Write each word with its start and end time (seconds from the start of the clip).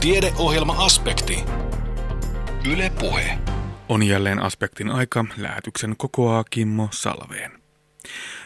Tiedeohjelma-aspekti. 0.00 1.44
Yle 2.72 2.92
Puhe. 3.00 3.38
On 3.88 4.02
jälleen 4.02 4.42
aspektin 4.42 4.90
aika, 4.90 5.24
lähetyksen 5.36 5.94
kokoaa 5.96 6.44
Kimmo 6.50 6.88
Salveen. 6.92 7.52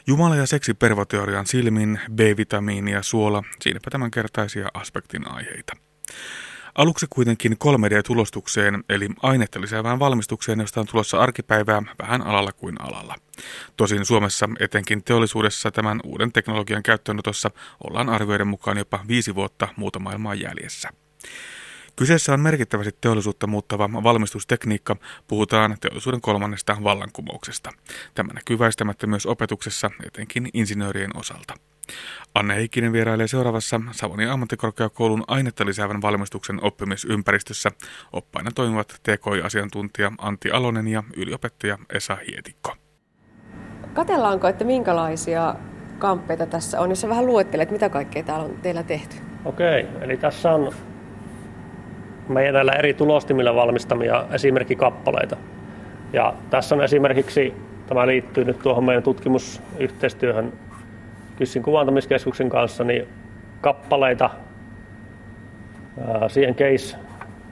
Jumala 0.07 0.37
ja 0.37 0.47
seksi 0.47 0.75
pervoteorian 0.75 1.47
silmin, 1.47 2.01
B-vitamiini 2.15 2.93
ja 2.93 3.03
suola, 3.03 3.43
siinäpä 3.61 3.91
tämänkertaisia 3.91 4.69
aspektin 4.75 5.31
aiheita. 5.31 5.73
Aluksi 6.75 7.07
kuitenkin 7.11 7.53
3D-tulostukseen, 7.53 8.85
eli 8.89 9.09
ainetta 9.23 9.61
lisäävään 9.61 9.99
valmistukseen, 9.99 10.61
josta 10.61 10.81
on 10.81 10.87
tulossa 10.87 11.19
arkipäivää 11.19 11.83
vähän 11.99 12.23
alalla 12.23 12.53
kuin 12.53 12.81
alalla. 12.81 13.15
Tosin 13.77 14.05
Suomessa, 14.05 14.49
etenkin 14.61 15.05
teollisuudessa, 15.05 15.71
tämän 15.71 16.01
uuden 16.05 16.33
teknologian 16.33 16.83
käyttöönotossa 16.83 17.51
ollaan 17.85 18.09
arvioiden 18.09 18.49
mukaan 18.49 18.79
jopa 18.79 19.05
viisi 19.09 19.35
vuotta 19.35 19.69
muuta 19.77 19.99
maailmaa 19.99 20.35
jäljessä. 20.35 21.04
Kyseessä 21.97 22.33
on 22.33 22.41
merkittävästi 22.41 22.97
teollisuutta 23.01 23.47
muuttava 23.47 23.91
valmistustekniikka, 24.03 24.97
puhutaan 25.29 25.77
teollisuuden 25.81 26.21
kolmannesta 26.21 26.77
vallankumouksesta. 26.85 27.71
Tämä 28.15 28.33
näkyy 28.33 28.59
väistämättä 28.59 29.07
myös 29.07 29.27
opetuksessa, 29.27 29.91
etenkin 30.07 30.49
insinöörien 30.55 31.17
osalta. 31.17 31.55
Anne 32.35 32.55
Heikkinen 32.55 32.93
vierailee 32.93 33.29
seuraavassa 33.29 33.81
Savonin 33.93 34.31
ammattikorkeakoulun 34.31 35.25
ainetta 35.29 35.67
lisäävän 35.67 36.03
valmistuksen 36.03 36.65
oppimisympäristössä. 36.65 37.71
Oppaina 38.13 38.51
toimivat 38.55 39.01
TKI-asiantuntija 39.03 40.13
Antti 40.19 40.51
Alonen 40.51 40.89
ja 40.89 41.03
yliopettaja 41.17 41.79
Esa 41.93 42.17
Hietikko. 42.31 42.77
Katellaanko, 43.93 44.49
että 44.49 44.65
minkälaisia 44.65 45.55
kamppeita 45.99 46.47
tässä 46.47 46.81
on, 46.81 46.91
jos 46.91 47.01
sä 47.01 47.09
vähän 47.09 47.27
luettelet, 47.27 47.71
mitä 47.71 47.89
kaikkea 47.89 48.23
täällä 48.23 48.45
on 48.45 48.59
teillä 48.63 48.83
tehty? 48.83 49.17
Okei, 49.45 49.87
eli 50.01 50.17
tässä 50.17 50.53
on 50.53 50.75
meidän 52.29 52.55
näillä 52.55 52.73
eri 52.73 52.95
tulostimilla 52.95 53.55
valmistamia 53.55 54.25
esimerkkikappaleita. 54.33 55.37
Ja 56.13 56.35
tässä 56.51 56.75
on 56.75 56.85
esimerkiksi, 56.85 57.55
tämä 57.87 58.07
liittyy 58.07 58.45
nyt 58.45 58.59
tuohon 58.59 58.85
meidän 58.85 59.03
tutkimusyhteistyöhön 59.03 60.53
Kyssin 61.37 61.63
kuvantamiskeskuksen 61.63 62.49
kanssa, 62.49 62.85
niin 62.85 63.09
kappaleita 63.61 64.31
siihen 66.29 66.55
case, 66.55 66.97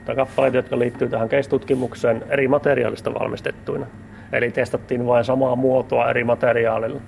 tai 0.04 0.16
kappaleita, 0.16 0.56
jotka 0.56 0.78
liittyy 0.78 1.08
tähän 1.08 1.28
case-tutkimukseen 1.28 2.24
eri 2.28 2.48
materiaalista 2.48 3.14
valmistettuina. 3.14 3.86
Eli 4.32 4.50
testattiin 4.50 5.06
vain 5.06 5.24
samaa 5.24 5.56
muotoa 5.56 6.10
eri 6.10 6.24
materiaalilla. 6.24 7.00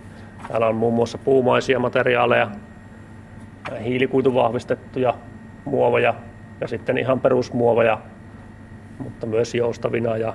Täällä 0.49 0.67
on 0.67 0.75
muun 0.75 0.95
muassa 0.95 1.19
puumaisia 1.19 1.79
materiaaleja, 1.79 2.51
hiilikuituvahvistettuja 3.85 5.15
muoveja 5.65 6.15
ja 6.65 6.69
sitten 6.69 6.99
ihan 6.99 7.21
perusmuoveja, 7.21 7.99
mutta 8.99 9.27
myös 9.27 9.55
joustavina 9.55 10.17
ja 10.17 10.35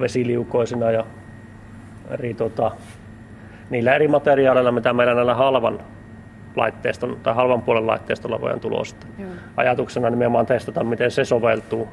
vesiliukoisina 0.00 0.90
ja 0.90 1.06
eri 2.10 2.34
tota, 2.34 2.70
niillä 3.70 3.94
eri 3.94 4.08
materiaaleilla, 4.08 4.72
mitä 4.72 4.92
meillä 4.92 5.14
näillä 5.14 5.34
halvan 5.34 5.78
laitteiston 6.56 7.16
tai 7.22 7.34
halvan 7.34 7.62
puolen 7.62 7.86
laitteistolla 7.86 8.40
voidaan 8.40 8.60
tulostaa. 8.60 9.10
Joo. 9.18 9.30
Ajatuksena 9.56 10.10
nimenomaan 10.10 10.46
testata, 10.46 10.84
miten 10.84 11.10
se 11.10 11.24
soveltuu 11.24 11.88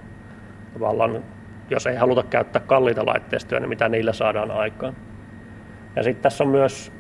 tavallaan, 0.73 1.23
jos 1.69 1.87
ei 1.87 1.95
haluta 1.95 2.23
käyttää 2.23 2.61
kalliita 2.65 3.05
laitteistoja, 3.05 3.59
niin 3.59 3.69
mitä 3.69 3.89
niillä 3.89 4.13
saadaan 4.13 4.51
aikaan. 4.51 4.95
Ja 5.95 6.03
sitten 6.03 6.23
tässä 6.23 6.43
on 6.43 6.49
myös 6.49 6.91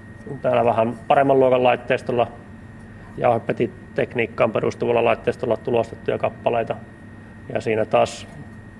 täällä 0.41 0.65
vähän 0.65 0.93
paremman 1.07 1.39
luokan 1.39 1.63
laitteistolla 1.63 2.27
jauhepetitekniikkaan 3.17 4.51
perustuvalla 4.51 5.05
laitteistolla 5.05 5.57
tulostettuja 5.57 6.17
kappaleita. 6.17 6.75
Ja 7.53 7.61
siinä 7.61 7.85
taas 7.85 8.27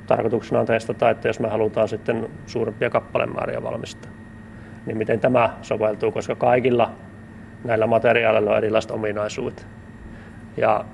tarkoituksena 0.08 0.60
on 0.60 0.66
testata, 0.66 1.10
että 1.10 1.28
jos 1.28 1.40
me 1.40 1.48
halutaan 1.50 1.88
sitten 1.88 2.30
suurempia 2.46 2.90
kappalemääriä 2.90 3.64
valmistaa 3.64 4.12
niin 4.86 4.98
miten 4.98 5.20
tämä 5.20 5.50
soveltuu, 5.62 6.12
koska 6.12 6.36
kaikilla 6.36 6.92
näillä 7.64 7.88
materiaaleilla 7.88 8.52
on 8.52 8.58
erilaiset 8.58 8.92
ominaisuudet. 8.92 9.68
Ja 10.58 10.86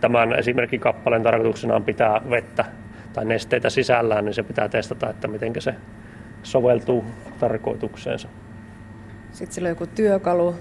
tämän 0.00 0.38
esimerkin 0.38 0.80
kappaleen 0.80 1.22
tarkoituksena 1.22 1.74
on 1.74 1.84
pitää 1.84 2.20
vettä 2.30 2.64
tai 3.12 3.24
nesteitä 3.24 3.70
sisällään, 3.70 4.24
niin 4.24 4.34
se 4.34 4.42
pitää 4.42 4.68
testata, 4.68 5.10
että 5.10 5.28
miten 5.28 5.52
se 5.58 5.74
soveltuu 6.42 7.04
tarkoitukseensa. 7.38 8.28
Sitten 9.32 9.54
sillä 9.54 9.66
on 9.66 9.70
joku 9.70 9.86
työkalu, 9.86 10.54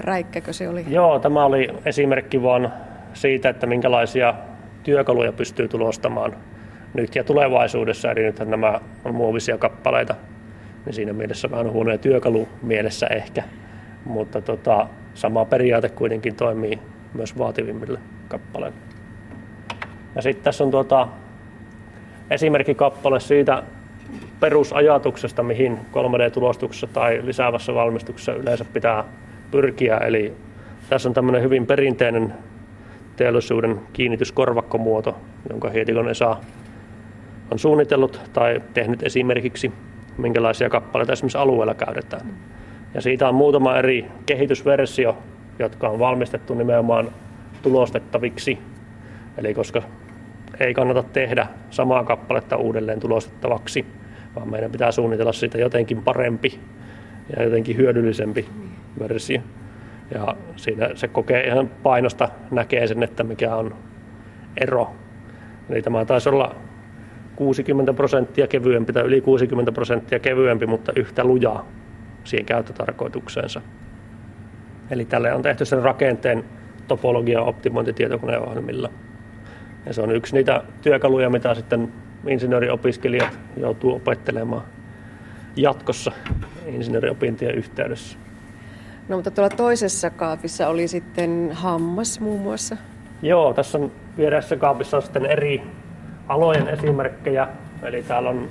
räikkäkö 0.00 0.52
se 0.52 0.68
oli? 0.68 0.84
Joo, 0.88 1.18
tämä 1.18 1.44
oli 1.44 1.68
esimerkki 1.84 2.42
vaan 2.42 2.72
siitä, 3.12 3.48
että 3.48 3.66
minkälaisia 3.66 4.34
työkaluja 4.82 5.32
pystyy 5.32 5.68
tulostamaan 5.68 6.36
nyt 6.94 7.16
ja 7.16 7.24
tulevaisuudessa. 7.24 8.10
Eli 8.10 8.22
nythän 8.22 8.50
nämä 8.50 8.80
on 9.04 9.14
muovisia 9.14 9.58
kappaleita, 9.58 10.14
niin 10.86 10.94
siinä 10.94 11.12
mielessä 11.12 11.50
vähän 11.50 11.72
huonoja 11.72 11.98
työkalu 11.98 12.48
mielessä 12.62 13.06
ehkä, 13.06 13.42
mutta 14.04 14.40
tota, 14.40 14.86
sama 15.14 15.44
periaate 15.44 15.88
kuitenkin 15.88 16.36
toimii 16.36 16.78
myös 17.14 17.38
vaativimmille 17.38 17.98
kappaleille. 18.28 18.76
Ja 20.14 20.22
sitten 20.22 20.44
tässä 20.44 20.64
on 20.64 20.70
tuota, 20.70 21.08
esimerkkikappale 22.30 23.20
siitä 23.20 23.62
perusajatuksesta, 24.40 25.42
mihin 25.42 25.78
3D-tulostuksessa 25.92 26.86
tai 26.86 27.20
lisäävässä 27.22 27.74
valmistuksessa 27.74 28.32
yleensä 28.32 28.64
pitää 28.72 29.04
pyrkiä. 29.50 29.96
Eli 29.96 30.32
tässä 30.88 31.08
on 31.08 31.14
tämmöinen 31.14 31.42
hyvin 31.42 31.66
perinteinen 31.66 32.34
teollisuuden 33.16 33.80
kiinnityskorvakkomuoto, 33.92 35.16
jonka 35.50 35.70
Hietikon 35.70 36.08
Esa 36.08 36.36
on 37.50 37.58
suunnitellut 37.58 38.20
tai 38.32 38.62
tehnyt 38.74 39.02
esimerkiksi 39.02 39.72
minkälaisia 40.18 40.70
kappaleita 40.70 41.12
esimerkiksi 41.12 41.38
alueella 41.38 41.74
käytetään. 41.74 42.26
Ja 42.94 43.00
siitä 43.00 43.28
on 43.28 43.34
muutama 43.34 43.76
eri 43.76 44.06
kehitysversio, 44.26 45.18
jotka 45.58 45.88
on 45.88 45.98
valmistettu 45.98 46.54
nimenomaan 46.54 47.08
tulostettaviksi. 47.62 48.58
Eli 49.38 49.54
koska 49.54 49.82
ei 50.60 50.74
kannata 50.74 51.02
tehdä 51.02 51.46
samaa 51.70 52.04
kappaletta 52.04 52.56
uudelleen 52.56 53.00
tulostettavaksi, 53.00 53.86
vaan 54.36 54.50
meidän 54.50 54.72
pitää 54.72 54.92
suunnitella 54.92 55.32
siitä 55.32 55.58
jotenkin 55.58 56.02
parempi 56.02 56.58
ja 57.36 57.42
jotenkin 57.42 57.76
hyödyllisempi 57.76 58.48
versio. 58.98 59.40
Ja 60.14 60.36
siinä 60.56 60.88
se 60.94 61.08
kokee 61.08 61.46
ihan 61.46 61.70
painosta, 61.82 62.28
näkee 62.50 62.86
sen, 62.86 63.02
että 63.02 63.24
mikä 63.24 63.56
on 63.56 63.74
ero. 64.56 64.94
Eli 65.70 65.82
tämä 65.82 66.04
taisi 66.04 66.28
olla 66.28 66.54
60 67.36 67.92
prosenttia 67.92 68.46
kevyempi 68.46 68.92
tai 68.92 69.02
yli 69.02 69.20
60 69.20 69.72
prosenttia 69.72 70.18
kevyempi, 70.18 70.66
mutta 70.66 70.92
yhtä 70.96 71.24
lujaa 71.24 71.66
siihen 72.24 72.46
käyttötarkoitukseensa. 72.46 73.60
Eli 74.90 75.04
tälle 75.04 75.32
on 75.32 75.42
tehty 75.42 75.64
sen 75.64 75.82
rakenteen 75.82 76.44
topologian 76.88 77.44
optimointi 77.44 77.92
tietokoneohjelmilla. 77.92 78.90
Ja 79.86 79.92
se 79.92 80.02
on 80.02 80.10
yksi 80.10 80.34
niitä 80.34 80.62
työkaluja, 80.82 81.30
mitä 81.30 81.54
sitten 81.54 81.92
insinööriopiskelijat 82.26 83.38
joutuu 83.56 83.94
opettelemaan 83.94 84.62
jatkossa 85.56 86.12
insinööriopintien 86.66 87.54
yhteydessä. 87.54 88.18
No 89.10 89.16
mutta 89.16 89.30
tuolla 89.30 89.56
toisessa 89.56 90.10
kaapissa 90.10 90.68
oli 90.68 90.88
sitten 90.88 91.50
hammas 91.52 92.20
muun 92.20 92.40
muassa. 92.40 92.76
Joo, 93.22 93.54
tässä 93.54 93.78
on 93.78 93.92
vieressä 94.16 94.56
kaapissa 94.56 94.96
on 94.96 95.02
sitten 95.02 95.26
eri 95.26 95.62
alojen 96.28 96.68
esimerkkejä. 96.68 97.48
Eli 97.82 98.02
täällä 98.02 98.30
on 98.30 98.48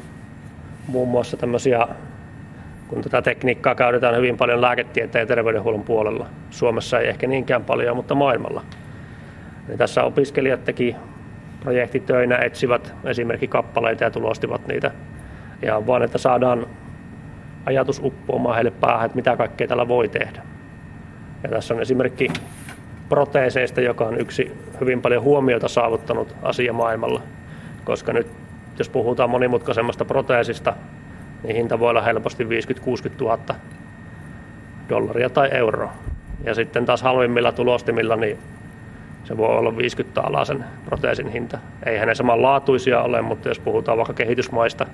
muun 0.87 1.07
muassa 1.07 1.37
tämmöisiä, 1.37 1.87
kun 2.87 3.01
tätä 3.01 3.21
tekniikkaa 3.21 3.75
käytetään 3.75 4.15
hyvin 4.15 4.37
paljon 4.37 4.61
lääketieteen 4.61 5.21
ja 5.23 5.25
terveydenhuollon 5.25 5.83
puolella. 5.83 6.27
Suomessa 6.49 6.99
ei 6.99 7.07
ehkä 7.07 7.27
niinkään 7.27 7.63
paljon, 7.63 7.95
mutta 7.95 8.15
maailmalla. 8.15 8.63
Eli 9.69 9.77
tässä 9.77 10.03
opiskelijat 10.03 10.65
teki 10.65 10.95
projektitöinä, 11.59 12.37
etsivät 12.37 12.93
esimerkkikappaleita 13.05 14.03
ja 14.03 14.11
tulostivat 14.11 14.67
niitä. 14.67 14.91
Ja 15.61 15.87
vaan, 15.87 16.03
että 16.03 16.17
saadaan 16.17 16.67
ajatus 17.69 18.01
uppoamaan 18.03 18.55
heille 18.55 18.71
päähän, 18.71 19.05
että 19.05 19.15
mitä 19.15 19.37
kaikkea 19.37 19.67
tällä 19.67 19.87
voi 19.87 20.09
tehdä. 20.09 20.41
Ja 21.43 21.49
tässä 21.49 21.73
on 21.73 21.81
esimerkki 21.81 22.27
proteeseista, 23.09 23.81
joka 23.81 24.05
on 24.05 24.21
yksi 24.21 24.51
hyvin 24.81 25.01
paljon 25.01 25.23
huomiota 25.23 25.67
saavuttanut 25.67 26.35
asia 26.43 26.73
maailmalla 26.73 27.21
koska 27.89 28.13
nyt 28.13 28.27
jos 28.77 28.89
puhutaan 28.89 29.29
monimutkaisemmasta 29.29 30.05
proteesista, 30.05 30.73
niin 31.43 31.55
hinta 31.55 31.79
voi 31.79 31.89
olla 31.89 32.01
helposti 32.01 32.43
50-60 32.43 32.47
000 33.21 33.39
dollaria 34.89 35.29
tai 35.29 35.49
euroa. 35.51 35.93
Ja 36.43 36.53
sitten 36.53 36.85
taas 36.85 37.01
halvimmilla 37.01 37.51
tulostimilla, 37.51 38.15
niin 38.15 38.37
se 39.23 39.37
voi 39.37 39.47
olla 39.47 39.77
50 39.77 40.21
alaa 40.21 40.45
sen 40.45 40.65
proteesin 40.85 41.27
hinta. 41.27 41.57
Eihän 41.85 42.07
ne 42.07 42.15
samanlaatuisia 42.15 43.01
ole, 43.01 43.21
mutta 43.21 43.47
jos 43.47 43.59
puhutaan 43.59 43.97
vaikka 43.97 44.13
kehitysmaista, 44.13 44.85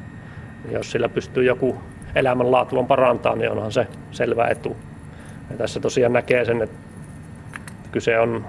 niin 0.63 0.73
jos 0.73 0.91
sillä 0.91 1.09
pystyy 1.09 1.43
joku 1.43 1.77
elämänlaatuun 2.15 2.87
parantaa, 2.87 3.35
niin 3.35 3.51
onhan 3.51 3.71
se 3.71 3.87
selvä 4.11 4.47
etu. 4.47 4.77
Ja 5.49 5.57
tässä 5.57 5.79
tosiaan 5.79 6.13
näkee 6.13 6.45
sen, 6.45 6.61
että 6.61 6.77
kyse 7.91 8.19
on 8.19 8.45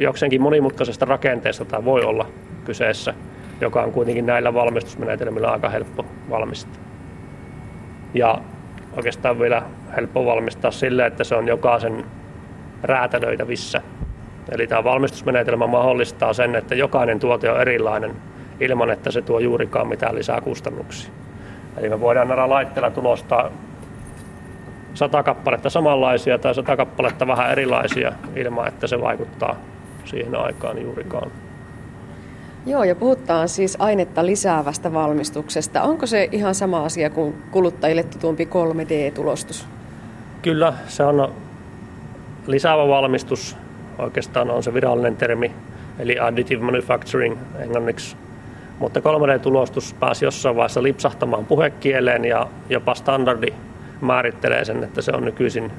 jokseenkin 0.00 0.42
monimutkaisesta 0.42 1.04
rakenteesta 1.04 1.64
tai 1.64 1.84
voi 1.84 2.04
olla 2.04 2.26
kyseessä, 2.64 3.14
joka 3.60 3.82
on 3.82 3.92
kuitenkin 3.92 4.26
näillä 4.26 4.54
valmistusmenetelmillä 4.54 5.50
aika 5.50 5.68
helppo 5.68 6.06
valmistaa. 6.30 6.82
Ja 8.14 8.38
oikeastaan 8.96 9.38
vielä 9.38 9.62
helppo 9.96 10.26
valmistaa 10.26 10.70
sille, 10.70 11.06
että 11.06 11.24
se 11.24 11.34
on 11.34 11.48
jokaisen 11.48 12.04
räätälöitävissä. 12.82 13.82
Eli 14.50 14.66
tämä 14.66 14.84
valmistusmenetelmä 14.84 15.66
mahdollistaa 15.66 16.32
sen, 16.32 16.54
että 16.54 16.74
jokainen 16.74 17.20
tuote 17.20 17.50
on 17.50 17.60
erilainen 17.60 18.16
ilman, 18.60 18.90
että 18.90 19.10
se 19.10 19.22
tuo 19.22 19.38
juurikaan 19.38 19.88
mitään 19.88 20.14
lisää 20.14 20.40
kustannuksia. 20.40 21.12
Eli 21.76 21.88
me 21.88 22.00
voidaan 22.00 22.28
näillä 22.28 22.48
laitteilla 22.48 22.90
tulostaa 22.90 23.50
sata 24.94 25.22
kappaletta 25.22 25.70
samanlaisia 25.70 26.38
tai 26.38 26.54
sata 26.54 26.76
kappaletta 26.76 27.26
vähän 27.26 27.50
erilaisia 27.50 28.12
ilman, 28.36 28.68
että 28.68 28.86
se 28.86 29.00
vaikuttaa 29.00 29.56
siihen 30.04 30.34
aikaan 30.36 30.82
juurikaan. 30.82 31.30
Joo, 32.66 32.84
ja 32.84 32.94
puhutaan 32.94 33.48
siis 33.48 33.76
ainetta 33.78 34.26
lisäävästä 34.26 34.92
valmistuksesta. 34.92 35.82
Onko 35.82 36.06
se 36.06 36.28
ihan 36.32 36.54
sama 36.54 36.84
asia 36.84 37.10
kuin 37.10 37.34
kuluttajille 37.50 38.02
tutumpi 38.02 38.44
3D-tulostus? 38.44 39.66
Kyllä, 40.42 40.72
se 40.86 41.04
on 41.04 41.32
lisäävä 42.46 42.88
valmistus. 42.88 43.56
Oikeastaan 43.98 44.50
on 44.50 44.62
se 44.62 44.74
virallinen 44.74 45.16
termi, 45.16 45.52
eli 45.98 46.18
additive 46.18 46.64
manufacturing 46.64 47.36
englanniksi. 47.58 48.16
Mutta 48.82 49.00
3D-tulostus 49.00 49.94
pääsi 50.00 50.24
jossain 50.24 50.56
vaiheessa 50.56 50.82
lipsahtamaan 50.82 51.46
puhekieleen 51.46 52.24
ja 52.24 52.46
jopa 52.68 52.94
standardi 52.94 53.52
määrittelee 54.00 54.64
sen, 54.64 54.84
että 54.84 55.02
se 55.02 55.12
on 55.12 55.24
nykyisin 55.24 55.72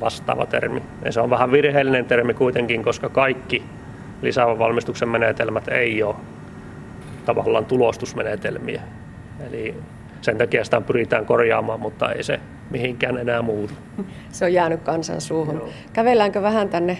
vastaava 0.00 0.46
termi. 0.46 0.82
Ja 1.04 1.12
se 1.12 1.20
on 1.20 1.30
vähän 1.30 1.52
virheellinen 1.52 2.04
termi 2.04 2.34
kuitenkin, 2.34 2.84
koska 2.84 3.08
kaikki 3.08 3.62
lisäävän 4.22 4.58
valmistuksen 4.58 5.08
menetelmät 5.08 5.68
ei 5.68 6.02
ole 6.02 6.14
tavallaan 7.26 7.64
tulostusmenetelmiä. 7.64 8.82
Eli 9.48 9.74
sen 10.20 10.38
takia 10.38 10.64
sitä 10.64 10.80
pyritään 10.80 11.26
korjaamaan, 11.26 11.80
mutta 11.80 12.12
ei 12.12 12.22
se 12.22 12.40
mihinkään 12.70 13.18
enää 13.18 13.42
muutu. 13.42 13.74
Se 14.32 14.44
on 14.44 14.52
jäänyt 14.52 14.82
kansan 14.82 15.20
suuhun. 15.20 15.54
Joo. 15.54 15.68
Kävelläänkö 15.92 16.42
vähän 16.42 16.68
tänne 16.68 16.98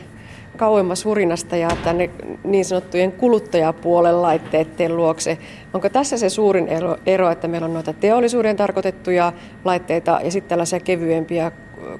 kauemmas 0.60 1.04
hurinasta 1.04 1.56
ja 1.56 1.68
tänne 1.84 2.10
niin 2.44 2.64
sanottujen 2.64 3.12
kuluttajapuolen 3.12 4.22
laitteiden 4.22 4.96
luokse. 4.96 5.38
Onko 5.74 5.88
tässä 5.88 6.16
se 6.16 6.28
suurin 6.28 6.68
ero, 6.68 6.96
ero, 7.06 7.30
että 7.30 7.48
meillä 7.48 7.64
on 7.64 7.74
noita 7.74 7.92
teollisuuden 7.92 8.56
tarkoitettuja 8.56 9.32
laitteita 9.64 10.20
ja 10.24 10.30
sitten 10.30 10.48
tällaisia 10.48 10.80
kevyempiä 10.80 11.52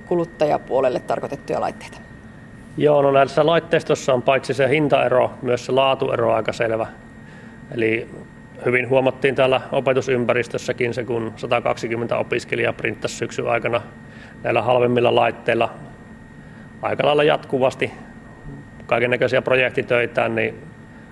kuluttajapuolelle 0.07 1.01
tarkoitettuja 1.01 1.61
laitteita? 1.61 1.99
Joo, 2.77 3.03
no 3.03 3.11
näissä 3.11 3.47
laitteistossa 3.47 4.15
on 4.15 4.23
paitsi 4.23 4.55
se 4.55 4.69
hintaero, 4.69 5.31
myös 5.43 5.67
se 5.67 5.73
laatuero 5.73 6.35
aika 6.35 6.53
selvä. 6.53 6.87
Eli 7.75 8.09
hyvin 8.65 8.89
huomattiin 8.89 9.35
täällä 9.35 9.61
opetusympäristössäkin 9.73 10.95
se, 10.95 11.05
kun 11.05 11.33
120 11.37 12.19
opiskelijaa 12.19 12.73
printtasi 12.73 13.17
syksyn 13.17 13.49
aikana 13.49 13.81
näillä 14.43 14.63
halvemmilla 14.63 15.15
laitteilla 15.15 15.71
aika 16.83 17.07
lailla 17.07 17.25
jatkuvasti 17.25 17.93
kaiken 18.91 19.11
näköisiä 19.11 19.43
projektitöitä, 19.43 20.29
niin 20.29 20.55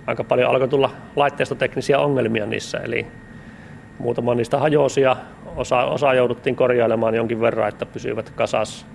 aika 0.06 0.24
paljon 0.24 0.50
alkoi 0.50 0.68
tulla 0.68 0.90
laitteistoteknisiä 1.16 1.98
ongelmia 1.98 2.46
niissä. 2.46 2.78
Eli 2.78 3.06
muutama 3.98 4.34
niistä 4.34 4.58
hajosi 4.58 5.00
ja 5.00 5.16
osa, 5.56 5.84
osa 5.84 6.14
jouduttiin 6.14 6.56
korjailemaan 6.56 7.14
jonkin 7.14 7.40
verran, 7.40 7.68
että 7.68 7.86
pysyivät 7.86 8.30
kasassa 8.30 8.86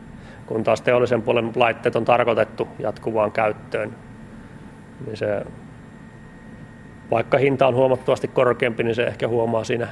kun 0.45 0.63
taas 0.63 0.81
teollisen 0.81 1.21
puolen 1.21 1.51
laitteet 1.55 1.95
on 1.95 2.05
tarkoitettu 2.05 2.67
jatkuvaan 2.79 3.31
käyttöön, 3.31 3.95
niin 5.05 5.17
se, 5.17 5.45
vaikka 7.11 7.37
hinta 7.37 7.67
on 7.67 7.75
huomattavasti 7.75 8.27
korkeampi, 8.27 8.83
niin 8.83 8.95
se 8.95 9.03
ehkä 9.03 9.27
huomaa 9.27 9.63
siinä 9.63 9.87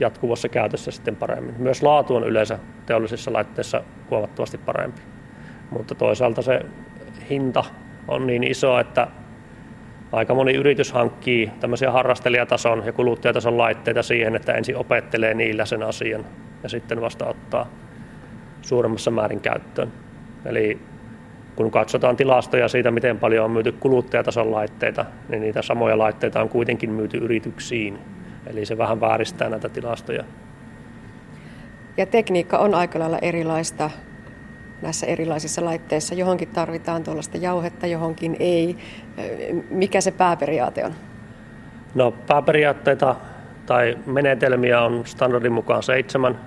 jatkuvassa 0.00 0.48
käytössä 0.48 0.90
sitten 0.90 1.16
paremmin. 1.16 1.54
Myös 1.58 1.82
laatu 1.82 2.16
on 2.16 2.24
yleensä 2.24 2.58
teollisissa 2.86 3.32
laitteissa 3.32 3.82
huomattavasti 4.10 4.58
parempi. 4.58 5.00
Mutta 5.70 5.94
toisaalta 5.94 6.42
se 6.42 6.60
hinta 7.30 7.64
on 8.08 8.26
niin 8.26 8.44
iso, 8.44 8.78
että 8.78 9.06
aika 10.12 10.34
moni 10.34 10.54
yritys 10.54 10.92
hankkii 10.92 11.50
tämmöisiä 11.60 11.90
harrastelijatason 11.90 12.82
ja 12.86 12.92
kuluttajatason 12.92 13.58
laitteita 13.58 14.02
siihen, 14.02 14.36
että 14.36 14.52
ensin 14.52 14.76
opettelee 14.76 15.34
niillä 15.34 15.66
sen 15.66 15.82
asian 15.82 16.24
ja 16.62 16.68
sitten 16.68 17.00
vasta 17.00 17.26
ottaa 17.26 17.66
suuremmassa 18.62 19.10
määrin 19.10 19.40
käyttöön. 19.40 19.92
Eli 20.44 20.78
kun 21.56 21.70
katsotaan 21.70 22.16
tilastoja 22.16 22.68
siitä, 22.68 22.90
miten 22.90 23.18
paljon 23.18 23.44
on 23.44 23.50
myyty 23.50 23.72
kuluttajatason 23.72 24.50
laitteita, 24.50 25.04
niin 25.28 25.40
niitä 25.40 25.62
samoja 25.62 25.98
laitteita 25.98 26.40
on 26.40 26.48
kuitenkin 26.48 26.90
myyty 26.90 27.18
yrityksiin. 27.18 27.98
Eli 28.46 28.66
se 28.66 28.78
vähän 28.78 29.00
vääristää 29.00 29.48
näitä 29.48 29.68
tilastoja. 29.68 30.24
Ja 31.96 32.06
tekniikka 32.06 32.58
on 32.58 32.74
aika 32.74 32.98
lailla 32.98 33.18
erilaista 33.22 33.90
näissä 34.82 35.06
erilaisissa 35.06 35.64
laitteissa. 35.64 36.14
Johonkin 36.14 36.48
tarvitaan 36.48 37.04
tuollaista 37.04 37.36
jauhetta, 37.36 37.86
johonkin 37.86 38.36
ei. 38.40 38.76
Mikä 39.70 40.00
se 40.00 40.10
pääperiaate 40.10 40.84
on? 40.84 40.92
No 41.94 42.10
pääperiaatteita 42.26 43.16
tai 43.66 43.98
menetelmiä 44.06 44.80
on 44.80 45.02
standardin 45.06 45.52
mukaan 45.52 45.82
seitsemän 45.82 46.38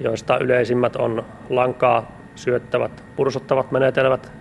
joista 0.00 0.38
yleisimmät 0.38 0.96
on 0.96 1.24
lankaa 1.50 2.12
syöttävät, 2.34 3.04
pursottavat 3.16 3.72
menetelmät 3.72 4.32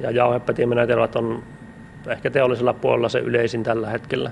ja 0.00 0.10
jauhepetimenetelmät 0.10 1.16
on 1.16 1.42
ehkä 2.08 2.30
teollisella 2.30 2.72
puolella 2.72 3.08
se 3.08 3.18
yleisin 3.18 3.62
tällä 3.62 3.90
hetkellä. 3.90 4.30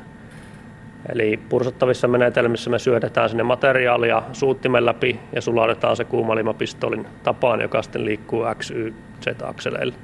Eli 1.08 1.40
pursottavissa 1.48 2.08
menetelmissä 2.08 2.70
me 2.70 2.78
syötetään 2.78 3.28
sinne 3.28 3.42
materiaalia 3.42 4.22
suuttimen 4.32 4.86
läpi 4.86 5.20
ja 5.32 5.40
sulatetaan 5.40 5.96
se 5.96 6.04
kuumalimapistolin 6.04 7.06
tapaan, 7.22 7.60
joka 7.60 7.82
sitten 7.82 8.04
liikkuu 8.04 8.44
X, 8.58 8.70
Y, 8.70 8.94
Z-akseleille. 9.20 9.94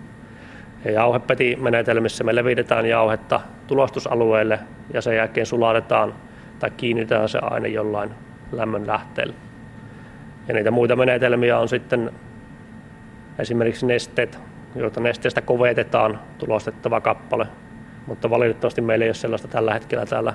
Ja 0.84 0.90
jauhepetimenetelmissä 0.90 2.24
me 2.24 2.34
levitetään 2.34 2.86
jauhetta 2.86 3.40
tulostusalueelle 3.66 4.58
ja 4.94 5.02
sen 5.02 5.16
jälkeen 5.16 5.46
sulatetaan 5.46 6.14
tai 6.58 6.70
kiinnitetään 6.76 7.28
se 7.28 7.38
aine 7.42 7.68
jollain 7.68 8.10
lämmön 8.52 8.86
lähteelle. 8.86 9.34
Ja 10.48 10.54
niitä 10.54 10.70
muita 10.70 10.96
menetelmiä 10.96 11.58
on 11.58 11.68
sitten 11.68 12.10
esimerkiksi 13.38 13.86
nesteet, 13.86 14.38
joita 14.74 15.00
nesteestä 15.00 15.40
kovetetaan 15.40 16.20
tulostettava 16.38 17.00
kappale, 17.00 17.46
mutta 18.06 18.30
valitettavasti 18.30 18.80
meillä 18.80 19.04
ei 19.04 19.08
ole 19.08 19.14
sellaista 19.14 19.48
tällä 19.48 19.72
hetkellä 19.72 20.06
täällä 20.06 20.34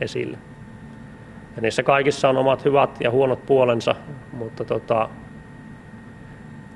esillä. 0.00 0.38
Ja 1.56 1.62
niissä 1.62 1.82
kaikissa 1.82 2.28
on 2.28 2.36
omat 2.36 2.64
hyvät 2.64 2.90
ja 3.00 3.10
huonot 3.10 3.46
puolensa, 3.46 3.94
mutta 4.32 4.64
tota, 4.64 5.08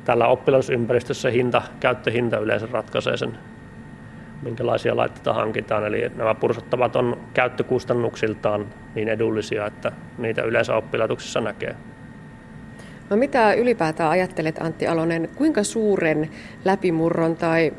tällä 0.05 0.27
oppilasympäristössä 0.27 1.31
hinta, 1.31 1.63
käyttöhinta 1.81 2.39
yleensä 2.39 2.69
ratkaisee 2.73 3.17
sen, 3.17 3.39
minkälaisia 4.43 4.97
laitteita 4.97 5.35
hankitaan. 5.35 5.87
Eli 5.87 6.11
nämä 6.17 6.35
pursottavat 6.35 6.97
on 6.97 7.17
käyttökustannuksiltaan 7.35 8.67
niin 8.95 9.09
edullisia, 9.09 9.67
että 9.67 9.93
niitä 10.19 10.43
yleensä 10.43 10.77
oppilaitoksissa 10.77 11.41
näkee. 11.41 11.77
No 13.11 13.17
mitä 13.17 13.53
ylipäätään 13.53 14.11
ajattelet 14.11 14.63
Antti 14.63 14.87
Alonen, 14.87 15.29
kuinka 15.35 15.65
suuren 15.65 16.31
läpimurron 16.65 17.37
tai 17.37 17.73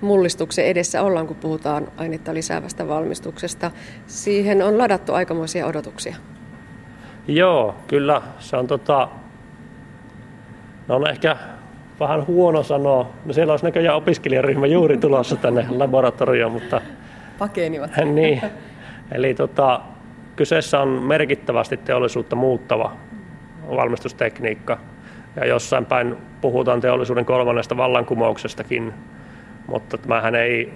mullistuksen 0.00 0.66
edessä 0.66 1.02
ollaan, 1.02 1.26
kun 1.26 1.36
puhutaan 1.36 1.88
ainetta 1.96 2.34
lisäävästä 2.34 2.88
valmistuksesta? 2.88 3.70
Siihen 4.06 4.62
on 4.62 4.78
ladattu 4.78 5.14
aikamoisia 5.14 5.66
odotuksia. 5.66 6.16
Joo, 7.28 7.74
kyllä. 7.86 8.22
Se 8.38 8.56
on 8.56 8.66
tota, 8.66 9.08
no 10.88 10.96
on 10.96 11.10
ehkä 11.10 11.36
vähän 12.00 12.26
huono 12.26 12.62
sanoa. 12.62 13.10
No 13.24 13.32
siellä 13.32 13.52
olisi 13.52 13.64
näköjään 13.64 13.96
opiskelijaryhmä 13.96 14.66
juuri 14.66 14.96
tulossa 14.96 15.36
tänne 15.36 15.66
laboratorioon, 15.70 16.52
mutta... 16.52 16.80
Pakenivat. 17.38 17.90
niin. 18.14 18.42
Eli 19.12 19.34
tota, 19.34 19.80
kyseessä 20.36 20.80
on 20.80 20.88
merkittävästi 20.88 21.76
teollisuutta 21.76 22.36
muuttava 22.36 22.96
valmistustekniikka. 23.70 24.78
Ja 25.36 25.46
jossain 25.46 25.86
päin 25.86 26.16
puhutaan 26.40 26.80
teollisuuden 26.80 27.24
kolmannesta 27.24 27.76
vallankumouksestakin, 27.76 28.94
mutta 29.66 29.98
tämähän 29.98 30.34
ei, 30.34 30.72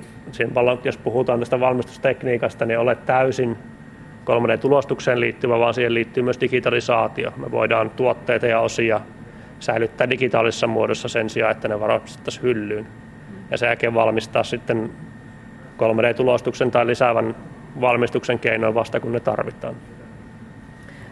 jos 0.85 0.97
puhutaan 0.97 1.39
tästä 1.39 1.61
valmistustekniikasta, 1.61 2.67
niin 2.67 2.79
ole 2.79 2.95
täysin 2.95 3.57
3D-tulostukseen 4.27 5.21
liittyvä, 5.21 5.59
vaan 5.59 5.75
siihen 5.75 5.95
liittyy 5.95 6.23
myös 6.23 6.41
digitalisaatio. 6.41 7.33
Me 7.37 7.51
voidaan 7.51 7.91
tuotteita 7.91 8.47
ja 8.47 8.61
osia 8.61 9.01
säilyttää 9.61 10.11
digitaalisessa 10.11 10.67
muodossa 10.67 11.09
sen 11.09 11.31
sijaan, 11.31 11.53
että 11.53 11.69
ne 11.69 11.81
varastettaisiin 11.81 12.43
hyllyyn. 12.43 12.87
Ja 13.51 13.59
sen 13.59 13.67
jälkeen 13.67 13.95
valmistaa 13.95 14.43
sitten 14.43 14.91
3D-tulostuksen 15.79 16.71
tai 16.71 16.87
lisäävän 16.87 17.35
valmistuksen 17.81 18.39
keinoin 18.39 18.75
vasta, 18.75 19.01
kun 19.01 19.13
ne 19.13 19.21
tarvitaan. 19.21 19.75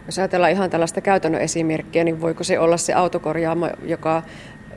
Jos 0.05 0.19
ajatellaan 0.19 0.51
ihan 0.51 0.69
tällaista 0.69 1.01
käytännön 1.01 1.41
esimerkkiä, 1.41 2.03
niin 2.03 2.21
voiko 2.21 2.43
se 2.43 2.59
olla 2.59 2.77
se 2.77 2.93
autokorjaamo, 2.93 3.69
joka 3.83 4.23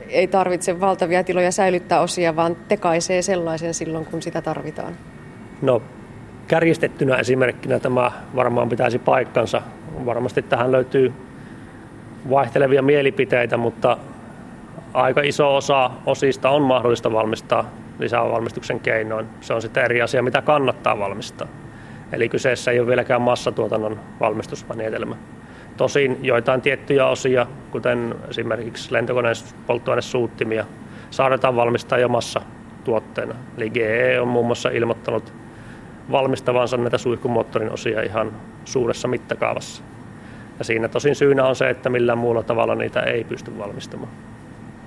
ei 0.09 0.27
tarvitse 0.27 0.81
valtavia 0.81 1.25
tiloja 1.25 1.53
säilyttää 1.53 2.01
osia, 2.01 2.37
vaan 2.37 2.57
tekaisee 2.69 3.23
sellaisen 3.23 3.75
silloin, 3.75 4.05
kun 4.07 4.23
sitä 4.23 4.43
tarvitaan? 4.43 4.97
No 5.63 5.83
kärjistettynä 6.49 7.17
esimerkkinä 7.17 7.79
tämä 7.79 8.13
varmaan 8.37 8.69
pitäisi 8.69 8.99
paikkansa. 8.99 9.63
Varmasti 10.07 10.43
tähän 10.43 10.73
löytyy 10.73 11.13
vaihtelevia 12.31 12.83
mielipiteitä, 12.83 13.57
mutta 13.57 13.97
aika 14.95 15.21
iso 15.21 15.57
osa 15.57 15.91
osista 16.07 16.51
on 16.51 16.63
mahdollista 16.63 17.13
valmistaa 17.13 17.71
lisävalmistuksen 17.99 18.81
keinoin. 18.81 19.27
Se 19.41 19.55
on 19.55 19.63
sitten 19.63 19.85
eri 19.85 20.03
asia, 20.03 20.23
mitä 20.23 20.43
kannattaa 20.43 20.99
valmistaa. 20.99 21.49
Eli 22.13 22.29
kyseessä 22.29 22.71
ei 22.71 22.81
ole 22.81 22.89
vieläkään 22.89 23.23
massatuotannon 23.23 24.01
valmistusmenetelmä. 24.21 25.17
Tosin 25.79 26.19
joitain 26.23 26.61
tiettyjä 26.61 27.07
osia, 27.07 27.47
kuten 27.71 28.15
esimerkiksi 28.31 28.93
lentokoneen 28.93 29.35
polttoainesuuttimia, 29.67 30.65
saadaan 31.11 31.57
valmistaa 31.57 31.99
jo 31.99 32.09
massatuotteena. 32.09 33.35
Eli 33.57 33.71
GE 33.71 34.21
on 34.21 34.29
muun 34.29 34.47
muassa 34.47 34.69
ilmoittanut 34.69 35.33
valmistavansa 36.11 36.77
näitä 36.77 36.99
suihkumoottorin 36.99 37.73
osia 37.73 38.03
ihan 38.03 38.33
suuressa 38.65 39.09
mittakaavassa. 39.09 39.83
Ja 40.59 40.65
siinä 40.65 40.89
tosin 40.89 41.15
syynä 41.15 41.45
on 41.45 41.57
se, 41.57 41.71
että 41.71 41.91
millään 41.91 42.19
muulla 42.19 42.43
tavalla 42.43 42.75
niitä 42.75 43.01
ei 43.01 43.25
pysty 43.25 43.59
valmistamaan. 43.59 44.11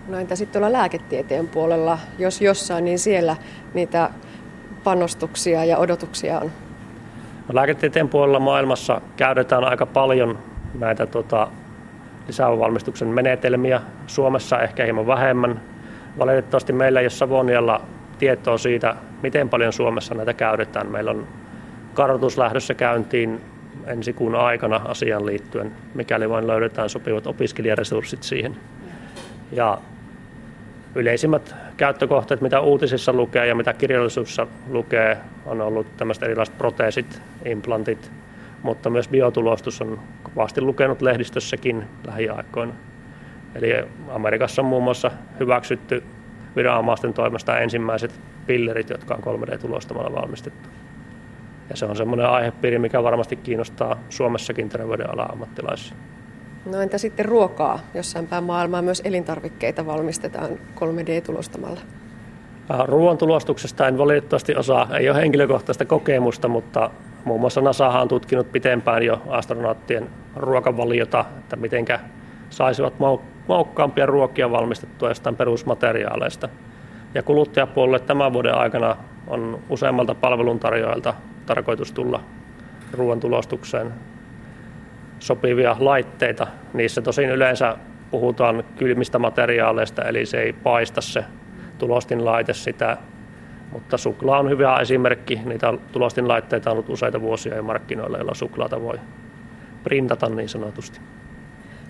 No 0.08 0.20
entä 0.20 0.36
sitten 0.36 0.62
tuolla 0.62 0.78
lääketieteen 0.78 1.48
puolella, 1.48 2.00
jos 2.20 2.42
jossain, 2.42 2.86
niin 2.86 3.00
siellä 3.00 3.36
niitä 3.74 4.10
panostuksia 4.84 5.66
ja 5.66 5.78
odotuksia 5.78 6.40
on? 6.40 6.52
No, 7.48 7.56
lääketieteen 7.56 8.10
puolella 8.10 8.40
maailmassa 8.40 9.02
käytetään 9.18 9.64
aika 9.64 9.86
paljon 9.86 10.38
näitä 10.80 11.06
tota, 11.06 11.48
lisävalmistuksen 12.28 13.08
menetelmiä. 13.08 13.82
Suomessa 14.08 14.60
ehkä 14.60 14.84
hieman 14.84 15.08
vähemmän. 15.08 15.62
Valitettavasti 16.20 16.74
meillä 16.74 17.00
ei 17.00 17.04
ole 17.04 17.10
Savonialla 17.10 17.82
tietoa 18.20 18.58
siitä, 18.58 18.96
miten 19.24 19.50
paljon 19.50 19.74
Suomessa 19.74 20.16
näitä 20.16 20.34
käytetään. 20.34 20.88
Meillä 20.88 21.12
on 21.12 21.28
kartoitus 21.94 22.38
lähdössä 22.38 22.74
käyntiin 22.74 23.42
ensi 23.86 24.14
kuun 24.14 24.36
aikana 24.36 24.82
asian 24.86 25.26
liittyen, 25.26 25.72
mikäli 25.94 26.30
vain 26.30 26.48
löydetään 26.48 26.90
sopivat 26.90 27.28
opiskelijaresurssit 27.28 28.24
siihen. 28.24 28.58
Ja 29.52 29.78
yleisimmät 30.96 31.56
käyttökohteet, 31.78 32.42
mitä 32.42 32.60
uutisissa 32.60 33.14
lukee 33.14 33.48
ja 33.48 33.56
mitä 33.56 33.74
kirjallisuudessa 33.74 34.48
lukee, 34.70 35.18
on 35.46 35.62
ollut 35.62 35.98
tämmöiset 35.98 36.24
erilaiset 36.24 36.58
proteesit, 36.58 37.22
implantit, 37.46 38.12
mutta 38.64 38.90
myös 38.90 39.10
biotulostus 39.10 39.82
on 39.82 40.00
kovasti 40.24 40.62
lukenut 40.62 41.02
lehdistössäkin 41.02 41.84
lähiaikoina. 42.08 42.74
Eli 43.56 43.74
Amerikassa 44.10 44.62
on 44.62 44.66
muun 44.66 44.84
muassa 44.84 45.12
hyväksytty 45.40 46.04
viranomaisten 46.56 47.14
toimesta 47.14 47.60
ensimmäiset 47.60 48.20
pillerit, 48.46 48.90
jotka 48.90 49.16
on 49.16 49.40
3D-tulostamalla 49.40 50.22
valmistettu. 50.22 50.70
Ja 51.70 51.78
se 51.78 51.86
on 51.86 51.96
semmoinen 51.96 52.26
aihepiiri, 52.26 52.80
mikä 52.80 53.04
varmasti 53.04 53.36
kiinnostaa 53.36 53.98
Suomessakin 54.10 54.70
terveydenalan 54.70 55.32
ammattilaisia. 55.32 55.98
No 56.66 56.82
entä 56.82 56.98
sitten 56.98 57.26
ruokaa? 57.26 57.80
Jossain 57.94 58.28
päin 58.28 58.44
maailmaa 58.44 58.82
myös 58.82 59.02
elintarvikkeita 59.06 59.86
valmistetaan 59.86 60.50
3D-tulostamalla. 60.76 61.80
Ruoan 62.86 63.18
tulostuksesta 63.18 63.88
en 63.88 63.98
valitettavasti 63.98 64.56
osaa, 64.56 64.98
ei 64.98 65.10
ole 65.10 65.18
henkilökohtaista 65.18 65.86
kokemusta, 65.86 66.48
mutta 66.48 66.92
muun 67.26 67.40
muassa 67.42 67.62
NASA 67.62 67.88
on 67.88 68.08
tutkinut 68.08 68.52
pitempään 68.52 69.04
jo 69.04 69.22
astronauttien 69.30 70.10
ruokavaliota, 70.36 71.26
että 71.40 71.56
mitenkä 71.56 72.00
saisivat 72.50 72.94
maukkaampia 73.48 74.06
ruokia 74.06 74.52
valmistettua 74.52 75.10
jostain 75.10 75.36
perusmateriaaleista. 75.36 76.50
Ja 77.16 77.24
kuluttajapuolelle 77.24 78.00
tämän 78.00 78.34
vuoden 78.34 78.56
aikana 78.56 78.96
on 79.28 79.60
useammalta 79.70 80.16
palveluntarjoajalta 80.16 81.14
tarkoitus 81.46 81.92
tulla 81.92 82.24
ruoan 82.94 83.20
tulostukseen 83.20 83.94
sopivia 85.20 85.76
laitteita. 85.80 86.48
Niissä 86.74 87.02
tosin 87.02 87.30
yleensä 87.30 87.78
puhutaan 88.12 88.64
kylmistä 88.78 89.20
materiaaleista, 89.20 90.04
eli 90.04 90.26
se 90.26 90.42
ei 90.42 90.54
paista 90.54 91.02
se 91.02 91.26
tulostinlaite 91.78 92.54
sitä. 92.54 92.98
Mutta 93.72 93.98
suklaa 93.98 94.40
on 94.40 94.50
hyvä 94.50 94.80
esimerkki. 94.80 95.42
Niitä 95.46 95.74
tulostinlaitteita 95.92 96.70
on 96.70 96.74
ollut 96.74 96.90
useita 96.90 97.22
vuosia 97.22 97.56
jo 97.56 97.64
markkinoilla, 97.64 98.18
joilla 98.18 98.34
suklaata 98.34 98.82
voi 98.82 99.00
printata 99.84 100.30
niin 100.30 100.50
sanotusti. 100.50 101.00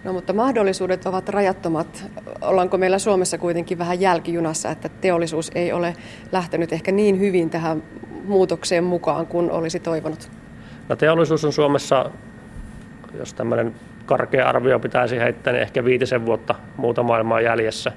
No 0.03 0.13
mutta 0.13 0.33
mahdollisuudet 0.33 1.05
ovat 1.05 1.29
rajattomat. 1.29 2.05
Ollaanko 2.41 2.77
meillä 2.77 2.99
Suomessa 2.99 3.37
kuitenkin 3.37 3.77
vähän 3.77 4.01
jälkijunassa, 4.01 4.69
että 4.69 4.89
teollisuus 4.89 5.51
ei 5.55 5.73
ole 5.73 5.95
lähtenyt 6.31 6.73
ehkä 6.73 6.91
niin 6.91 7.19
hyvin 7.19 7.49
tähän 7.49 7.83
muutokseen 8.25 8.83
mukaan 8.83 9.27
kuin 9.27 9.51
olisi 9.51 9.79
toivonut? 9.79 10.31
No 10.89 10.95
teollisuus 10.95 11.45
on 11.45 11.53
Suomessa 11.53 12.11
jos 13.19 13.33
tämmöinen 13.33 13.75
karkea 14.05 14.49
arvio 14.49 14.79
pitäisi 14.79 15.19
heittää, 15.19 15.53
niin 15.53 15.61
ehkä 15.61 15.85
viitisen 15.85 16.25
vuotta 16.25 16.55
muuta 16.77 17.03
maailmaa 17.03 17.41
jäljessä. 17.41 17.91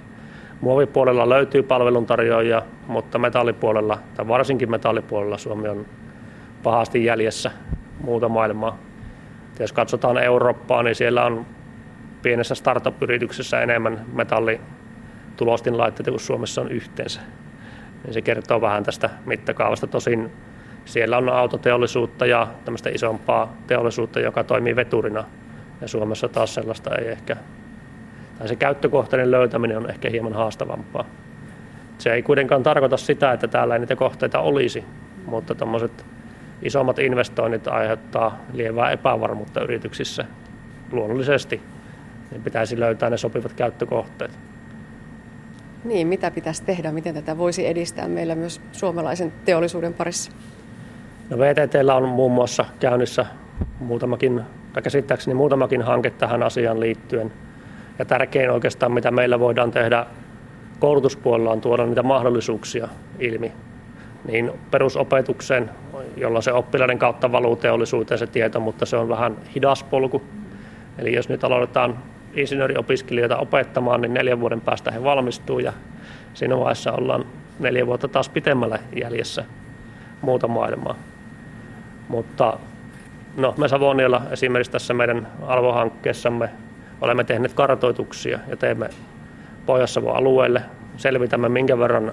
Muovipuolella 0.60 1.28
löytyy 1.28 1.62
palveluntarjoajia, 1.62 2.62
mutta 2.86 3.18
metallipuolella, 3.18 3.98
tai 4.16 4.28
varsinkin 4.28 4.70
metallipuolella 4.70 5.38
Suomi 5.38 5.68
on 5.68 5.86
pahasti 6.62 7.04
jäljessä 7.04 7.50
muuta 8.00 8.28
maailmaa. 8.28 8.78
Jos 9.60 9.72
katsotaan 9.72 10.18
Eurooppaa, 10.18 10.82
niin 10.82 10.94
siellä 10.94 11.24
on 11.24 11.46
pienessä 12.22 12.54
startup-yrityksessä 12.54 13.60
enemmän 13.60 14.04
metallitulostinlaitteita 14.12 16.10
kuin 16.10 16.20
Suomessa 16.20 16.60
on 16.60 16.70
yhteensä. 16.70 17.20
Niin 18.04 18.14
se 18.14 18.22
kertoo 18.22 18.60
vähän 18.60 18.84
tästä 18.84 19.10
mittakaavasta. 19.26 19.86
Tosin 19.86 20.32
siellä 20.84 21.16
on 21.16 21.28
autoteollisuutta 21.28 22.26
ja 22.26 22.46
tämmöistä 22.64 22.90
isompaa 22.90 23.56
teollisuutta, 23.66 24.20
joka 24.20 24.44
toimii 24.44 24.76
veturina. 24.76 25.24
Ja 25.80 25.88
Suomessa 25.88 26.28
taas 26.28 26.54
sellaista 26.54 26.94
ei 26.94 27.08
ehkä, 27.08 27.36
tai 28.38 28.48
se 28.48 28.56
käyttökohteiden 28.56 29.30
löytäminen 29.30 29.76
on 29.76 29.90
ehkä 29.90 30.10
hieman 30.10 30.32
haastavampaa. 30.32 31.04
Se 31.98 32.12
ei 32.12 32.22
kuitenkaan 32.22 32.62
tarkoita 32.62 32.96
sitä, 32.96 33.32
että 33.32 33.48
täällä 33.48 33.74
ei 33.74 33.80
niitä 33.80 33.96
kohteita 33.96 34.40
olisi, 34.40 34.84
mutta 35.26 35.54
tuommoiset 35.54 36.04
isommat 36.62 36.98
investoinnit 36.98 37.68
aiheuttaa 37.68 38.38
lievää 38.52 38.90
epävarmuutta 38.90 39.60
yrityksissä 39.60 40.24
luonnollisesti. 40.92 41.62
Niin 42.30 42.42
pitäisi 42.42 42.80
löytää 42.80 43.10
ne 43.10 43.16
sopivat 43.16 43.52
käyttökohteet. 43.52 44.38
Niin, 45.84 46.06
mitä 46.06 46.30
pitäisi 46.30 46.64
tehdä, 46.64 46.92
miten 46.92 47.14
tätä 47.14 47.38
voisi 47.38 47.66
edistää 47.66 48.08
meillä 48.08 48.34
myös 48.34 48.60
suomalaisen 48.72 49.32
teollisuuden 49.44 49.94
parissa? 49.94 50.32
No 51.30 51.38
VTTllä 51.38 51.94
on 51.94 52.08
muun 52.08 52.32
muassa 52.32 52.64
käynnissä 52.80 53.26
muutamakin, 53.80 54.42
tai 54.72 54.82
käsittääkseni 54.82 55.34
muutamakin 55.34 55.82
hanke 55.82 56.10
tähän 56.10 56.42
asiaan 56.42 56.80
liittyen. 56.80 57.32
Ja 57.98 58.04
tärkein 58.04 58.50
oikeastaan, 58.50 58.92
mitä 58.92 59.10
meillä 59.10 59.40
voidaan 59.40 59.70
tehdä 59.70 60.06
koulutuspuolella, 60.78 61.50
on 61.50 61.60
tuoda 61.60 61.86
niitä 61.86 62.02
mahdollisuuksia 62.02 62.88
ilmi 63.18 63.52
niin 64.28 64.50
perusopetukseen, 64.70 65.70
jolla 66.16 66.40
se 66.40 66.52
oppilaiden 66.52 66.98
kautta 66.98 67.32
valuu 67.32 67.56
teollisuuteen 67.56 68.18
se 68.18 68.26
tieto, 68.26 68.60
mutta 68.60 68.86
se 68.86 68.96
on 68.96 69.08
vähän 69.08 69.36
hidas 69.54 69.84
polku. 69.84 70.22
Eli 70.98 71.14
jos 71.14 71.28
nyt 71.28 71.44
aloitetaan 71.44 71.98
insinööriopiskelijoita 72.34 73.36
opettamaan, 73.36 74.00
niin 74.00 74.14
neljän 74.14 74.40
vuoden 74.40 74.60
päästä 74.60 74.90
he 74.90 75.04
valmistuu 75.04 75.58
ja 75.58 75.72
siinä 76.34 76.58
vaiheessa 76.58 76.92
ollaan 76.92 77.24
neljä 77.58 77.86
vuotta 77.86 78.08
taas 78.08 78.28
pitemmällä 78.28 78.78
jäljessä 79.02 79.44
muuta 80.20 80.48
maailmaa. 80.48 80.94
Mutta 82.08 82.58
no, 83.36 83.54
me 83.56 83.68
Savonialla 83.68 84.22
esimerkiksi 84.30 84.72
tässä 84.72 84.94
meidän 84.94 85.28
Alvo-hankkeessamme 85.46 86.50
olemme 87.00 87.24
tehneet 87.24 87.52
kartoituksia 87.52 88.38
ja 88.48 88.56
teemme 88.56 88.88
pohjois 89.66 89.98
alueelle. 89.98 90.62
Selvitämme, 90.96 91.48
minkä 91.48 91.78
verran 91.78 92.12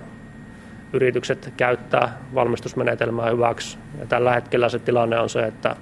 yritykset 0.93 1.53
käyttää 1.57 2.17
valmistusmenetelmää 2.35 3.29
hyväksi. 3.29 3.77
Ja 3.99 4.05
tällä 4.05 4.33
hetkellä 4.33 4.69
se 4.69 4.79
tilanne 4.79 5.19
on 5.19 5.29
se, 5.29 5.41
että 5.41 5.75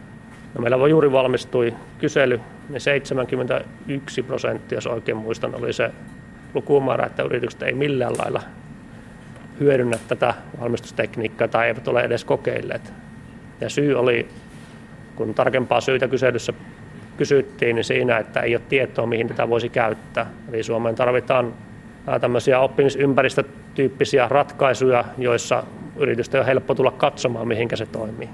no 0.56 0.62
meillä 0.62 0.80
voi 0.80 0.90
juuri 0.90 1.12
valmistui 1.12 1.76
kysely, 1.98 2.40
niin 2.70 2.82
71 2.82 4.24
prosenttia, 4.24 4.78
jos 4.78 4.88
oikein 4.88 5.18
muistan, 5.18 5.56
oli 5.56 5.74
se 5.74 5.92
lukumäärä, 6.54 7.06
että 7.06 7.24
yritykset 7.24 7.64
ei 7.64 7.74
millään 7.74 8.18
lailla 8.18 8.42
hyödynnä 9.60 9.98
tätä 10.08 10.34
valmistustekniikkaa 10.60 11.48
tai 11.48 11.68
eivät 11.68 11.88
ole 11.88 12.02
edes 12.02 12.26
kokeilleet. 12.26 12.94
Ja 13.62 13.70
syy 13.70 13.96
oli, 13.96 14.28
kun 15.16 15.34
tarkempaa 15.34 15.82
syytä 15.82 16.08
kyselyssä 16.08 16.54
kysyttiin, 17.20 17.76
niin 17.76 17.84
siinä, 17.84 18.18
että 18.18 18.40
ei 18.40 18.56
ole 18.56 18.64
tietoa, 18.70 19.06
mihin 19.06 19.28
tätä 19.28 19.50
voisi 19.50 19.70
käyttää. 19.70 20.26
Eli 20.50 20.64
Suomeen 20.64 20.96
tarvitaan 20.96 21.54
tämmöisiä 22.22 22.60
oppimisympäristötyyppisiä 22.60 24.28
ratkaisuja, 24.28 25.06
joissa 25.18 25.64
yritysten 25.96 26.40
on 26.40 26.46
helppo 26.46 26.76
tulla 26.76 26.92
katsomaan, 26.92 27.48
mihinkä 27.48 27.76
se 27.76 27.86
toimii. 27.86 28.30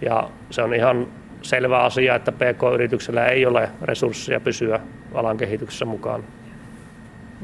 Ja 0.00 0.28
se 0.50 0.62
on 0.62 0.74
ihan 0.74 1.06
selvä 1.42 1.78
asia, 1.78 2.14
että 2.14 2.32
PK-yrityksellä 2.32 3.26
ei 3.26 3.46
ole 3.46 3.68
resursseja 3.82 4.40
pysyä 4.40 4.80
alan 5.14 5.36
kehityksessä 5.36 5.84
mukaan. 5.84 6.24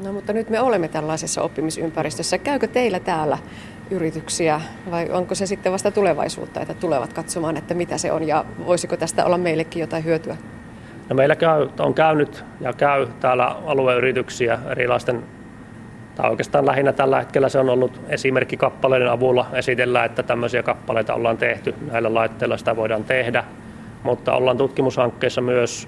No 0.03 0.13
mutta 0.13 0.33
nyt 0.33 0.49
me 0.49 0.59
olemme 0.59 0.87
tällaisessa 0.87 1.41
oppimisympäristössä. 1.41 2.37
Käykö 2.37 2.67
teillä 2.67 2.99
täällä 2.99 3.37
yrityksiä 3.89 4.61
vai 4.91 5.09
onko 5.09 5.35
se 5.35 5.45
sitten 5.45 5.71
vasta 5.71 5.91
tulevaisuutta, 5.91 6.61
että 6.61 6.73
tulevat 6.73 7.13
katsomaan, 7.13 7.57
että 7.57 7.73
mitä 7.73 7.97
se 7.97 8.11
on 8.11 8.27
ja 8.27 8.45
voisiko 8.65 8.97
tästä 8.97 9.25
olla 9.25 9.37
meillekin 9.37 9.79
jotain 9.81 10.03
hyötyä? 10.03 10.37
No 11.11 11.15
meillä 11.15 11.35
käy, 11.35 11.69
on 11.79 11.93
käynyt 11.93 12.45
ja 12.61 12.73
käy 12.73 13.07
täällä 13.19 13.55
alueyrityksiä 13.65 14.59
erilaisten, 14.69 15.23
tai 16.15 16.29
oikeastaan 16.29 16.65
lähinnä 16.65 16.93
tällä 16.93 17.19
hetkellä 17.19 17.49
se 17.49 17.59
on 17.59 17.69
ollut 17.69 18.01
esimerkkikappaleiden 18.09 19.11
avulla 19.11 19.45
esitellä, 19.53 20.05
että 20.05 20.23
tämmöisiä 20.23 20.63
kappaleita 20.63 21.13
ollaan 21.13 21.37
tehty, 21.37 21.75
näillä 21.91 22.13
laitteilla 22.13 22.57
sitä 22.57 22.75
voidaan 22.75 23.03
tehdä, 23.03 23.43
mutta 24.03 24.33
ollaan 24.33 24.57
tutkimushankkeessa 24.57 25.41
myös 25.41 25.87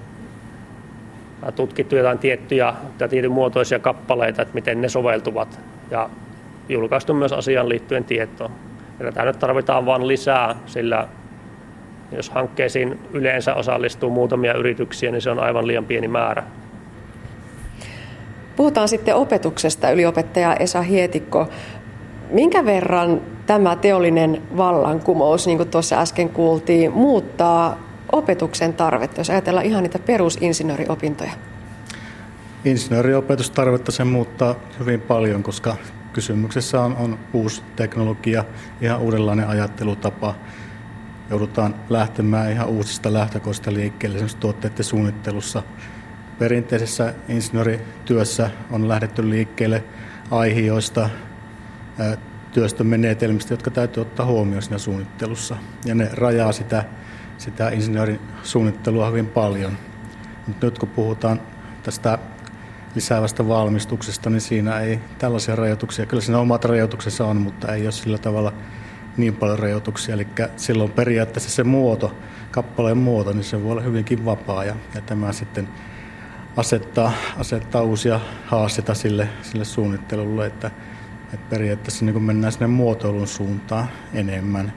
tutkittu 1.56 1.96
jotain 1.96 2.18
tiettyjä 2.18 2.74
tai 2.98 3.08
tietyn 3.08 3.32
muotoisia 3.32 3.78
kappaleita, 3.78 4.42
että 4.42 4.54
miten 4.54 4.80
ne 4.80 4.88
soveltuvat 4.88 5.60
ja 5.90 6.10
julkaistu 6.68 7.14
myös 7.14 7.32
asiaan 7.32 7.68
liittyen 7.68 8.04
tietoa. 8.04 8.50
Ja 8.98 9.04
tätä 9.04 9.24
nyt 9.24 9.38
tarvitaan 9.38 9.86
vain 9.86 10.08
lisää, 10.08 10.56
sillä 10.66 11.08
jos 12.16 12.30
hankkeisiin 12.30 12.98
yleensä 13.12 13.54
osallistuu 13.54 14.10
muutamia 14.10 14.54
yrityksiä, 14.54 15.10
niin 15.10 15.22
se 15.22 15.30
on 15.30 15.38
aivan 15.38 15.66
liian 15.66 15.84
pieni 15.84 16.08
määrä. 16.08 16.42
Puhutaan 18.56 18.88
sitten 18.88 19.14
opetuksesta, 19.14 19.90
yliopettaja 19.90 20.54
Esa 20.54 20.82
Hietikko. 20.82 21.48
Minkä 22.30 22.64
verran 22.64 23.20
tämä 23.46 23.76
teollinen 23.76 24.42
vallankumous, 24.56 25.46
niin 25.46 25.56
kuin 25.56 25.68
tuossa 25.68 26.00
äsken 26.00 26.28
kuultiin, 26.28 26.92
muuttaa 26.92 27.80
opetuksen 28.12 28.74
tarvetta, 28.74 29.20
jos 29.20 29.30
ajatellaan 29.30 29.66
ihan 29.66 29.82
niitä 29.82 29.98
perusinsinööriopintoja? 29.98 31.32
Insinööriopetustarvetta 32.64 33.92
se 33.92 34.04
muuttaa 34.04 34.54
hyvin 34.78 35.00
paljon, 35.00 35.42
koska 35.42 35.76
kysymyksessä 36.12 36.80
on, 36.80 36.96
on 36.96 37.18
uusi 37.32 37.62
teknologia, 37.76 38.44
ihan 38.80 39.00
uudenlainen 39.00 39.48
ajattelutapa. 39.48 40.34
Joudutaan 41.30 41.74
lähtemään 41.88 42.52
ihan 42.52 42.68
uusista 42.68 43.12
lähtökoista 43.12 43.72
liikkeelle 43.72 44.16
esimerkiksi 44.16 44.36
tuotteiden 44.36 44.84
suunnittelussa. 44.84 45.62
Perinteisessä 46.38 47.14
insinöörityössä 47.28 48.50
on 48.70 48.88
lähdetty 48.88 49.30
liikkeelle 49.30 49.84
aihioista, 50.30 51.10
työstömenetelmistä, 52.52 53.52
jotka 53.52 53.70
täytyy 53.70 54.00
ottaa 54.00 54.26
huomioon 54.26 54.62
siinä 54.62 54.78
suunnittelussa. 54.78 55.56
Ja 55.84 55.94
ne 55.94 56.08
rajaa 56.12 56.52
sitä, 56.52 56.84
sitä 57.38 57.68
insinöörin 57.68 58.20
suunnittelua 58.42 59.08
hyvin 59.08 59.26
paljon. 59.26 59.72
Mutta 60.46 60.66
nyt 60.66 60.78
kun 60.78 60.88
puhutaan 60.88 61.40
tästä 61.82 62.18
lisäävästä 62.94 63.48
valmistuksesta, 63.48 64.30
niin 64.30 64.40
siinä 64.40 64.80
ei 64.80 65.00
tällaisia 65.18 65.56
rajoituksia, 65.56 66.06
kyllä 66.06 66.20
siinä 66.20 66.38
omat 66.38 66.64
rajoituksensa 66.64 67.26
on, 67.26 67.36
mutta 67.36 67.74
ei 67.74 67.82
ole 67.82 67.92
sillä 67.92 68.18
tavalla 68.18 68.52
niin 69.16 69.36
paljon 69.36 69.58
rajoituksia. 69.58 70.14
Eli 70.14 70.26
silloin 70.56 70.90
periaatteessa 70.90 71.50
se 71.50 71.64
muoto, 71.64 72.14
kappaleen 72.50 72.98
muoto, 72.98 73.32
niin 73.32 73.44
se 73.44 73.64
voi 73.64 73.72
olla 73.72 73.80
hyvinkin 73.80 74.24
vapaa 74.24 74.64
ja, 74.64 74.74
ja 74.94 75.00
tämä 75.00 75.32
sitten 75.32 75.68
asettaa, 76.56 77.12
asettaa 77.38 77.82
uusia 77.82 78.20
haasteita 78.46 78.94
sille, 78.94 79.28
sille 79.42 79.64
suunnittelulle, 79.64 80.46
että, 80.46 80.70
että 81.24 81.46
periaatteessa 81.50 82.04
niin 82.04 82.22
mennään 82.22 82.52
sinne 82.52 82.66
muotoilun 82.66 83.26
suuntaan 83.26 83.88
enemmän. 84.14 84.72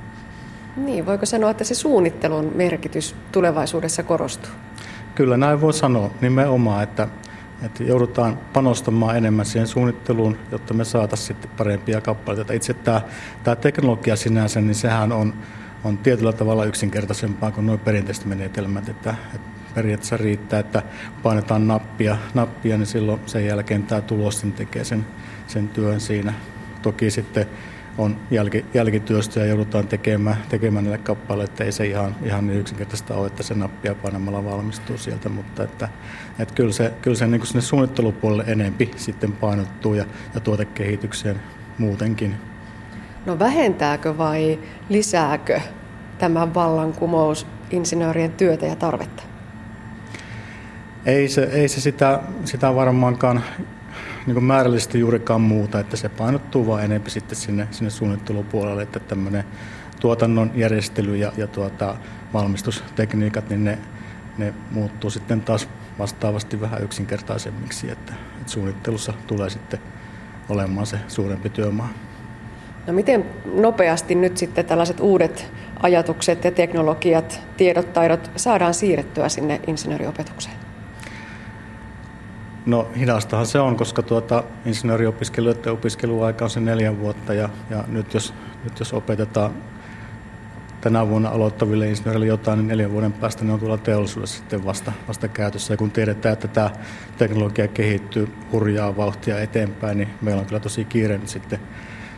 Niin, 0.77 1.05
voiko 1.05 1.25
sanoa, 1.25 1.49
että 1.49 1.63
se 1.63 1.75
suunnittelun 1.75 2.51
merkitys 2.55 3.15
tulevaisuudessa 3.31 4.03
korostuu? 4.03 4.51
Kyllä 5.15 5.37
näin 5.37 5.61
voi 5.61 5.73
sanoa 5.73 6.11
nimenomaan, 6.21 6.83
että 6.83 7.07
että 7.61 7.83
joudutaan 7.83 8.37
panostamaan 8.53 9.17
enemmän 9.17 9.45
siihen 9.45 9.67
suunnitteluun, 9.67 10.37
jotta 10.51 10.73
me 10.73 10.85
saataisiin 10.85 11.27
sitten 11.27 11.51
parempia 11.57 12.01
kappaleita. 12.01 12.53
Itse 12.53 12.73
tämä, 12.73 13.01
tämä 13.43 13.55
teknologia 13.55 14.15
sinänsä, 14.15 14.61
niin 14.61 14.75
sehän 14.75 15.11
on, 15.11 15.33
on 15.83 15.97
tietyllä 15.97 16.33
tavalla 16.33 16.65
yksinkertaisempaa 16.65 17.51
kuin 17.51 17.65
nuo 17.65 17.77
perinteiset 17.77 18.25
menetelmät. 18.25 18.89
Että, 18.89 19.15
että 19.35 19.47
periaatteessa 19.75 20.17
riittää, 20.17 20.59
että 20.59 20.83
painetaan 21.23 21.67
nappia, 21.67 22.17
nappia, 22.33 22.77
niin 22.77 22.87
silloin 22.87 23.21
sen 23.25 23.45
jälkeen 23.45 23.83
tämä 23.83 24.01
tulos 24.01 24.45
tekee 24.55 24.83
sen, 24.83 25.05
sen 25.47 25.69
työn 25.69 25.99
siinä. 25.99 26.33
Toki 26.81 27.11
sitten 27.11 27.45
on 27.97 28.17
jälki, 28.31 28.65
jälkityöstä 28.73 29.39
ja 29.39 29.45
joudutaan 29.45 29.87
tekemään, 29.87 30.37
tekemään 30.49 30.83
niille 30.83 30.97
kappaleille, 30.97 31.43
että 31.43 31.63
ei 31.63 31.71
se 31.71 31.85
ihan, 31.85 32.15
ihan 32.23 32.47
niin 32.47 32.59
yksinkertaista 32.59 33.15
ole, 33.15 33.27
että 33.27 33.43
se 33.43 33.53
nappia 33.53 33.95
painamalla 33.95 34.45
valmistuu 34.45 34.97
sieltä, 34.97 35.29
mutta 35.29 35.63
että, 35.63 35.89
että 36.39 36.53
kyllä 36.53 36.71
se, 36.71 36.93
kyllä 37.01 37.17
se 37.17 37.27
niin 37.27 37.39
kuin 37.39 37.47
sinne 37.47 37.61
suunnittelupuolelle 37.61 38.43
enempi 38.47 38.91
sitten 38.95 39.31
painottuu 39.31 39.93
ja, 39.93 40.05
ja 40.33 40.39
tuotekehitykseen 40.39 41.39
muutenkin. 41.77 42.35
No 43.25 43.39
vähentääkö 43.39 44.17
vai 44.17 44.59
lisääkö 44.89 45.61
tämä 46.17 46.53
vallankumous 46.53 47.47
insinöörien 47.71 48.31
työtä 48.31 48.65
ja 48.65 48.75
tarvetta? 48.75 49.23
Ei 51.05 51.29
se, 51.29 51.43
ei 51.43 51.67
se 51.67 51.81
sitä, 51.81 52.19
sitä 52.45 52.75
varmaankaan 52.75 53.43
niin 54.27 54.43
määrällisesti 54.43 54.99
juurikaan 54.99 55.41
muuta, 55.41 55.79
että 55.79 55.97
se 55.97 56.09
painottuu 56.09 56.67
vaan 56.67 56.83
enemmän 56.83 57.09
sitten 57.09 57.37
sinne, 57.37 57.67
sinne 57.71 57.89
suunnittelupuolelle, 57.89 58.81
että 58.83 58.99
tämmöinen 58.99 59.43
tuotannon 59.99 60.51
järjestely 60.55 61.15
ja, 61.15 61.31
ja 61.37 61.47
tuota, 61.47 61.95
valmistustekniikat, 62.33 63.49
niin 63.49 63.63
ne, 63.63 63.77
ne 64.37 64.53
muuttuu 64.71 65.09
sitten 65.09 65.41
taas 65.41 65.69
vastaavasti 65.99 66.61
vähän 66.61 66.83
yksinkertaisemmiksi, 66.83 67.91
että, 67.91 68.13
että 68.37 68.51
suunnittelussa 68.51 69.13
tulee 69.27 69.49
sitten 69.49 69.79
olemaan 70.49 70.85
se 70.85 70.99
suurempi 71.07 71.49
työmaa. 71.49 71.89
No 72.87 72.93
miten 72.93 73.25
nopeasti 73.53 74.15
nyt 74.15 74.37
sitten 74.37 74.65
tällaiset 74.65 74.99
uudet 74.99 75.51
ajatukset 75.79 76.43
ja 76.43 76.51
teknologiat, 76.51 77.41
tiedot, 77.57 77.93
taidot 77.93 78.31
saadaan 78.35 78.73
siirrettyä 78.73 79.29
sinne 79.29 79.61
insinööriopetukseen? 79.67 80.66
No 82.67 82.87
hidastahan 82.99 83.45
se 83.45 83.59
on, 83.59 83.75
koska 83.75 84.01
tuota, 84.01 84.43
insinööriopiskelijoiden 84.65 85.73
opiskeluaika 85.73 86.45
on 86.45 86.49
se 86.49 86.59
neljän 86.59 86.99
vuotta 86.99 87.33
ja, 87.33 87.49
ja 87.69 87.83
nyt, 87.87 88.13
jos, 88.13 88.33
nyt 88.63 88.79
jos 88.79 88.93
opetetaan 88.93 89.51
tänä 90.81 91.07
vuonna 91.09 91.29
aloittaville 91.29 91.89
insinööreille 91.89 92.25
jotain, 92.25 92.57
niin 92.59 92.67
neljän 92.67 92.91
vuoden 92.91 93.13
päästä 93.13 93.45
ne 93.45 93.53
on 93.53 93.59
tuolla 93.59 93.77
teollisuudessa 93.77 94.37
sitten 94.37 94.65
vasta, 94.65 94.91
vasta 95.07 95.27
käytössä. 95.27 95.73
Ja 95.73 95.77
kun 95.77 95.91
tiedetään, 95.91 96.33
että 96.33 96.47
tämä 96.47 96.69
teknologia 97.17 97.67
kehittyy 97.67 98.33
hurjaa 98.51 98.97
vauhtia 98.97 99.39
eteenpäin, 99.39 99.97
niin 99.97 100.09
meillä 100.21 100.39
on 100.39 100.45
kyllä 100.45 100.59
tosi 100.59 100.85
kiire 100.85 101.19
sitten 101.25 101.59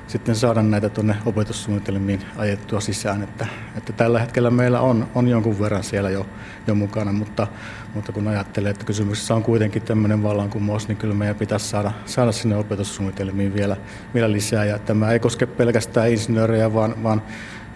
sitten 0.09 0.35
saada 0.35 0.61
näitä 0.61 0.89
tuonne 0.89 1.15
opetussuunnitelmiin 1.25 2.21
ajettua 2.37 2.79
sisään. 2.79 3.23
Että, 3.23 3.47
että 3.77 3.93
tällä 3.93 4.19
hetkellä 4.19 4.51
meillä 4.51 4.81
on, 4.81 5.07
on 5.15 5.27
jonkun 5.27 5.59
verran 5.59 5.83
siellä 5.83 6.09
jo, 6.09 6.25
jo 6.67 6.75
mukana, 6.75 7.13
mutta, 7.13 7.47
mutta 7.93 8.11
kun 8.11 8.27
ajattelee, 8.27 8.71
että 8.71 8.85
kysymyksessä 8.85 9.35
on 9.35 9.43
kuitenkin 9.43 9.81
tämmöinen 9.81 10.23
vallankumous, 10.23 10.87
niin 10.87 10.97
kyllä 10.97 11.13
meidän 11.13 11.35
pitäisi 11.35 11.67
saada, 11.67 11.91
saada 12.05 12.31
sinne 12.31 12.57
opetussuunnitelmiin 12.57 13.53
vielä, 13.53 13.77
vielä 14.13 14.31
lisää. 14.31 14.65
Ja 14.65 14.79
tämä 14.79 15.11
ei 15.11 15.19
koske 15.19 15.45
pelkästään 15.45 16.11
insinöörejä, 16.11 16.73
vaan, 16.73 17.03
vaan 17.03 17.21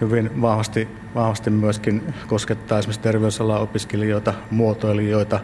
hyvin 0.01 0.41
vahvasti, 0.41 0.87
vahvasti 1.15 1.49
myöskin 1.49 2.13
koskettaa 2.27 2.79
esimerkiksi 2.79 3.01
terveysalan 3.01 3.61
opiskelijoita, 3.61 4.33
muotoilijoita, 4.51 5.39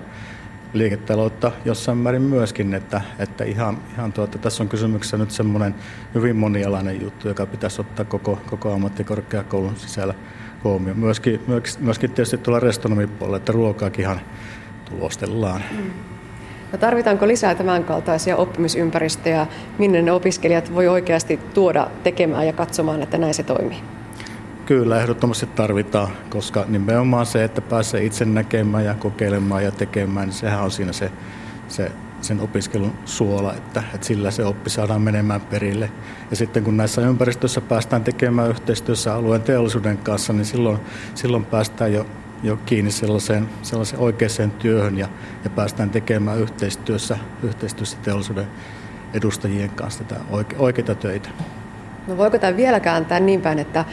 liiketaloutta 0.73 1.51
jossain 1.65 1.97
määrin 1.97 2.21
myöskin, 2.21 2.73
että, 2.73 3.01
että 3.19 3.43
ihan, 3.43 3.77
ihan 3.93 4.13
tuota, 4.13 4.37
tässä 4.37 4.63
on 4.63 4.69
kysymyksessä 4.69 5.17
nyt 5.17 5.31
semmoinen 5.31 5.75
hyvin 6.15 6.35
monialainen 6.35 7.01
juttu, 7.01 7.27
joka 7.27 7.45
pitäisi 7.45 7.81
ottaa 7.81 8.05
koko, 8.05 8.39
koko 8.49 8.73
ammattikorkeakoulun 8.73 9.75
sisällä 9.75 10.13
huomioon. 10.63 10.99
Myöskin, 10.99 11.41
myöskin 11.79 12.11
tietysti 12.11 12.37
tuolla 12.37 12.59
restonomipuolella, 12.59 13.37
että 13.37 13.51
ruokaakin 13.51 14.07
tulostellaan. 14.89 15.63
Mm. 15.71 15.91
No 16.71 16.77
tarvitaanko 16.77 17.27
lisää 17.27 17.55
tämän 17.55 17.83
kaltaisia 17.83 18.37
oppimisympäristöjä, 18.37 19.47
minne 19.77 20.01
ne 20.01 20.11
opiskelijat 20.11 20.73
voi 20.75 20.87
oikeasti 20.87 21.39
tuoda 21.53 21.87
tekemään 22.03 22.47
ja 22.47 22.53
katsomaan, 22.53 23.01
että 23.01 23.17
näin 23.17 23.33
se 23.33 23.43
toimii? 23.43 23.98
Kyllä, 24.69 25.01
ehdottomasti 25.01 25.45
tarvitaan, 25.45 26.07
koska 26.29 26.65
nimenomaan 26.67 27.25
se, 27.25 27.43
että 27.43 27.61
pääsee 27.61 28.05
itse 28.05 28.25
näkemään 28.25 28.85
ja 28.85 28.93
kokeilemaan 28.93 29.63
ja 29.63 29.71
tekemään, 29.71 30.27
niin 30.27 30.35
sehän 30.35 30.63
on 30.63 30.71
siinä 30.71 30.93
se, 30.93 31.11
se 31.67 31.91
sen 32.21 32.39
opiskelun 32.39 32.93
suola, 33.05 33.53
että, 33.53 33.83
että 33.93 34.07
sillä 34.07 34.31
se 34.31 34.45
oppi 34.45 34.69
saadaan 34.69 35.01
menemään 35.01 35.41
perille. 35.41 35.91
Ja 36.29 36.35
sitten 36.35 36.63
kun 36.63 36.77
näissä 36.77 37.01
ympäristöissä 37.01 37.61
päästään 37.61 38.03
tekemään 38.03 38.49
yhteistyössä 38.49 39.15
alueen 39.15 39.41
teollisuuden 39.41 39.97
kanssa, 39.97 40.33
niin 40.33 40.45
silloin, 40.45 40.79
silloin 41.15 41.45
päästään 41.45 41.93
jo, 41.93 42.05
jo 42.43 42.59
kiinni 42.65 42.91
sellaiseen, 42.91 43.49
sellaiseen 43.61 44.01
oikeaan 44.01 44.51
työhön 44.59 44.97
ja, 44.97 45.07
ja 45.43 45.49
päästään 45.49 45.89
tekemään 45.89 46.39
yhteistyössä, 46.39 47.17
yhteistyössä 47.43 47.97
teollisuuden 48.03 48.47
edustajien 49.13 49.69
kanssa 49.69 50.03
tätä 50.03 50.21
oike, 50.29 50.55
oikeita 50.59 50.95
töitä. 50.95 51.29
No 52.07 52.17
voiko 52.17 52.37
tämä 52.37 52.57
vielä 52.57 52.79
kääntää 52.79 53.19
niin 53.19 53.41
päin, 53.41 53.59
että 53.59 53.85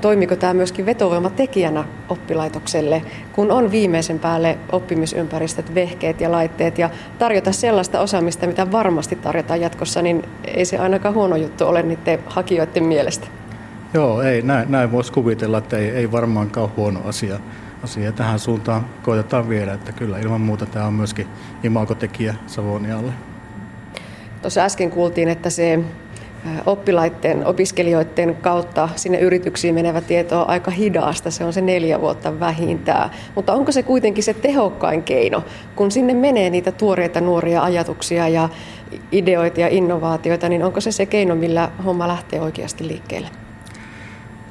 toimiko 0.00 0.36
tämä 0.36 0.54
myöskin 0.54 0.86
vetovoimatekijänä 0.86 1.84
oppilaitokselle, 2.08 3.02
kun 3.32 3.50
on 3.50 3.70
viimeisen 3.70 4.18
päälle 4.18 4.58
oppimisympäristöt, 4.72 5.74
vehkeet 5.74 6.20
ja 6.20 6.32
laitteet 6.32 6.78
ja 6.78 6.90
tarjota 7.18 7.52
sellaista 7.52 8.00
osaamista, 8.00 8.46
mitä 8.46 8.72
varmasti 8.72 9.16
tarjotaan 9.16 9.60
jatkossa, 9.60 10.02
niin 10.02 10.24
ei 10.44 10.64
se 10.64 10.78
ainakaan 10.78 11.14
huono 11.14 11.36
juttu 11.36 11.66
ole 11.66 11.82
niiden 11.82 12.18
hakijoiden 12.26 12.84
mielestä. 12.84 13.26
Joo, 13.94 14.22
ei, 14.22 14.42
näin, 14.42 14.70
näin 14.70 14.92
voisi 14.92 15.12
kuvitella, 15.12 15.58
että 15.58 15.76
ei, 15.78 15.88
ei 15.88 16.12
varmaankaan 16.12 16.70
huono 16.76 17.00
asia. 17.04 17.38
asia. 17.84 18.12
Tähän 18.12 18.38
suuntaan 18.38 18.86
koitetaan 19.02 19.48
viedä, 19.48 19.72
että 19.72 19.92
kyllä 19.92 20.18
ilman 20.18 20.40
muuta 20.40 20.66
tämä 20.66 20.86
on 20.86 20.94
myöskin 20.94 21.26
imagotekijä 21.62 22.34
Savonialle. 22.46 23.12
Tuossa 24.42 24.60
äsken 24.60 24.90
kuultiin, 24.90 25.28
että 25.28 25.50
se 25.50 25.78
oppilaiden, 26.66 27.46
opiskelijoiden 27.46 28.34
kautta 28.34 28.88
sinne 28.96 29.18
yrityksiin 29.18 29.74
menevä 29.74 30.00
tieto 30.00 30.40
on 30.40 30.48
aika 30.48 30.70
hidasta, 30.70 31.30
se 31.30 31.44
on 31.44 31.52
se 31.52 31.60
neljä 31.60 32.00
vuotta 32.00 32.40
vähintään. 32.40 33.10
Mutta 33.34 33.52
onko 33.52 33.72
se 33.72 33.82
kuitenkin 33.82 34.24
se 34.24 34.34
tehokkain 34.34 35.02
keino, 35.02 35.44
kun 35.76 35.90
sinne 35.90 36.14
menee 36.14 36.50
niitä 36.50 36.72
tuoreita 36.72 37.20
nuoria 37.20 37.62
ajatuksia 37.62 38.28
ja 38.28 38.48
ideoita 39.12 39.60
ja 39.60 39.68
innovaatioita, 39.68 40.48
niin 40.48 40.64
onko 40.64 40.80
se 40.80 40.92
se 40.92 41.06
keino, 41.06 41.34
millä 41.34 41.70
homma 41.84 42.08
lähtee 42.08 42.40
oikeasti 42.40 42.88
liikkeelle? 42.88 43.28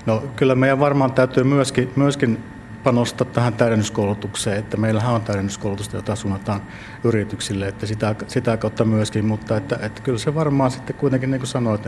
No 0.06 0.24
kyllä 0.36 0.56
meidän 0.56 0.80
varmaan 0.80 1.12
täytyy 1.12 1.44
myöskin, 1.44 1.92
myöskin 1.96 2.44
panostaa 2.84 3.28
tähän 3.28 3.54
täydennyskoulutukseen, 3.54 4.58
että 4.58 4.78
meillähän 4.78 5.14
on 5.14 5.22
täydennyskoulutusta, 5.22 5.96
jota 5.96 6.16
suunnataan 6.16 6.62
yrityksille, 7.04 7.68
että 7.68 7.86
sitä, 7.86 8.16
sitä 8.28 8.58
kautta 8.58 8.86
myöskin, 8.86 9.26
mutta 9.26 9.58
että, 9.58 9.80
että 9.82 10.02
kyllä 10.02 10.18
se 10.18 10.36
varmaan 10.36 10.72
sitten 10.72 10.96
kuitenkin, 10.96 11.32
niin 11.32 11.40
kuin 11.40 11.48
sanoit, 11.48 11.88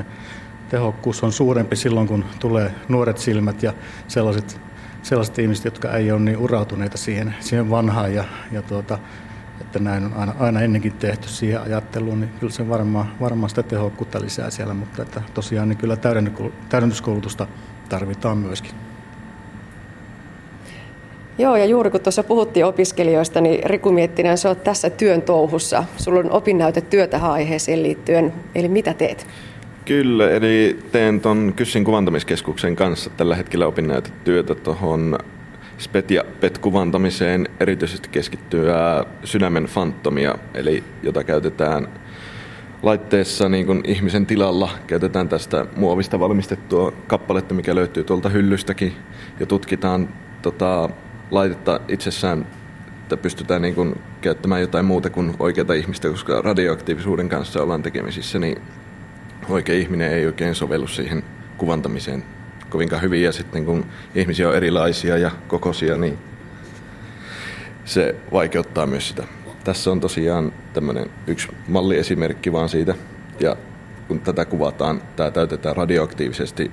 tehokkuus 0.70 1.24
on 1.24 1.32
suurempi 1.32 1.76
silloin, 1.76 2.08
kun 2.08 2.26
tulee 2.40 2.76
nuoret 2.88 3.18
silmät 3.18 3.64
ja 3.64 3.74
sellaiset, 4.08 4.62
sellaiset 5.04 5.40
ihmiset, 5.40 5.66
jotka 5.66 5.92
ei 5.92 6.12
ole 6.12 6.20
niin 6.20 6.38
urautuneita 6.38 6.98
siihen, 6.98 7.36
siihen 7.40 7.70
vanhaan 7.70 8.14
ja, 8.14 8.24
ja 8.52 8.62
tuota, 8.62 9.00
että 9.62 9.80
näin 9.80 10.06
on 10.06 10.14
aina, 10.14 10.36
aina 10.40 10.62
ennenkin 10.62 10.94
tehty 10.94 11.28
siihen 11.28 11.62
ajatteluun, 11.62 12.20
niin 12.20 12.32
kyllä 12.40 12.54
se 12.54 12.70
varmaan, 12.70 13.12
varmaan 13.22 13.50
sitä 13.50 13.64
tehokkuutta 13.64 14.22
lisää 14.22 14.50
siellä, 14.50 14.74
mutta 14.74 15.02
että 15.02 15.22
tosiaan 15.34 15.70
niin 15.70 15.78
kyllä 15.78 15.98
täydennyskoulutusta 16.70 17.48
tarvitaan 17.90 18.38
myöskin. 18.38 18.91
Joo, 21.42 21.56
ja 21.56 21.66
juuri 21.66 21.92
kun 21.92 22.02
tuossa 22.02 22.24
puhuttiin 22.24 22.66
opiskelijoista, 22.66 23.42
niin 23.42 23.64
Riku 23.66 23.92
Miettinen, 23.92 24.38
sä 24.38 24.50
oot 24.50 24.64
tässä 24.64 24.90
työn 24.90 25.22
touhussa. 25.22 25.84
Sulla 25.98 26.20
on 26.20 26.32
opinnäyte 26.32 26.82
työtä 26.82 27.18
aiheeseen 27.18 27.84
liittyen, 27.84 28.34
eli 28.56 28.68
mitä 28.68 28.94
teet? 28.94 29.28
Kyllä, 29.86 30.30
eli 30.30 30.80
teen 30.92 31.22
tuon 31.22 31.54
Kyssin 31.56 31.84
kuvantamiskeskuksen 31.84 32.76
kanssa 32.76 33.10
tällä 33.10 33.36
hetkellä 33.36 33.68
opinnäytetyötä 33.68 34.56
tuohon 34.56 35.18
SPET 35.78 36.12
ja 36.12 36.24
PET-kuvantamiseen 36.40 37.48
erityisesti 37.60 38.10
keskittyä 38.10 39.06
sydämen 39.24 39.66
fantomia, 39.66 40.36
eli 40.54 40.84
jota 41.04 41.24
käytetään 41.24 41.88
laitteessa 42.84 43.50
niin 43.50 43.66
kuin 43.66 43.82
ihmisen 43.86 44.26
tilalla. 44.26 44.70
Käytetään 44.88 45.30
tästä 45.30 45.66
muovista 45.76 46.20
valmistettua 46.20 46.94
kappaletta, 47.08 47.54
mikä 47.54 47.76
löytyy 47.76 48.04
tuolta 48.04 48.30
hyllystäkin, 48.30 48.94
ja 49.40 49.46
tutkitaan 49.46 50.10
tota, 50.42 50.90
laitetta 51.32 51.80
itsessään, 51.88 52.48
että 53.04 53.18
pystytään 53.18 53.62
niin 53.62 53.76
kuin 53.76 54.02
käyttämään 54.22 54.62
jotain 54.62 54.86
muuta 54.86 55.10
kuin 55.10 55.36
oikeata 55.40 55.74
ihmistä, 55.74 56.10
koska 56.10 56.42
radioaktiivisuuden 56.42 57.30
kanssa 57.30 57.64
ollaan 57.64 57.84
tekemisissä, 57.84 58.40
niin 58.40 58.62
oikea 59.50 59.76
ihminen 59.76 60.12
ei 60.12 60.26
oikein 60.26 60.56
sovellu 60.56 60.88
siihen 60.88 61.24
kuvantamiseen 61.58 62.24
kovinkaan 62.70 63.02
hyvin. 63.02 63.24
Ja 63.24 63.32
sitten 63.32 63.66
kun 63.66 63.86
ihmisiä 64.16 64.50
on 64.50 64.56
erilaisia 64.56 65.18
ja 65.18 65.32
kokoisia, 65.48 65.98
niin 65.98 66.18
se 67.86 68.16
vaikeuttaa 68.32 68.86
myös 68.86 69.08
sitä. 69.08 69.24
Tässä 69.64 69.92
on 69.92 70.00
tosiaan 70.00 70.54
tämmöinen 70.74 71.10
yksi 71.28 71.48
malliesimerkki 71.68 72.52
vaan 72.52 72.70
siitä. 72.70 72.96
Ja 73.40 73.56
kun 74.08 74.20
tätä 74.20 74.46
kuvataan, 74.46 75.02
tämä 75.16 75.32
täytetään 75.32 75.76
radioaktiivisesti 75.76 76.72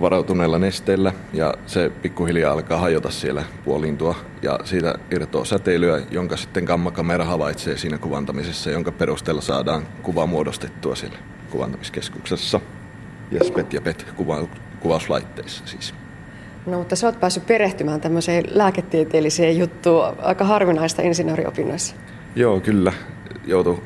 varautuneella 0.00 0.58
nesteellä 0.58 1.12
ja 1.32 1.54
se 1.66 1.90
pikkuhiljaa 2.02 2.52
alkaa 2.52 2.78
hajota 2.78 3.10
siellä 3.10 3.44
puoliintua 3.64 4.14
ja 4.42 4.58
siitä 4.64 4.94
irtoaa 5.10 5.44
säteilyä, 5.44 6.02
jonka 6.10 6.36
sitten 6.36 6.64
gammakamera 6.64 7.24
havaitsee 7.24 7.76
siinä 7.76 7.98
kuvantamisessa, 7.98 8.70
jonka 8.70 8.92
perusteella 8.92 9.40
saadaan 9.40 9.82
kuva 10.02 10.26
muodostettua 10.26 10.94
siellä 10.94 11.18
kuvantamiskeskuksessa 11.50 12.60
ja 13.30 13.44
SPET 13.44 13.72
ja 13.72 13.80
PET 13.80 14.06
kuva, 14.16 14.48
kuvauslaitteissa 14.80 15.66
siis. 15.66 15.94
No 16.66 16.78
mutta 16.78 16.96
sä 16.96 17.06
oot 17.06 17.20
päässyt 17.20 17.46
perehtymään 17.46 18.00
tämmöiseen 18.00 18.44
lääketieteelliseen 18.48 19.58
juttuun, 19.58 20.04
aika 20.22 20.44
harvinaista 20.44 21.02
insinööriopinnoissa. 21.02 21.96
Joo, 22.36 22.60
kyllä. 22.60 22.92
Joutu 23.46 23.82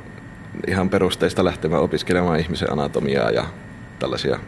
ihan 0.66 0.88
perusteista 0.88 1.44
lähtemään 1.44 1.82
opiskelemaan 1.82 2.40
ihmisen 2.40 2.72
anatomiaa 2.72 3.30
ja 3.30 3.44
tällaisia 3.98 4.38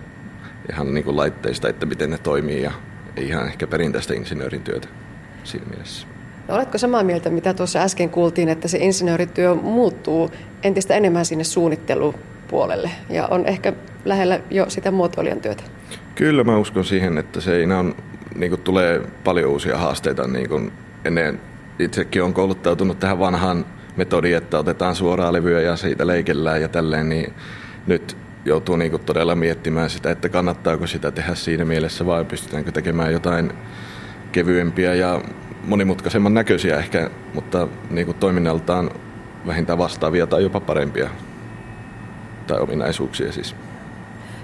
ihan 0.72 0.94
niin 0.94 1.04
kuin 1.04 1.16
laitteista, 1.16 1.68
että 1.68 1.86
miten 1.86 2.10
ne 2.10 2.18
toimii 2.18 2.62
ja 2.62 2.72
ihan 3.16 3.46
ehkä 3.46 3.66
perinteistä 3.66 4.14
insinöörin 4.14 4.62
työtä 4.62 4.88
siinä 5.44 5.66
mielessä. 5.70 6.06
No, 6.48 6.54
oletko 6.54 6.78
samaa 6.78 7.02
mieltä, 7.02 7.30
mitä 7.30 7.54
tuossa 7.54 7.78
äsken 7.78 8.10
kuultiin, 8.10 8.48
että 8.48 8.68
se 8.68 8.78
insinöörityö 8.78 9.54
muuttuu 9.54 10.30
entistä 10.62 10.94
enemmän 10.94 11.24
sinne 11.24 11.44
suunnittelupuolelle 11.44 12.90
ja 13.10 13.26
on 13.26 13.46
ehkä 13.46 13.72
lähellä 14.04 14.40
jo 14.50 14.70
sitä 14.70 14.90
muotoilijan 14.90 15.40
työtä? 15.40 15.62
Kyllä 16.14 16.44
mä 16.44 16.58
uskon 16.58 16.84
siihen, 16.84 17.18
että 17.18 17.40
se 17.40 17.66
on, 17.78 17.94
niin 18.34 18.50
kuin 18.50 18.60
tulee 18.60 19.02
paljon 19.24 19.50
uusia 19.50 19.78
haasteita. 19.78 20.28
Niin 20.28 20.48
kuin 20.48 20.72
ennen 21.04 21.40
itsekin 21.78 22.22
on 22.22 22.34
kouluttautunut 22.34 22.98
tähän 22.98 23.18
vanhaan 23.18 23.66
metodiin, 23.96 24.36
että 24.36 24.58
otetaan 24.58 24.94
suoraa 24.94 25.32
levyä 25.32 25.60
ja 25.60 25.76
siitä 25.76 26.06
leikellään 26.06 26.62
ja 26.62 26.68
tälleen, 26.68 27.08
niin 27.08 27.32
nyt 27.86 28.16
joutuu 28.44 28.76
niin 28.76 29.00
todella 29.00 29.34
miettimään 29.34 29.90
sitä, 29.90 30.10
että 30.10 30.28
kannattaako 30.28 30.86
sitä 30.86 31.10
tehdä 31.10 31.34
siinä 31.34 31.64
mielessä 31.64 32.06
vai 32.06 32.24
pystytäänkö 32.24 32.72
tekemään 32.72 33.12
jotain 33.12 33.52
kevyempiä 34.32 34.94
ja 34.94 35.20
monimutkaisemman 35.64 36.34
näköisiä 36.34 36.76
ehkä, 36.76 37.10
mutta 37.34 37.68
niin 37.90 38.14
toiminnaltaan 38.14 38.90
vähintään 39.46 39.78
vastaavia 39.78 40.26
tai 40.26 40.42
jopa 40.42 40.60
parempia 40.60 41.10
tai 42.46 42.60
ominaisuuksia 42.60 43.32
siis. 43.32 43.54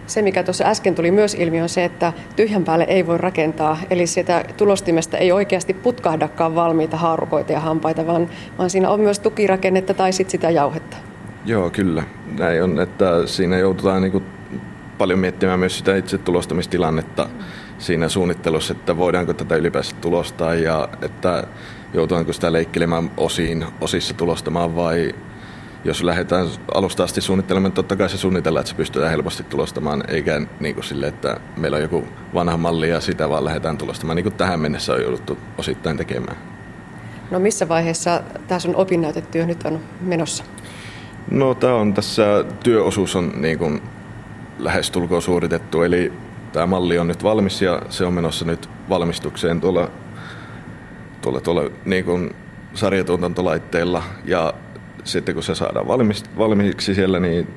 Se, 0.06 0.22
mikä 0.22 0.42
tuossa 0.42 0.64
äsken 0.64 0.94
tuli 0.94 1.10
myös 1.10 1.34
ilmi, 1.34 1.62
on 1.62 1.68
se, 1.68 1.84
että 1.84 2.12
tyhjän 2.36 2.64
päälle 2.64 2.84
ei 2.84 3.06
voi 3.06 3.18
rakentaa. 3.18 3.78
Eli 3.90 4.06
sitä 4.06 4.44
tulostimesta 4.56 5.18
ei 5.18 5.32
oikeasti 5.32 5.74
putkahdakaan 5.74 6.54
valmiita 6.54 6.96
haarukoita 6.96 7.52
ja 7.52 7.60
hampaita, 7.60 8.06
vaan, 8.06 8.28
vaan 8.58 8.70
siinä 8.70 8.90
on 8.90 9.00
myös 9.00 9.18
tukirakennetta 9.18 9.94
tai 9.94 10.12
sitten 10.12 10.30
sitä 10.30 10.50
jauhetta. 10.50 10.96
Joo, 11.44 11.70
kyllä. 11.70 12.02
Näin 12.38 12.62
on, 12.62 12.80
että 12.80 13.26
siinä 13.26 13.58
joudutaan 13.58 14.02
niin 14.02 14.12
kuin 14.12 14.24
paljon 14.98 15.18
miettimään 15.18 15.58
myös 15.58 15.78
sitä 15.78 15.96
itse 15.96 16.18
tulostamistilannetta 16.18 17.28
siinä 17.78 18.08
suunnittelussa, 18.08 18.72
että 18.72 18.96
voidaanko 18.96 19.32
tätä 19.32 19.56
ylipäänsä 19.56 19.96
tulostaa 20.00 20.54
ja 20.54 20.88
että 21.02 21.44
joudutaanko 21.94 22.32
sitä 22.32 22.52
leikkelemään 22.52 23.10
osiin, 23.16 23.64
osissa 23.80 24.14
tulostamaan 24.14 24.76
vai 24.76 25.14
jos 25.84 26.02
lähdetään 26.02 26.46
alusta 26.74 27.04
asti 27.04 27.20
suunnittelemaan, 27.20 27.72
totta 27.72 27.96
kai 27.96 28.08
se 28.08 28.16
suunnitellaan, 28.16 28.60
että 28.60 28.70
se 28.70 28.76
pystytään 28.76 29.10
helposti 29.10 29.42
tulostamaan, 29.42 30.04
eikä 30.08 30.40
niin 30.60 30.74
kuin 30.74 30.84
sille, 30.84 31.06
että 31.06 31.40
meillä 31.56 31.76
on 31.76 31.82
joku 31.82 32.04
vanha 32.34 32.56
malli 32.56 32.88
ja 32.88 33.00
sitä 33.00 33.28
vaan 33.28 33.44
lähdetään 33.44 33.78
tulostamaan, 33.78 34.16
niin 34.16 34.24
kuin 34.24 34.34
tähän 34.34 34.60
mennessä 34.60 34.92
on 34.92 35.02
jouduttu 35.02 35.38
osittain 35.58 35.96
tekemään. 35.96 36.36
No 37.30 37.38
missä 37.38 37.68
vaiheessa 37.68 38.22
tämä 38.48 38.58
sun 38.58 38.76
opinnäytetyö 38.76 39.46
nyt 39.46 39.62
on 39.64 39.80
menossa? 40.00 40.44
No 41.30 41.54
tämä 41.54 41.74
on 41.74 41.94
tässä, 41.94 42.44
työosuus 42.64 43.16
on 43.16 43.32
niin 43.36 43.58
kuin 43.58 43.82
lähestulkoon 44.58 45.22
suoritettu, 45.22 45.82
eli 45.82 46.12
tämä 46.52 46.66
malli 46.66 46.98
on 46.98 47.08
nyt 47.08 47.24
valmis 47.24 47.62
ja 47.62 47.82
se 47.88 48.04
on 48.04 48.14
menossa 48.14 48.44
nyt 48.44 48.68
valmistukseen 48.88 49.60
tuolla, 49.60 49.90
tuolla, 51.20 51.40
tuolla 51.40 51.70
niin 51.84 52.04
kuin 52.04 52.34
sarjatuotantolaitteella 52.74 54.02
ja 54.24 54.54
sitten 55.04 55.34
kun 55.34 55.42
se 55.42 55.54
saadaan 55.54 55.88
valmis, 55.88 56.24
valmiiksi 56.38 56.94
siellä, 56.94 57.20
niin 57.20 57.48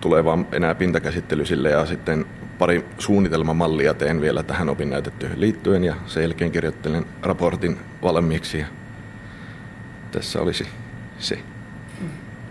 tulee 0.00 0.24
vaan 0.24 0.46
enää 0.52 0.74
pintakäsittely 0.74 1.46
sille 1.46 1.70
ja 1.70 1.86
sitten 1.86 2.26
pari 2.58 2.84
suunnitelmamallia 2.98 3.94
teen 3.94 4.20
vielä 4.20 4.42
tähän 4.42 4.68
opinnäytetyöhön 4.68 5.40
liittyen 5.40 5.84
ja 5.84 5.94
sen 6.06 6.22
jälkeen 6.22 6.52
kirjoittelen 6.52 7.06
raportin 7.22 7.78
valmiiksi 8.02 8.58
ja 8.58 8.66
tässä 10.10 10.40
olisi 10.40 10.66
se. 11.18 11.51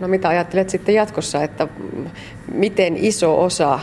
No 0.02 0.08
mitä 0.08 0.28
ajattelet 0.28 0.70
sitten 0.70 0.94
jatkossa, 0.94 1.42
että 1.42 1.68
miten 2.52 2.96
iso 2.96 3.44
osa 3.44 3.80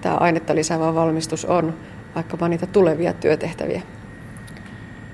tämä 0.00 0.14
ainetta 0.14 0.54
lisäävä 0.54 0.94
valmistus 0.94 1.44
on 1.44 1.74
vaikkapa 2.14 2.48
niitä 2.48 2.66
tulevia 2.66 3.12
työtehtäviä? 3.12 3.82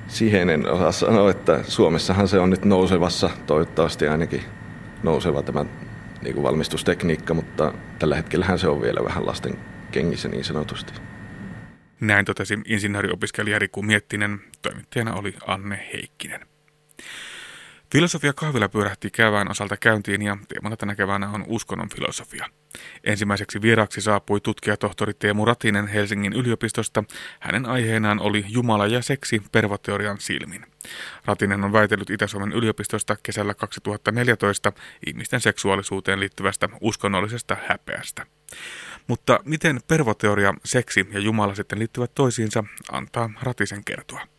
Siihen 0.08 0.50
en 0.50 0.70
osaa 0.70 0.92
sanoa, 0.92 1.30
että 1.30 1.60
Suomessahan 1.62 2.28
se 2.28 2.38
on 2.38 2.50
nyt 2.50 2.64
nousevassa, 2.64 3.30
toivottavasti 3.46 4.08
ainakin 4.08 4.42
nouseva 5.02 5.42
tämä 5.42 5.64
niin 6.22 6.34
kuin 6.34 6.42
valmistustekniikka, 6.42 7.34
mutta 7.34 7.72
tällä 7.98 8.16
hetkellähän 8.16 8.58
se 8.58 8.68
on 8.68 8.82
vielä 8.82 9.04
vähän 9.04 9.26
lasten 9.26 9.58
kengissä 9.90 10.28
niin 10.28 10.44
sanotusti. 10.44 10.92
Näin 12.00 12.24
totesi 12.24 12.58
insinööriopiskelija 12.64 13.58
Riku 13.58 13.82
Miettinen, 13.82 14.40
toimittajana 14.62 15.14
oli 15.14 15.34
Anne 15.46 15.88
Heikkinen. 15.92 16.40
Filosofia 17.92 18.32
kahvila 18.32 18.68
pyörähti 18.68 19.10
kevään 19.10 19.50
osalta 19.50 19.76
käyntiin 19.76 20.22
ja 20.22 20.36
teemana 20.48 20.76
tänä 20.76 20.94
keväänä 20.94 21.30
on 21.30 21.44
uskonnon 21.48 21.88
filosofia. 21.88 22.46
Ensimmäiseksi 23.04 23.62
vieraaksi 23.62 24.00
saapui 24.00 24.40
tutkijatohtori 24.40 25.14
Teemu 25.14 25.44
Ratinen 25.44 25.86
Helsingin 25.86 26.32
yliopistosta. 26.32 27.04
Hänen 27.40 27.66
aiheenaan 27.66 28.20
oli 28.20 28.44
Jumala 28.48 28.86
ja 28.86 29.02
seksi 29.02 29.42
pervoteorian 29.52 30.20
silmin. 30.20 30.66
Ratinen 31.24 31.64
on 31.64 31.72
väitellyt 31.72 32.10
Itä-Suomen 32.10 32.52
yliopistosta 32.52 33.16
kesällä 33.22 33.54
2014 33.54 34.72
ihmisten 35.06 35.40
seksuaalisuuteen 35.40 36.20
liittyvästä 36.20 36.68
uskonnollisesta 36.80 37.56
häpeästä. 37.68 38.26
Mutta 39.06 39.40
miten 39.44 39.80
pervoteoria, 39.88 40.54
seksi 40.64 41.08
ja 41.12 41.20
Jumala 41.20 41.54
sitten 41.54 41.78
liittyvät 41.78 42.14
toisiinsa, 42.14 42.64
antaa 42.92 43.30
Ratisen 43.42 43.84
kertoa. 43.84 44.35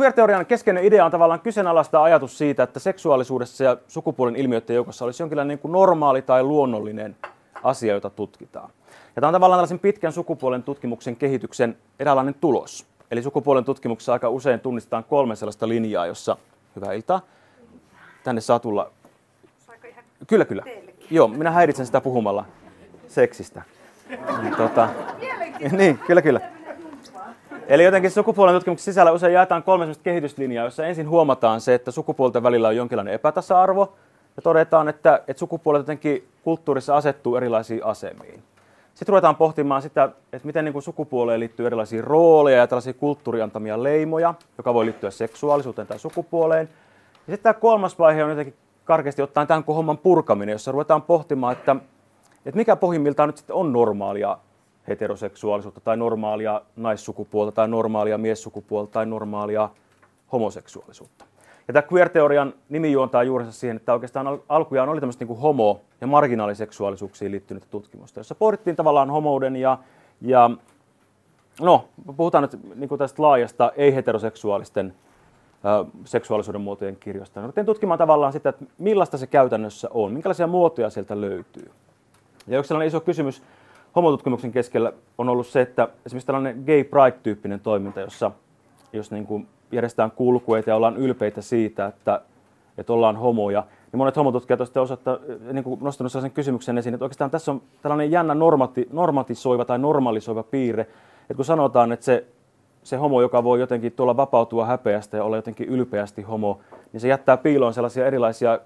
Queer-teorian 0.00 0.46
keskeinen 0.46 0.84
idea 0.84 1.04
on 1.04 1.10
tavallaan 1.10 1.40
kyseenalaista 1.40 2.02
ajatus 2.02 2.38
siitä, 2.38 2.62
että 2.62 2.80
seksuaalisuudessa 2.80 3.64
ja 3.64 3.76
sukupuolen 3.88 4.36
ilmiöiden 4.36 4.76
joukossa 4.76 5.04
olisi 5.04 5.22
jonkinlainen 5.22 5.48
niin 5.48 5.58
kuin 5.58 5.72
normaali 5.72 6.22
tai 6.22 6.42
luonnollinen 6.42 7.16
asia, 7.62 7.94
jota 7.94 8.10
tutkitaan. 8.10 8.70
Ja 9.16 9.20
tämä 9.20 9.28
on 9.28 9.32
tavallaan 9.32 9.58
tällaisen 9.58 9.78
pitkän 9.78 10.12
sukupuolen 10.12 10.62
tutkimuksen 10.62 11.16
kehityksen 11.16 11.76
eräänlainen 11.98 12.34
tulos. 12.34 12.86
Eli 13.10 13.22
sukupuolen 13.22 13.64
tutkimuksessa 13.64 14.12
aika 14.12 14.28
usein 14.28 14.60
tunnistetaan 14.60 15.04
kolme 15.04 15.36
sellaista 15.36 15.68
linjaa, 15.68 16.06
jossa, 16.06 16.36
hyvää 16.76 16.92
iltaa, 16.92 17.20
tänne 18.24 18.40
saa 18.40 18.58
tulla. 18.58 18.90
Kyllä, 20.26 20.44
kyllä. 20.44 20.62
Joo, 21.10 21.28
minä 21.28 21.50
häiritsen 21.50 21.86
sitä 21.86 22.00
puhumalla 22.00 22.44
seksistä. 23.08 23.62
Niin, 24.42 24.56
tota, 24.56 24.88
niin, 25.72 25.98
kyllä, 25.98 26.22
kyllä. 26.22 26.59
Eli 27.70 27.84
jotenkin 27.84 28.10
sukupuolen 28.10 28.54
tutkimuksen 28.54 28.84
sisällä 28.84 29.12
usein 29.12 29.32
jaetaan 29.32 29.62
kolme 29.62 29.86
kehityslinjaa, 30.02 30.64
jossa 30.64 30.86
ensin 30.86 31.08
huomataan 31.08 31.60
se, 31.60 31.74
että 31.74 31.90
sukupuolten 31.90 32.42
välillä 32.42 32.68
on 32.68 32.76
jonkinlainen 32.76 33.14
epätasa-arvo, 33.14 33.92
ja 34.36 34.42
todetaan, 34.42 34.88
että, 34.88 35.22
että 35.28 35.38
sukupuolet 35.38 35.80
jotenkin 35.80 36.28
kulttuurissa 36.42 36.96
asettuu 36.96 37.36
erilaisiin 37.36 37.84
asemiin. 37.84 38.42
Sitten 38.94 39.08
ruvetaan 39.08 39.36
pohtimaan 39.36 39.82
sitä, 39.82 40.08
että 40.32 40.46
miten 40.46 40.64
niin 40.64 40.72
kuin 40.72 40.82
sukupuoleen 40.82 41.40
liittyy 41.40 41.66
erilaisia 41.66 42.02
rooleja 42.02 42.58
ja 42.58 42.66
tällaisia 42.66 42.92
kulttuuriantamia 42.92 43.82
leimoja, 43.82 44.34
joka 44.58 44.74
voi 44.74 44.84
liittyä 44.84 45.10
seksuaalisuuteen 45.10 45.88
tai 45.88 45.98
sukupuoleen. 45.98 46.68
Ja 47.26 47.32
sitten 47.32 47.42
tämä 47.42 47.60
kolmas 47.60 47.98
vaihe 47.98 48.24
on 48.24 48.30
jotenkin 48.30 48.54
karkeasti 48.84 49.22
ottaen 49.22 49.46
tämän 49.46 49.64
homman 49.66 49.98
purkaminen, 49.98 50.52
jossa 50.52 50.72
ruvetaan 50.72 51.02
pohtimaan, 51.02 51.52
että, 51.52 51.76
että 52.46 52.56
mikä 52.56 52.76
pohjimmiltaan 52.76 53.28
nyt 53.28 53.36
sitten 53.36 53.56
on 53.56 53.72
normaalia 53.72 54.38
heteroseksuaalisuutta 54.90 55.80
tai 55.80 55.96
normaalia 55.96 56.62
naissukupuolta 56.76 57.52
tai 57.52 57.68
normaalia 57.68 58.18
miessukupuolta 58.18 58.92
tai 58.92 59.06
normaalia 59.06 59.68
homoseksuaalisuutta. 60.32 61.24
Ja 61.68 61.72
tämä 61.72 61.88
queer-teorian 61.92 62.54
nimi 62.68 62.92
juontaa 62.92 63.22
juurensa 63.22 63.52
siihen, 63.52 63.76
että 63.76 63.92
oikeastaan 63.92 64.40
alkujaan 64.48 64.88
oli 64.88 65.00
tämmöistä 65.00 65.24
niin 65.24 65.38
homo- 65.38 65.80
ja 66.00 66.06
marginaaliseksuaalisuuksiin 66.06 67.32
liittynyttä 67.32 67.68
tutkimusta, 67.70 68.20
jossa 68.20 68.34
pohdittiin 68.34 68.76
tavallaan 68.76 69.10
homouden 69.10 69.56
ja, 69.56 69.78
ja 70.20 70.50
no, 71.60 71.84
puhutaan 72.16 72.42
nyt 72.42 72.76
niin 72.76 72.98
tästä 72.98 73.22
laajasta 73.22 73.72
ei-heteroseksuaalisten 73.76 74.94
äh, 75.66 75.92
seksuaalisuuden 76.04 76.60
muotojen 76.60 76.96
kirjosta. 76.96 77.40
Ruvettiin 77.40 77.66
tutkimaan 77.66 77.98
tavallaan 77.98 78.32
sitä, 78.32 78.48
että 78.48 78.64
millaista 78.78 79.18
se 79.18 79.26
käytännössä 79.26 79.88
on, 79.94 80.12
minkälaisia 80.12 80.46
muotoja 80.46 80.90
sieltä 80.90 81.20
löytyy. 81.20 81.70
Ja 82.46 82.58
yksi 82.58 82.68
sellainen 82.68 82.88
iso 82.88 83.00
kysymys 83.00 83.42
homotutkimuksen 83.96 84.52
keskellä 84.52 84.92
on 85.18 85.28
ollut 85.28 85.46
se, 85.46 85.60
että 85.60 85.88
esimerkiksi 86.06 86.26
tällainen 86.26 86.62
gay 86.66 86.84
pride-tyyppinen 86.84 87.60
toiminta, 87.60 88.00
jossa 88.00 88.30
jos 88.92 89.10
niin 89.10 89.26
kuin 89.26 89.48
järjestetään 89.72 90.10
kulkueita 90.10 90.70
ja 90.70 90.76
ollaan 90.76 90.96
ylpeitä 90.96 91.42
siitä, 91.42 91.86
että, 91.86 92.20
että 92.78 92.92
ollaan 92.92 93.16
homoja, 93.16 93.64
niin 93.92 93.98
monet 93.98 94.16
homotutkijat 94.16 94.60
ovat 94.60 94.76
osoittaa, 94.76 95.18
niin 95.52 95.64
kuin 95.64 95.80
nostanut 95.82 96.12
sellaisen 96.12 96.30
kysymyksen 96.30 96.78
esiin, 96.78 96.94
että 96.94 97.04
oikeastaan 97.04 97.30
tässä 97.30 97.52
on 97.52 97.62
tällainen 97.82 98.10
jännä 98.10 98.34
normati, 98.34 98.88
normatisoiva 98.92 99.64
tai 99.64 99.78
normalisoiva 99.78 100.42
piirre, 100.42 100.82
että 101.22 101.34
kun 101.34 101.44
sanotaan, 101.44 101.92
että 101.92 102.04
se, 102.04 102.26
se 102.82 102.96
homo, 102.96 103.20
joka 103.20 103.44
voi 103.44 103.60
jotenkin 103.60 103.92
tuolla 103.92 104.16
vapautua 104.16 104.66
häpeästä 104.66 105.16
ja 105.16 105.24
olla 105.24 105.36
jotenkin 105.36 105.68
ylpeästi 105.68 106.22
homo, 106.22 106.60
niin 106.92 107.00
se 107.00 107.08
jättää 107.08 107.36
piiloon 107.36 107.74
sellaisia 107.74 108.06
erilaisia 108.06 108.60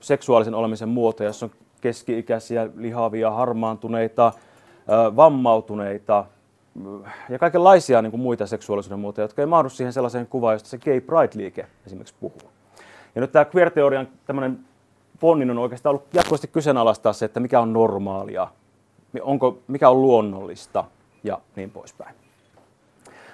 seksuaalisen 0.00 0.54
olemisen 0.54 0.88
muotoja, 0.88 1.28
jossa 1.28 1.46
on 1.46 1.52
keski-ikäisiä, 1.80 2.68
lihavia, 2.76 3.30
harmaantuneita, 3.30 4.32
vammautuneita 5.16 6.24
ja 7.28 7.38
kaikenlaisia 7.38 8.02
niin 8.02 8.10
kuin 8.10 8.20
muita 8.20 8.46
seksuaalisuuden 8.46 8.98
muotoja, 8.98 9.24
jotka 9.24 9.42
ei 9.42 9.46
mahdu 9.46 9.68
siihen 9.68 9.92
sellaiseen 9.92 10.26
kuvaan, 10.26 10.54
josta 10.54 10.68
se 10.68 10.78
gay 10.78 11.00
pride-liike 11.00 11.66
esimerkiksi 11.86 12.14
puhuu. 12.20 12.50
Ja 13.14 13.20
nyt 13.20 13.32
tämä 13.32 13.46
queer-teorian 13.54 14.08
tämmöinen 14.26 14.58
ponnin 15.20 15.50
on 15.50 15.58
oikeastaan 15.58 15.90
ollut 15.90 16.14
jatkuvasti 16.14 16.46
kyseenalaistaa 16.46 17.12
se, 17.12 17.24
että 17.24 17.40
mikä 17.40 17.60
on 17.60 17.72
normaalia, 17.72 18.48
onko, 19.20 19.58
mikä 19.68 19.90
on 19.90 20.02
luonnollista 20.02 20.84
ja 21.24 21.40
niin 21.56 21.70
poispäin. 21.70 22.14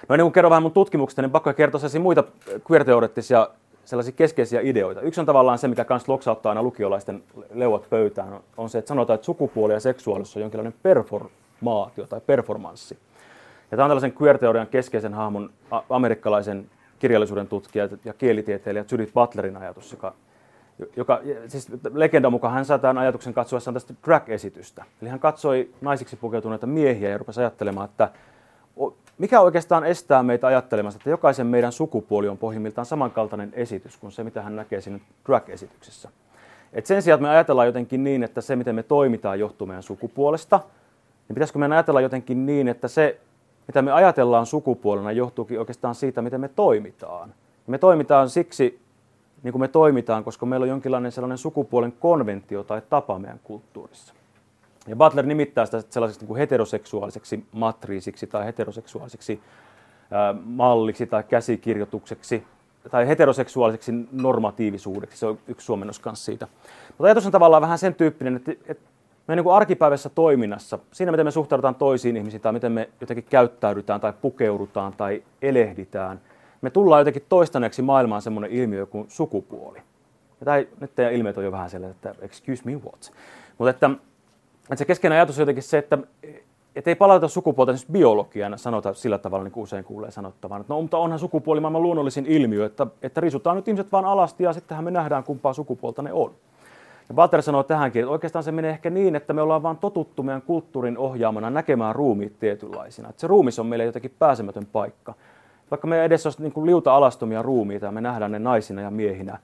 No 0.09 0.13
ennen 0.13 0.25
kuin 0.25 0.33
kerron 0.33 0.49
vähän 0.49 0.63
mun 0.63 0.71
tutkimuksesta, 0.71 1.21
niin 1.21 1.31
pakko 1.31 1.53
kertoa 1.53 1.81
muita 2.01 2.23
queer-teoreettisia 2.71 3.49
sellaisia 3.85 4.13
keskeisiä 4.13 4.61
ideoita. 4.61 5.01
Yksi 5.01 5.19
on 5.19 5.25
tavallaan 5.25 5.57
se, 5.57 5.67
mikä 5.67 5.85
kans 5.85 6.07
loksauttaa 6.07 6.49
aina 6.49 6.63
lukiolaisten 6.63 7.23
leuat 7.53 7.89
pöytään, 7.89 8.39
on 8.57 8.69
se, 8.69 8.77
että 8.77 8.89
sanotaan, 8.89 9.15
että 9.15 9.25
sukupuoli 9.25 9.73
ja 9.73 9.79
seksuaalisuus 9.79 10.35
on 10.35 10.41
jonkinlainen 10.41 10.73
performaatio 10.83 12.07
tai 12.07 12.21
performanssi. 12.21 12.97
Ja 13.71 13.77
tämä 13.77 13.85
on 13.85 13.89
tällaisen 13.89 14.13
queer-teorian 14.21 14.67
keskeisen 14.67 15.13
hahmon 15.13 15.49
amerikkalaisen 15.89 16.69
kirjallisuuden 16.99 17.47
tutkija 17.47 17.89
ja 18.05 18.13
kielitieteilijä 18.13 18.85
Judith 18.91 19.13
Butlerin 19.13 19.57
ajatus, 19.57 19.91
joka, 19.91 20.13
joka 20.95 21.21
siis 21.47 21.67
legenda 21.93 22.29
mukaan 22.29 22.53
hän 22.53 22.65
saa 22.65 22.77
tämän 22.77 22.97
ajatuksen 22.97 23.33
katsoessaan 23.33 23.73
tästä 23.73 23.93
drag-esitystä. 24.05 24.83
Eli 25.01 25.09
hän 25.09 25.19
katsoi 25.19 25.69
naisiksi 25.81 26.15
pukeutuneita 26.15 26.67
miehiä 26.67 27.09
ja 27.09 27.17
rupesi 27.17 27.39
ajattelemaan, 27.39 27.89
että 27.89 28.09
mikä 29.17 29.41
oikeastaan 29.41 29.85
estää 29.85 30.23
meitä 30.23 30.47
ajattelemasta, 30.47 30.97
että 30.97 31.09
jokaisen 31.09 31.47
meidän 31.47 31.71
sukupuoli 31.71 32.27
on 32.27 32.37
pohjimmiltaan 32.37 32.85
samankaltainen 32.85 33.53
esitys 33.53 33.97
kuin 33.97 34.11
se, 34.11 34.23
mitä 34.23 34.41
hän 34.41 34.55
näkee 34.55 34.81
siinä 34.81 34.99
drag-esityksessä. 35.25 36.09
Et 36.73 36.85
sen 36.85 37.01
sijaan, 37.01 37.17
että 37.17 37.27
me 37.27 37.29
ajatellaan 37.29 37.67
jotenkin 37.67 38.03
niin, 38.03 38.23
että 38.23 38.41
se, 38.41 38.55
miten 38.55 38.75
me 38.75 38.83
toimitaan, 38.83 39.39
johtuu 39.39 39.67
meidän 39.67 39.83
sukupuolesta, 39.83 40.59
niin 41.27 41.35
pitäisikö 41.35 41.59
meidän 41.59 41.73
ajatella 41.73 42.01
jotenkin 42.01 42.45
niin, 42.45 42.67
että 42.67 42.87
se, 42.87 43.19
mitä 43.67 43.81
me 43.81 43.91
ajatellaan 43.91 44.45
sukupuolena, 44.45 45.11
johtuukin 45.11 45.59
oikeastaan 45.59 45.95
siitä, 45.95 46.21
miten 46.21 46.41
me 46.41 46.47
toimitaan. 46.47 47.33
Me 47.67 47.77
toimitaan 47.77 48.29
siksi, 48.29 48.79
niin 49.43 49.51
kuin 49.51 49.59
me 49.59 49.67
toimitaan, 49.67 50.23
koska 50.23 50.45
meillä 50.45 50.63
on 50.63 50.69
jonkinlainen 50.69 51.11
sellainen 51.11 51.37
sukupuolen 51.37 51.93
konventio 51.99 52.63
tai 52.63 52.81
tapa 52.89 53.19
meidän 53.19 53.39
kulttuurissa. 53.43 54.13
Ja 54.87 54.95
Butler 54.95 55.25
nimittää 55.25 55.65
sitä 55.65 55.83
sellaiseksi 55.89 56.21
niin 56.21 56.27
kuin 56.27 56.37
heteroseksuaaliseksi 56.37 57.45
matriisiksi 57.51 58.27
tai 58.27 58.45
heteroseksuaaliseksi 58.45 59.41
ää, 60.11 60.35
malliksi 60.45 61.07
tai 61.07 61.23
käsikirjoitukseksi 61.23 62.43
tai 62.91 63.07
heteroseksuaaliseksi 63.07 63.91
normatiivisuudeksi. 64.11 65.17
Se 65.17 65.25
on 65.25 65.39
yksi 65.47 65.65
suomennos 65.65 65.99
kanssa 65.99 66.25
siitä. 66.25 66.47
Mutta 66.87 67.03
ajatus 67.03 67.25
on 67.25 67.31
tavallaan 67.31 67.61
vähän 67.61 67.77
sen 67.77 67.95
tyyppinen, 67.95 68.35
että, 68.35 68.51
että 68.51 68.89
me 69.27 69.35
niin 69.35 69.43
kuin 69.43 69.55
arkipäivässä 69.55 70.09
toiminnassa, 70.09 70.79
siinä 70.91 71.11
miten 71.11 71.25
me 71.25 71.31
suhtaudutaan 71.31 71.75
toisiin 71.75 72.17
ihmisiin 72.17 72.41
tai 72.41 72.53
miten 72.53 72.71
me 72.71 72.89
jotenkin 73.01 73.25
käyttäydytään 73.29 74.01
tai 74.01 74.13
pukeudutaan 74.21 74.93
tai 74.93 75.23
elehditään, 75.41 76.21
me 76.61 76.69
tullaan 76.69 77.01
jotenkin 77.01 77.25
toistaneeksi 77.29 77.81
maailmaan 77.81 78.21
semmoinen 78.21 78.51
ilmiö 78.51 78.85
kuin 78.85 79.05
sukupuoli. 79.09 79.79
Ja 80.39 80.45
tämä, 80.45 80.57
nyt 80.79 80.95
teidän 80.95 81.13
ilmeet 81.13 81.37
on 81.37 81.43
jo 81.43 81.51
vähän 81.51 81.69
sellainen, 81.69 81.95
että 81.95 82.15
excuse 82.25 82.63
me 82.65 82.71
what. 82.71 83.11
Mutta 83.57 83.69
että 83.69 83.89
että 84.63 84.75
se 84.75 84.85
keskeinen 84.85 85.17
ajatus 85.17 85.37
on 85.37 85.41
jotenkin 85.41 85.63
se, 85.63 85.77
että 85.77 85.97
et 86.75 86.87
ei 86.87 86.95
palauta 86.95 87.27
sukupuolta 87.27 87.77
siis 87.77 87.91
biologiana 87.91 88.57
sanota 88.57 88.93
sillä 88.93 89.17
tavalla, 89.17 89.43
niin 89.43 89.51
kuin 89.51 89.63
usein 89.63 89.83
kuulee 89.83 90.11
sanottavan. 90.11 90.61
Että 90.61 90.73
no, 90.73 90.81
mutta 90.81 90.97
onhan 90.97 91.19
sukupuoli 91.19 91.59
maailman 91.59 91.81
luonnollisin 91.83 92.25
ilmiö, 92.25 92.65
että, 92.65 92.87
että 93.01 93.21
risutaan 93.21 93.55
nyt 93.55 93.67
ihmiset 93.67 93.91
vaan 93.91 94.05
alasti 94.05 94.43
ja 94.43 94.53
sittenhän 94.53 94.83
me 94.83 94.91
nähdään 94.91 95.23
kumpaa 95.23 95.53
sukupuolta 95.53 96.01
ne 96.01 96.13
on. 96.13 96.31
Ja 97.09 97.15
Walter 97.15 97.41
sanoo 97.41 97.63
tähänkin, 97.63 97.99
että 97.99 98.11
oikeastaan 98.11 98.43
se 98.43 98.51
menee 98.51 98.71
ehkä 98.71 98.89
niin, 98.89 99.15
että 99.15 99.33
me 99.33 99.41
ollaan 99.41 99.63
vaan 99.63 99.77
totuttu 99.77 100.23
meidän 100.23 100.41
kulttuurin 100.41 100.97
ohjaamana 100.97 101.49
näkemään 101.49 101.95
ruumiit 101.95 102.39
tietynlaisina. 102.39 103.09
Että 103.09 103.21
se 103.21 103.27
ruumis 103.27 103.59
on 103.59 103.65
meille 103.65 103.85
jotenkin 103.85 104.15
pääsemätön 104.19 104.65
paikka. 104.65 105.13
Vaikka 105.71 105.87
meidän 105.87 106.05
edessä 106.05 106.27
olisi 106.27 106.41
niin 106.41 106.53
kuin 106.53 106.65
liuta 106.65 106.95
alastomia 106.95 107.41
ruumiita 107.41 107.85
ja 107.85 107.91
me 107.91 108.01
nähdään 108.01 108.31
ne 108.31 108.39
naisina 108.39 108.81
ja 108.81 108.91
miehinä, 108.91 109.39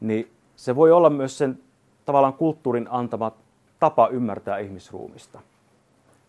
niin 0.00 0.30
se 0.56 0.76
voi 0.76 0.92
olla 0.92 1.10
myös 1.10 1.38
sen 1.38 1.58
tavallaan 2.04 2.34
kulttuurin 2.34 2.86
antama 2.90 3.32
tapa 3.80 4.08
ymmärtää 4.08 4.58
ihmisruumista. 4.58 5.40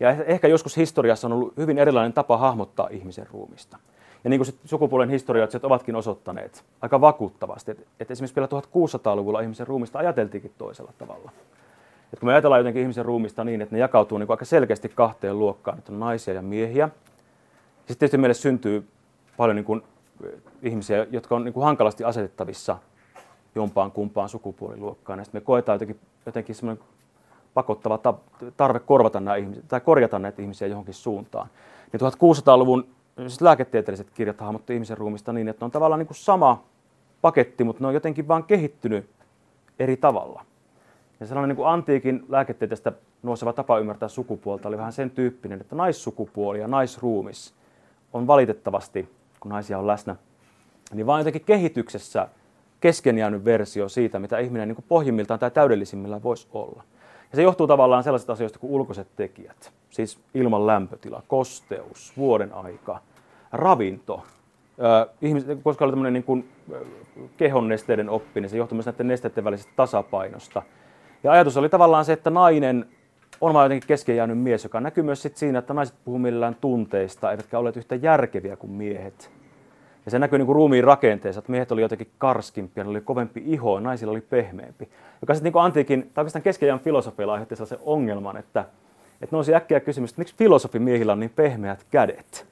Ja 0.00 0.10
ehkä 0.10 0.48
joskus 0.48 0.76
historiassa 0.76 1.26
on 1.28 1.32
ollut 1.32 1.56
hyvin 1.56 1.78
erilainen 1.78 2.12
tapa 2.12 2.36
hahmottaa 2.36 2.88
ihmisen 2.90 3.26
ruumista. 3.32 3.78
Ja 4.24 4.30
niin 4.30 4.40
kuin 4.40 4.54
sukupuolen 4.64 5.10
historioitsijat 5.10 5.64
ovatkin 5.64 5.96
osoittaneet 5.96 6.64
aika 6.80 7.00
vakuuttavasti, 7.00 7.70
että, 7.70 8.12
esimerkiksi 8.12 8.36
vielä 8.36 8.48
1600-luvulla 8.48 9.40
ihmisen 9.40 9.66
ruumista 9.66 9.98
ajateltiinkin 9.98 10.52
toisella 10.58 10.92
tavalla. 10.98 11.30
Että 12.04 12.20
kun 12.20 12.26
me 12.26 12.32
ajatellaan 12.32 12.60
jotenkin 12.60 12.82
ihmisen 12.82 13.04
ruumista 13.04 13.44
niin, 13.44 13.60
että 13.60 13.74
ne 13.74 13.78
jakautuu 13.78 14.18
niin 14.18 14.26
kuin 14.26 14.34
aika 14.34 14.44
selkeästi 14.44 14.88
kahteen 14.88 15.38
luokkaan, 15.38 15.78
että 15.78 15.92
on 15.92 16.00
naisia 16.00 16.34
ja 16.34 16.42
miehiä, 16.42 16.88
sitten 17.76 17.96
tietysti 17.98 18.18
meille 18.18 18.34
syntyy 18.34 18.88
paljon 19.36 19.56
niin 19.56 19.64
kuin, 19.64 19.82
ihmisiä, 20.62 21.06
jotka 21.10 21.36
on 21.36 21.44
niin 21.44 21.52
kuin 21.52 21.64
hankalasti 21.64 22.04
asetettavissa 22.04 22.78
jompaan 23.54 23.92
kumpaan 23.92 24.28
sukupuoliluokkaan. 24.28 25.18
Ja 25.18 25.24
me 25.32 25.40
koetaan 25.40 25.74
jotenkin, 25.74 26.00
jotenkin 26.26 26.54
semmoinen 26.54 26.84
pakottava 27.54 27.98
tarve 28.56 28.80
korvata 28.80 29.20
nämä 29.20 29.36
ihmiset, 29.36 29.68
tai 29.68 29.80
korjata 29.80 30.18
näitä 30.18 30.42
ihmisiä 30.42 30.68
johonkin 30.68 30.94
suuntaan. 30.94 31.48
Niin 31.92 32.00
1600-luvun 32.00 32.86
siis 33.16 33.40
lääketieteelliset 33.40 34.10
kirjat 34.10 34.40
hahmottu 34.40 34.72
ihmisen 34.72 34.98
ruumista 34.98 35.32
niin, 35.32 35.48
että 35.48 35.62
ne 35.62 35.64
on 35.64 35.70
tavallaan 35.70 35.98
niin 35.98 36.06
kuin 36.06 36.16
sama 36.16 36.64
paketti, 37.20 37.64
mutta 37.64 37.84
ne 37.84 37.88
on 37.88 37.94
jotenkin 37.94 38.28
vaan 38.28 38.44
kehittynyt 38.44 39.10
eri 39.78 39.96
tavalla. 39.96 40.44
Ja 41.20 41.26
sellainen 41.26 41.48
niin 41.48 41.56
kuin 41.56 41.68
antiikin 41.68 42.24
lääketieteestä 42.28 42.92
nouseva 43.22 43.52
tapa 43.52 43.78
ymmärtää 43.78 44.08
sukupuolta 44.08 44.68
oli 44.68 44.78
vähän 44.78 44.92
sen 44.92 45.10
tyyppinen, 45.10 45.60
että 45.60 45.76
naissukupuoli 45.76 46.60
ja 46.60 46.68
naisruumis 46.68 47.54
on 48.12 48.26
valitettavasti, 48.26 49.08
kun 49.40 49.48
naisia 49.50 49.78
on 49.78 49.86
läsnä, 49.86 50.16
niin 50.92 51.06
vaan 51.06 51.20
jotenkin 51.20 51.44
kehityksessä 51.44 52.28
kesken 52.80 53.18
jäänyt 53.18 53.44
versio 53.44 53.88
siitä, 53.88 54.18
mitä 54.18 54.38
ihminen 54.38 54.68
niin 54.68 54.76
kuin 54.76 54.84
pohjimmiltaan 54.88 55.40
tai 55.40 55.50
täydellisimmillään 55.50 56.22
voisi 56.22 56.48
olla. 56.52 56.82
Ja 57.32 57.36
se 57.36 57.42
johtuu 57.42 57.66
tavallaan 57.66 58.02
sellaisista 58.02 58.32
asioista 58.32 58.58
kuin 58.58 58.72
ulkoiset 58.72 59.08
tekijät, 59.16 59.72
siis 59.90 60.18
ilman 60.34 60.66
lämpötila, 60.66 61.22
kosteus, 61.28 62.12
vuoden 62.16 62.54
aika, 62.54 63.00
ravinto. 63.52 64.22
ihmiset, 65.22 65.58
koska 65.62 65.84
oli 65.84 65.92
tämmöinen 65.92 66.12
niin 66.12 66.24
kuin 66.24 66.48
kehon 67.36 67.68
nesteiden 67.68 68.08
oppi, 68.10 68.40
niin 68.40 68.50
se 68.50 68.56
johtuu 68.56 68.76
myös 68.76 68.86
näiden 68.86 69.08
nesteiden 69.08 69.44
välisestä 69.44 69.72
tasapainosta. 69.76 70.62
Ja 71.24 71.32
ajatus 71.32 71.56
oli 71.56 71.68
tavallaan 71.68 72.04
se, 72.04 72.12
että 72.12 72.30
nainen 72.30 72.86
on 73.40 73.54
vaan 73.54 73.64
jotenkin 73.64 73.88
kesken 73.88 74.16
jäänyt 74.16 74.38
mies, 74.38 74.64
joka 74.64 74.80
näkyy 74.80 75.04
myös 75.04 75.22
sit 75.22 75.36
siinä, 75.36 75.58
että 75.58 75.74
naiset 75.74 75.96
puhuu 76.04 76.18
millään 76.18 76.56
tunteista, 76.60 77.30
eivätkä 77.30 77.58
ole 77.58 77.72
yhtä 77.76 77.94
järkeviä 77.94 78.56
kuin 78.56 78.72
miehet. 78.72 79.30
Ja 80.04 80.10
se 80.10 80.18
näkyy 80.18 80.38
niin 80.38 80.46
kuin 80.46 80.56
ruumiin 80.56 80.84
rakenteessa, 80.84 81.38
että 81.38 81.50
miehet 81.50 81.72
oli 81.72 81.80
jotenkin 81.80 82.10
karskimpia, 82.18 82.84
oli 82.86 83.00
kovempi 83.00 83.42
iho, 83.46 83.80
naisilla 83.80 84.10
oli 84.12 84.20
pehmeämpi. 84.20 84.88
Joka 85.20 85.34
sitten 85.34 85.52
niin 85.52 85.62
antiikin, 85.62 86.10
tai 86.14 86.22
oikeastaan 86.22 86.42
keskeijän 86.42 86.80
filosofialla 86.80 87.32
aiheutti 87.32 87.56
sellaisen 87.56 87.78
ongelman, 87.82 88.36
että, 88.36 88.64
että 89.22 89.36
nousi 89.36 89.54
äkkiä 89.54 89.80
kysymys, 89.80 90.10
että 90.10 90.20
miksi 90.20 90.34
filosofimiehillä 90.36 91.12
on 91.12 91.20
niin 91.20 91.32
pehmeät 91.36 91.86
kädet? 91.90 92.46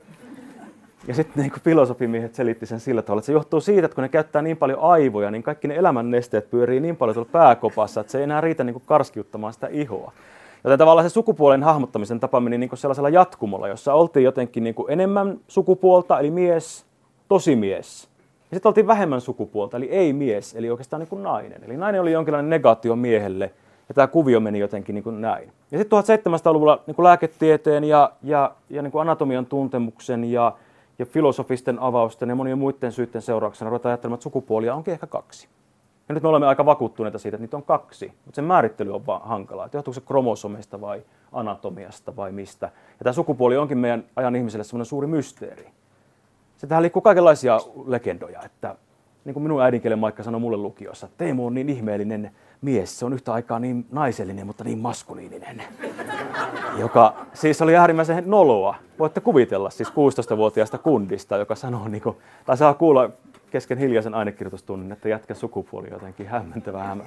Ja 1.09 1.15
sitten 1.15 1.43
niin 1.43 1.53
filosofimiehet 1.65 2.35
selitti 2.35 2.67
sen 2.67 2.81
sillä 2.81 3.03
tavalla, 3.03 3.21
että 3.21 3.27
se 3.27 3.33
johtuu 3.33 3.61
siitä, 3.61 3.85
että 3.85 3.95
kun 3.95 4.03
ne 4.03 4.09
käyttää 4.09 4.43
niin 4.43 4.57
paljon 4.57 4.81
aivoja, 4.81 5.31
niin 5.31 5.43
kaikki 5.43 5.69
ne 5.69 5.77
elämän 5.77 6.11
nesteet 6.11 6.51
pyörii 6.51 6.81
niin 6.81 6.97
paljon 6.97 7.15
tuolla 7.15 7.31
pääkopassa, 7.33 8.01
että 8.01 8.11
se 8.11 8.19
ei 8.19 8.25
enää 8.25 8.41
riitä 8.41 8.65
niin 8.65 8.83
karskiuttamaan 8.87 9.53
sitä 9.53 9.69
ihoa. 9.71 10.13
Joten 10.65 10.79
tavallaan 10.79 11.11
se 11.11 11.13
sukupuolen 11.13 11.63
hahmottamisen 11.63 12.21
tapa 12.21 12.41
meni 12.41 12.59
niin 12.59 12.71
sellaisella 12.75 13.09
jatkumolla, 13.09 13.69
jossa 13.69 13.95
oltiin 13.95 14.25
jotenkin 14.25 14.65
niin 14.65 14.75
enemmän 14.89 15.41
sukupuolta, 15.49 16.21
eli 16.21 16.31
mies, 16.31 16.87
tosimies. 17.29 18.09
Ja 18.51 18.57
sitten 18.57 18.71
oltiin 18.71 18.87
vähemmän 18.87 19.21
sukupuolta, 19.21 19.77
eli 19.77 19.91
ei 19.91 20.13
mies, 20.13 20.55
eli 20.55 20.71
oikeastaan 20.71 21.01
niin 21.01 21.09
kuin 21.09 21.23
nainen. 21.23 21.65
Eli 21.65 21.77
nainen 21.77 22.01
oli 22.01 22.13
jonkinlainen 22.13 22.51
negaatio 22.51 22.97
miehelle, 22.97 23.53
ja 23.89 23.95
tämä 23.95 24.07
kuvio 24.07 24.41
meni 24.41 24.59
jotenkin 24.59 24.95
niin 24.95 25.03
kuin 25.03 25.21
näin. 25.21 25.53
Ja 25.71 25.79
sitten 25.79 25.99
1700-luvulla 25.99 26.83
niin 26.87 26.95
kuin 26.95 27.05
lääketieteen 27.05 27.85
ja, 27.85 28.13
ja, 28.23 28.55
ja 28.71 28.83
niin 28.83 28.93
kuin 28.93 29.03
anatomian 29.03 29.47
tuntemuksen 29.47 30.25
ja, 30.25 30.53
ja 30.99 31.07
filosofisten 31.07 31.79
avausten 31.79 32.29
ja 32.29 32.35
monien 32.35 32.59
muiden 32.59 32.93
syiden 32.93 33.23
seurauksena 33.23 33.71
ruvetaan 33.71 33.91
ajattelemaan, 33.91 34.17
että 34.17 34.23
sukupuolia 34.23 34.75
onkin 34.75 34.93
ehkä 34.93 35.07
kaksi. 35.07 35.49
Ja 36.09 36.15
nyt 36.15 36.23
me 36.23 36.29
olemme 36.29 36.47
aika 36.47 36.67
vakuuttuneita 36.67 37.19
siitä, 37.19 37.37
että 37.37 37.43
niitä 37.43 37.57
on 37.57 37.63
kaksi, 37.63 38.13
mutta 38.25 38.37
sen 38.37 38.45
määrittely 38.45 38.95
on 38.95 39.07
vaan 39.07 39.23
hankalaa. 39.29 39.67
Että 39.67 39.77
johtuuko 39.79 39.95
se 39.95 40.07
kromosomeista 40.07 40.81
vai 40.81 41.03
anatomiasta 41.33 42.17
vai 42.17 42.33
mistä. 42.33 42.67
Ja 42.67 43.05
tämä 43.05 43.13
sukupuoli 43.13 43.57
onkin 43.57 43.79
meidän 43.79 44.05
ajan 44.17 44.37
ihmiselle 44.37 44.65
semmoinen 44.65 44.87
suuri 44.87 45.07
mysteeri. 45.07 45.69
Se 46.59 46.67
tähän 46.67 46.83
liikkuu 46.83 47.03
kaikenlaisia 47.03 47.61
legendoja, 47.87 48.43
että 48.45 48.77
niin 49.25 49.35
kuin 49.35 49.43
minun 49.43 49.63
äidinkielen 49.63 49.99
Maikka 49.99 50.23
sanoi 50.23 50.41
mulle 50.41 50.57
lukiossa, 50.57 51.09
Teemu 51.19 51.47
on 51.47 51.55
niin 51.55 51.69
ihmeellinen 51.69 52.31
mies, 52.61 52.99
se 52.99 53.05
on 53.05 53.13
yhtä 53.13 53.33
aikaa 53.33 53.59
niin 53.59 53.87
naisellinen, 53.93 54.47
mutta 54.47 54.65
niin 54.65 54.79
maskuliininen. 54.79 55.63
Joka 56.79 57.27
siis 57.35 57.63
oli 57.63 57.77
äärimmäisen 57.77 58.23
noloa. 58.27 58.75
Voitte 58.99 59.21
kuvitella 59.21 59.71
siis 59.71 59.89
16-vuotiaasta 59.89 60.79
kundista, 60.79 61.37
joka 61.37 61.55
sanoo, 61.55 61.89
niin 61.89 62.03
kuin, 62.03 62.17
tai 62.47 62.57
saa 62.57 62.75
kuulla 62.75 63.11
kesken 63.51 63.79
hiljaisen 63.79 64.15
ainekirjoitustunnin, 64.15 64.93
että 64.93 65.09
jätkä 65.09 65.35
sukupuoli 65.35 65.91
jotenkin 65.91 66.27
hämmentävä 66.27 66.83
hämä. 66.85 67.05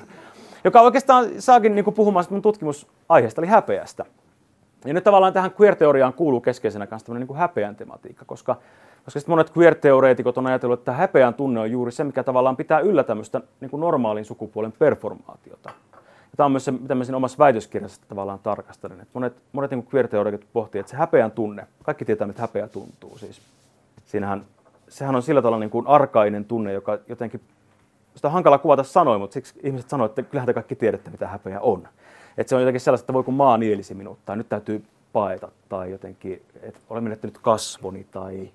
Joka 0.63 0.81
oikeastaan 0.81 1.29
saakin 1.39 1.75
niin 1.75 1.85
kuin 1.85 1.93
puhumaan 1.93 2.25
mun 2.29 2.41
tutkimusaiheesta, 2.41 3.41
eli 3.41 3.47
häpeästä. 3.47 4.05
Ja 4.85 4.93
nyt 4.93 5.03
tavallaan 5.03 5.33
tähän 5.33 5.51
queer-teoriaan 5.61 6.13
kuuluu 6.13 6.41
keskeisenä 6.41 6.87
kanssa 6.87 7.05
tämmöinen 7.05 7.27
niin 7.27 7.37
häpeän 7.37 7.75
tematiikka, 7.75 8.25
koska, 8.25 8.55
koska 9.05 9.19
sitten 9.19 9.31
monet 9.31 9.57
queer-teoreetikot 9.57 10.37
on 10.37 10.47
ajatellut, 10.47 10.79
että 10.79 10.91
häpeän 10.91 11.33
tunne 11.33 11.59
on 11.59 11.71
juuri 11.71 11.91
se, 11.91 12.03
mikä 12.03 12.23
tavallaan 12.23 12.57
pitää 12.57 12.79
yllä 12.79 13.03
tämmöistä 13.03 13.41
niin 13.61 13.71
kuin 13.71 13.81
normaalin 13.81 14.25
sukupuolen 14.25 14.71
performaatiota. 14.71 15.69
Ja 16.31 16.37
tämä 16.37 16.45
on 16.45 16.51
myös 16.51 16.65
se, 16.65 16.71
mitä 16.71 16.95
mä 16.95 17.03
siinä 17.03 17.17
omassa 17.17 17.37
väitöskirjassa 17.37 18.01
tavallaan 18.07 18.39
tarkastelen. 18.39 19.01
Että 19.01 19.11
monet, 19.13 19.33
monet 19.51 19.71
niin 19.71 19.87
queer-teoreetikot 19.93 20.53
pohtii, 20.53 20.79
että 20.79 20.89
se 20.89 20.97
häpeän 20.97 21.31
tunne, 21.31 21.67
kaikki 21.83 22.05
tietää, 22.05 22.27
mitä 22.27 22.41
häpeä 22.41 22.67
tuntuu. 22.67 23.17
Siis 23.17 23.41
siinähän 24.05 24.45
sehän 24.91 25.15
on 25.15 25.23
sillä 25.23 25.41
tavalla 25.41 25.59
niin 25.59 25.69
kuin 25.69 25.87
arkainen 25.87 26.45
tunne, 26.45 26.73
joka 26.73 26.97
jotenkin, 27.07 27.41
sitä 28.15 28.27
on 28.27 28.33
hankala 28.33 28.57
kuvata 28.57 28.83
sanoin, 28.83 29.21
mutta 29.21 29.33
siksi 29.33 29.59
ihmiset 29.63 29.89
sanoo, 29.89 30.05
että 30.05 30.23
kyllähän 30.23 30.45
te 30.45 30.53
kaikki 30.53 30.75
tiedätte, 30.75 31.09
mitä 31.09 31.27
häpeä 31.27 31.59
on. 31.59 31.87
Että 32.37 32.49
se 32.49 32.55
on 32.55 32.61
jotenkin 32.61 32.81
sellaista, 32.81 33.03
että 33.03 33.13
voi 33.13 33.23
kun 33.23 33.33
maa 33.33 33.57
nielisi 33.57 33.93
minut, 33.93 34.19
tai 34.25 34.37
nyt 34.37 34.49
täytyy 34.49 34.83
paeta, 35.13 35.51
tai 35.69 35.91
jotenkin, 35.91 36.41
että 36.61 36.79
olen 36.89 37.03
menettänyt 37.03 37.37
kasvoni, 37.37 38.07
tai 38.11 38.51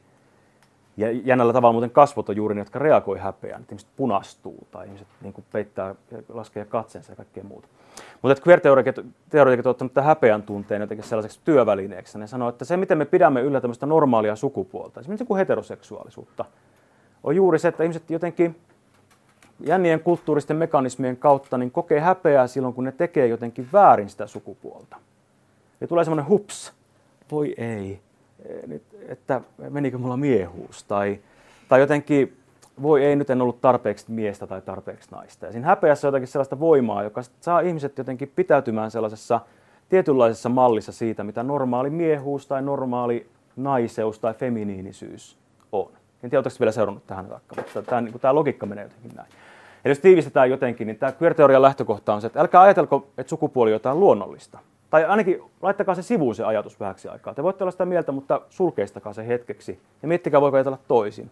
ja 0.97 1.11
jännällä 1.11 1.53
tavalla 1.53 1.73
muuten 1.73 1.91
kasvot 1.91 2.29
on 2.29 2.37
juuri 2.37 2.55
ne, 2.55 2.61
jotka 2.61 2.79
reagoi 2.79 3.19
häpeään. 3.19 3.61
Että 3.61 3.73
ihmiset 3.75 3.91
punastuu 3.97 4.67
tai 4.71 4.87
ihmiset 4.87 5.09
niin 5.23 5.33
kuin 5.33 5.45
peittää, 5.53 5.95
laskee 6.29 6.65
katsensa 6.65 7.13
ja 7.13 7.17
kaikkea 7.17 7.45
muuta. 7.45 7.69
Mutta 8.23 8.43
queer-teoreetikot 8.47 9.67
ovat 9.67 9.67
ottaneet 9.67 9.95
tämän 9.95 10.07
häpeän 10.07 10.43
tunteen 10.43 10.81
jotenkin 10.81 11.05
sellaiseksi 11.05 11.41
työvälineeksi. 11.45 12.19
Ne 12.19 12.27
sanoo, 12.27 12.49
että 12.49 12.65
se, 12.65 12.77
miten 12.77 12.99
me 12.99 13.05
pidämme 13.05 13.41
yllä 13.41 13.61
tämmöistä 13.61 13.87
normaalia 13.87 14.37
sukupuolta, 14.37 15.01
esimerkiksi 15.01 15.25
kuin 15.25 15.39
heteroseksuaalisuutta, 15.39 16.45
on 17.25 17.37
juuri 17.37 17.59
se, 17.59 17.69
että 17.69 17.83
ihmiset 17.83 18.11
jotenkin 18.11 18.57
jännien 19.61 20.01
kulttuuristen 20.01 20.57
mekanismien 20.57 21.17
kautta 21.17 21.59
niin 21.59 21.71
kokee 21.71 22.01
häpeää 22.01 22.47
silloin, 22.47 22.75
kun 22.75 22.85
ne 22.85 22.93
tekee 22.93 23.27
jotenkin 23.27 23.69
väärin 23.73 24.09
sitä 24.09 24.27
sukupuolta. 24.27 24.97
Ja 25.81 25.87
tulee 25.87 26.05
semmoinen 26.05 26.29
hups, 26.29 26.73
voi 27.31 27.55
ei, 27.57 28.01
että 29.09 29.41
menikö 29.71 29.99
mulla 29.99 30.17
miehuus, 30.17 30.85
tai, 30.85 31.19
tai 31.69 31.81
jotenkin 31.81 32.37
voi 32.83 33.05
ei 33.05 33.17
nyt 33.17 33.31
en 33.31 33.43
ollut 33.43 33.61
tarpeeksi 33.61 34.05
miestä 34.09 34.47
tai 34.47 34.61
tarpeeksi 34.61 35.09
naista. 35.11 35.47
Ja 35.47 35.53
siinä 35.53 35.67
häpeässä 35.67 36.07
on 36.07 36.09
jotenkin 36.09 36.29
sellaista 36.29 36.61
voimaa, 36.61 37.03
joka 37.03 37.23
saa 37.41 37.61
ihmiset 37.61 37.99
jotenkin 37.99 38.33
pitäytymään 38.37 38.91
sellaisessa 38.91 39.41
tietynlaisessa 39.89 40.49
mallissa 40.49 40.93
siitä, 40.93 41.25
mitä 41.25 41.43
normaali 41.43 41.91
miehuus 41.91 42.47
tai 42.47 42.63
normaali 42.63 43.27
naiseus 43.57 44.19
tai 44.19 44.35
feminiinisyys 44.35 45.37
on. 45.73 45.89
En 46.23 46.31
tiedä, 46.31 46.39
oletteko 46.39 46.57
vielä 46.61 46.73
seurannut 46.73 47.07
tähän 47.07 47.31
vaikka, 47.31 47.57
mutta 47.57 47.83
tämä, 47.83 48.01
niin 48.01 48.21
tämä 48.21 48.35
logiikka 48.35 48.67
menee 48.67 48.85
jotenkin 48.85 49.13
näin. 49.17 49.29
Eli 49.85 49.91
jos 49.91 49.99
tiivistetään 49.99 50.51
jotenkin, 50.51 50.87
niin 50.87 50.99
tämä 50.99 51.13
queer-teorian 51.21 51.63
lähtökohta 51.63 52.15
on 52.15 52.21
se, 52.21 52.27
että 52.27 52.41
älkää 52.41 52.61
ajatelko, 52.61 53.09
että 53.19 53.31
sukupuoli 53.31 53.71
on 53.71 53.73
jotain 53.73 54.01
luonnollista. 54.01 54.59
Tai 54.97 55.05
ainakin 55.05 55.43
laittakaa 55.63 55.95
se 55.95 56.03
sivuun 56.03 56.35
se 56.35 56.45
ajatus 56.45 56.81
vähäksi 56.81 57.09
aikaa. 57.09 57.35
Te 57.35 57.43
voitte 57.43 57.65
olla 57.65 57.71
sitä 57.71 57.85
mieltä, 57.85 58.13
mutta 58.13 58.41
sulkeistakaa 58.51 59.13
se 59.13 59.27
hetkeksi 59.27 59.81
ja 60.03 60.09
miettikää, 60.09 60.41
voiko 60.41 60.57
ajatella 60.57 60.79
toisin. 60.89 61.31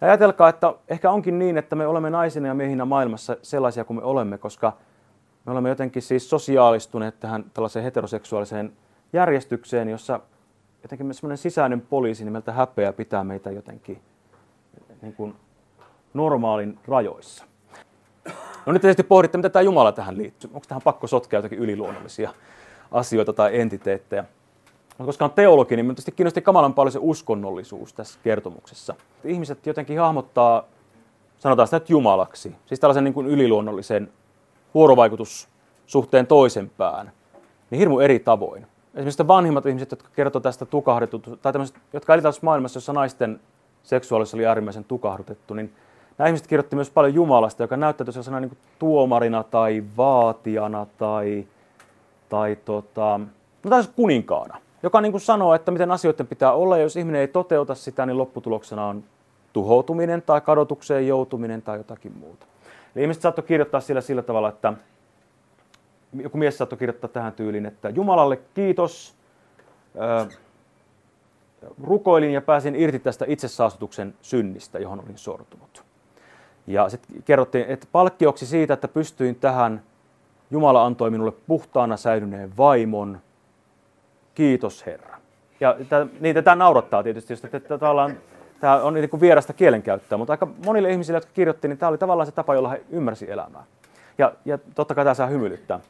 Ja 0.00 0.06
ajatelkaa, 0.06 0.48
että 0.48 0.74
ehkä 0.88 1.10
onkin 1.10 1.38
niin, 1.38 1.58
että 1.58 1.76
me 1.76 1.86
olemme 1.86 2.10
naisina 2.10 2.48
ja 2.48 2.54
miehinä 2.54 2.84
maailmassa 2.84 3.36
sellaisia 3.42 3.84
kuin 3.84 3.96
me 3.96 4.02
olemme, 4.02 4.38
koska 4.38 4.72
me 5.46 5.52
olemme 5.52 5.68
jotenkin 5.68 6.02
siis 6.02 6.30
sosiaalistuneet 6.30 7.20
tähän 7.20 7.44
tällaiseen 7.54 7.84
heteroseksuaaliseen 7.84 8.72
järjestykseen, 9.12 9.88
jossa 9.88 10.20
jotenkin 10.82 11.14
semmoinen 11.14 11.38
sisäinen 11.38 11.80
poliisi 11.80 12.24
nimeltä 12.24 12.52
häpeä 12.52 12.92
pitää 12.92 13.24
meitä 13.24 13.50
jotenkin 13.50 14.00
niin 15.02 15.14
kuin 15.14 15.34
normaalin 16.14 16.78
rajoissa. 16.88 17.44
No 18.66 18.72
nyt 18.72 18.82
tietysti 18.82 19.02
pohditte, 19.02 19.38
mitä 19.38 19.48
tämä 19.48 19.62
Jumala 19.62 19.92
tähän 19.92 20.18
liittyy. 20.18 20.50
Onko 20.54 20.66
tähän 20.68 20.82
pakko 20.82 21.06
sotkea 21.06 21.38
jotakin 21.38 21.58
yliluonnollisia 21.58 22.30
asioita 22.92 23.32
tai 23.32 23.60
entiteettejä? 23.60 24.24
koska 25.06 25.24
on 25.24 25.30
teologi, 25.30 25.76
niin 25.76 25.86
tietysti 25.86 26.12
kiinnosti 26.12 26.42
kamalan 26.42 26.74
paljon 26.74 26.92
se 26.92 26.98
uskonnollisuus 27.02 27.92
tässä 27.92 28.18
kertomuksessa. 28.22 28.94
Ihmiset 29.24 29.66
jotenkin 29.66 30.00
hahmottaa, 30.00 30.64
sanotaan 31.38 31.66
sitä 31.66 31.76
nyt 31.76 31.90
Jumalaksi, 31.90 32.56
siis 32.66 32.80
tällaisen 32.80 33.04
niin 33.04 33.14
kuin 33.14 33.26
yliluonnollisen 33.26 34.08
vuorovaikutussuhteen 34.74 36.26
toisen 36.26 36.70
pään, 36.76 37.12
niin 37.70 37.78
hirmu 37.78 37.98
eri 37.98 38.18
tavoin. 38.18 38.66
Esimerkiksi 38.94 39.26
vanhimmat 39.28 39.66
ihmiset, 39.66 39.90
jotka 39.90 40.08
kertovat 40.16 40.42
tästä 40.42 40.66
tukahdutettu, 40.66 41.36
tai 41.36 41.52
tämmöiset, 41.52 41.76
jotka 41.92 42.14
elivät 42.14 42.42
maailmassa, 42.42 42.76
jossa 42.76 42.92
naisten 42.92 43.40
seksuaalisuus 43.82 44.34
oli 44.34 44.46
äärimmäisen 44.46 44.84
tukahdutettu, 44.84 45.54
niin 45.54 45.72
nämä 46.18 46.28
ihmiset 46.28 46.46
kirjoitti 46.46 46.76
myös 46.76 46.90
paljon 46.90 47.14
Jumalasta, 47.14 47.62
joka 47.62 47.76
näyttäytyi 47.76 48.12
sellaisena 48.12 48.40
niin 48.40 48.58
tuomarina 48.78 49.42
tai 49.42 49.84
vaatijana 49.96 50.86
tai, 50.98 51.46
tai 52.28 52.56
tota, 52.64 53.20
no 53.64 53.76
kuninkaana. 53.96 54.58
joka 54.82 55.00
niin 55.00 55.12
kuin 55.12 55.20
sanoo, 55.20 55.54
että 55.54 55.70
miten 55.70 55.90
asioiden 55.90 56.26
pitää 56.26 56.52
olla, 56.52 56.76
ja 56.76 56.82
jos 56.82 56.96
ihminen 56.96 57.20
ei 57.20 57.28
toteuta 57.28 57.74
sitä, 57.74 58.06
niin 58.06 58.18
lopputuloksena 58.18 58.86
on 58.86 59.04
tuhoutuminen 59.52 60.22
tai 60.22 60.40
kadotukseen 60.40 61.08
joutuminen 61.08 61.62
tai 61.62 61.78
jotakin 61.78 62.12
muuta. 62.20 62.46
Eli 62.96 63.02
ihmiset 63.02 63.22
saattoi 63.22 63.44
kirjoittaa 63.44 63.80
sillä 63.80 64.00
sillä 64.00 64.22
tavalla, 64.22 64.48
että 64.48 64.72
joku 66.22 66.38
mies 66.38 66.58
saattoi 66.58 66.78
kirjoittaa 66.78 67.08
tähän 67.08 67.32
tyyliin, 67.32 67.66
että 67.66 67.88
Jumalalle 67.88 68.38
kiitos, 68.54 69.14
rukoilin 71.84 72.30
ja 72.30 72.40
pääsin 72.40 72.76
irti 72.76 72.98
tästä 72.98 73.24
itsesaastutuksen 73.28 74.14
synnistä, 74.22 74.78
johon 74.78 75.00
olin 75.00 75.18
sortunut. 75.18 75.84
Ja 76.66 76.88
sitten 76.88 77.22
kerrottiin, 77.22 77.64
että 77.68 77.86
palkkioksi 77.92 78.46
siitä, 78.46 78.74
että 78.74 78.88
pystyin 78.88 79.34
tähän, 79.34 79.82
Jumala 80.50 80.84
antoi 80.84 81.10
minulle 81.10 81.32
puhtaana 81.46 81.96
säilyneen 81.96 82.56
vaimon. 82.56 83.20
Kiitos 84.34 84.86
Herra. 84.86 85.18
Ja 85.60 85.76
niitä 86.20 86.42
tämä 86.42 86.56
naurattaa 86.56 87.02
tietysti, 87.02 87.34
että, 87.34 87.78
tämä 88.60 88.82
on 88.82 88.94
niin 88.94 89.10
kuin 89.10 89.20
vierasta 89.20 89.52
kielenkäyttöä, 89.52 90.18
mutta 90.18 90.32
aika 90.32 90.48
monille 90.66 90.90
ihmisille, 90.90 91.16
jotka 91.16 91.32
kirjoitti, 91.34 91.68
niin 91.68 91.78
tämä 91.78 91.90
oli 91.90 91.98
tavallaan 91.98 92.26
se 92.26 92.32
tapa, 92.32 92.54
jolla 92.54 92.68
he 92.68 92.82
ymmärsivät 92.90 93.32
elämää. 93.32 93.64
Ja, 94.18 94.32
ja 94.44 94.58
totta 94.74 94.94
kai 94.94 95.04
tämä 95.04 95.14
saa 95.14 95.26
hymyilyttää. 95.26 95.80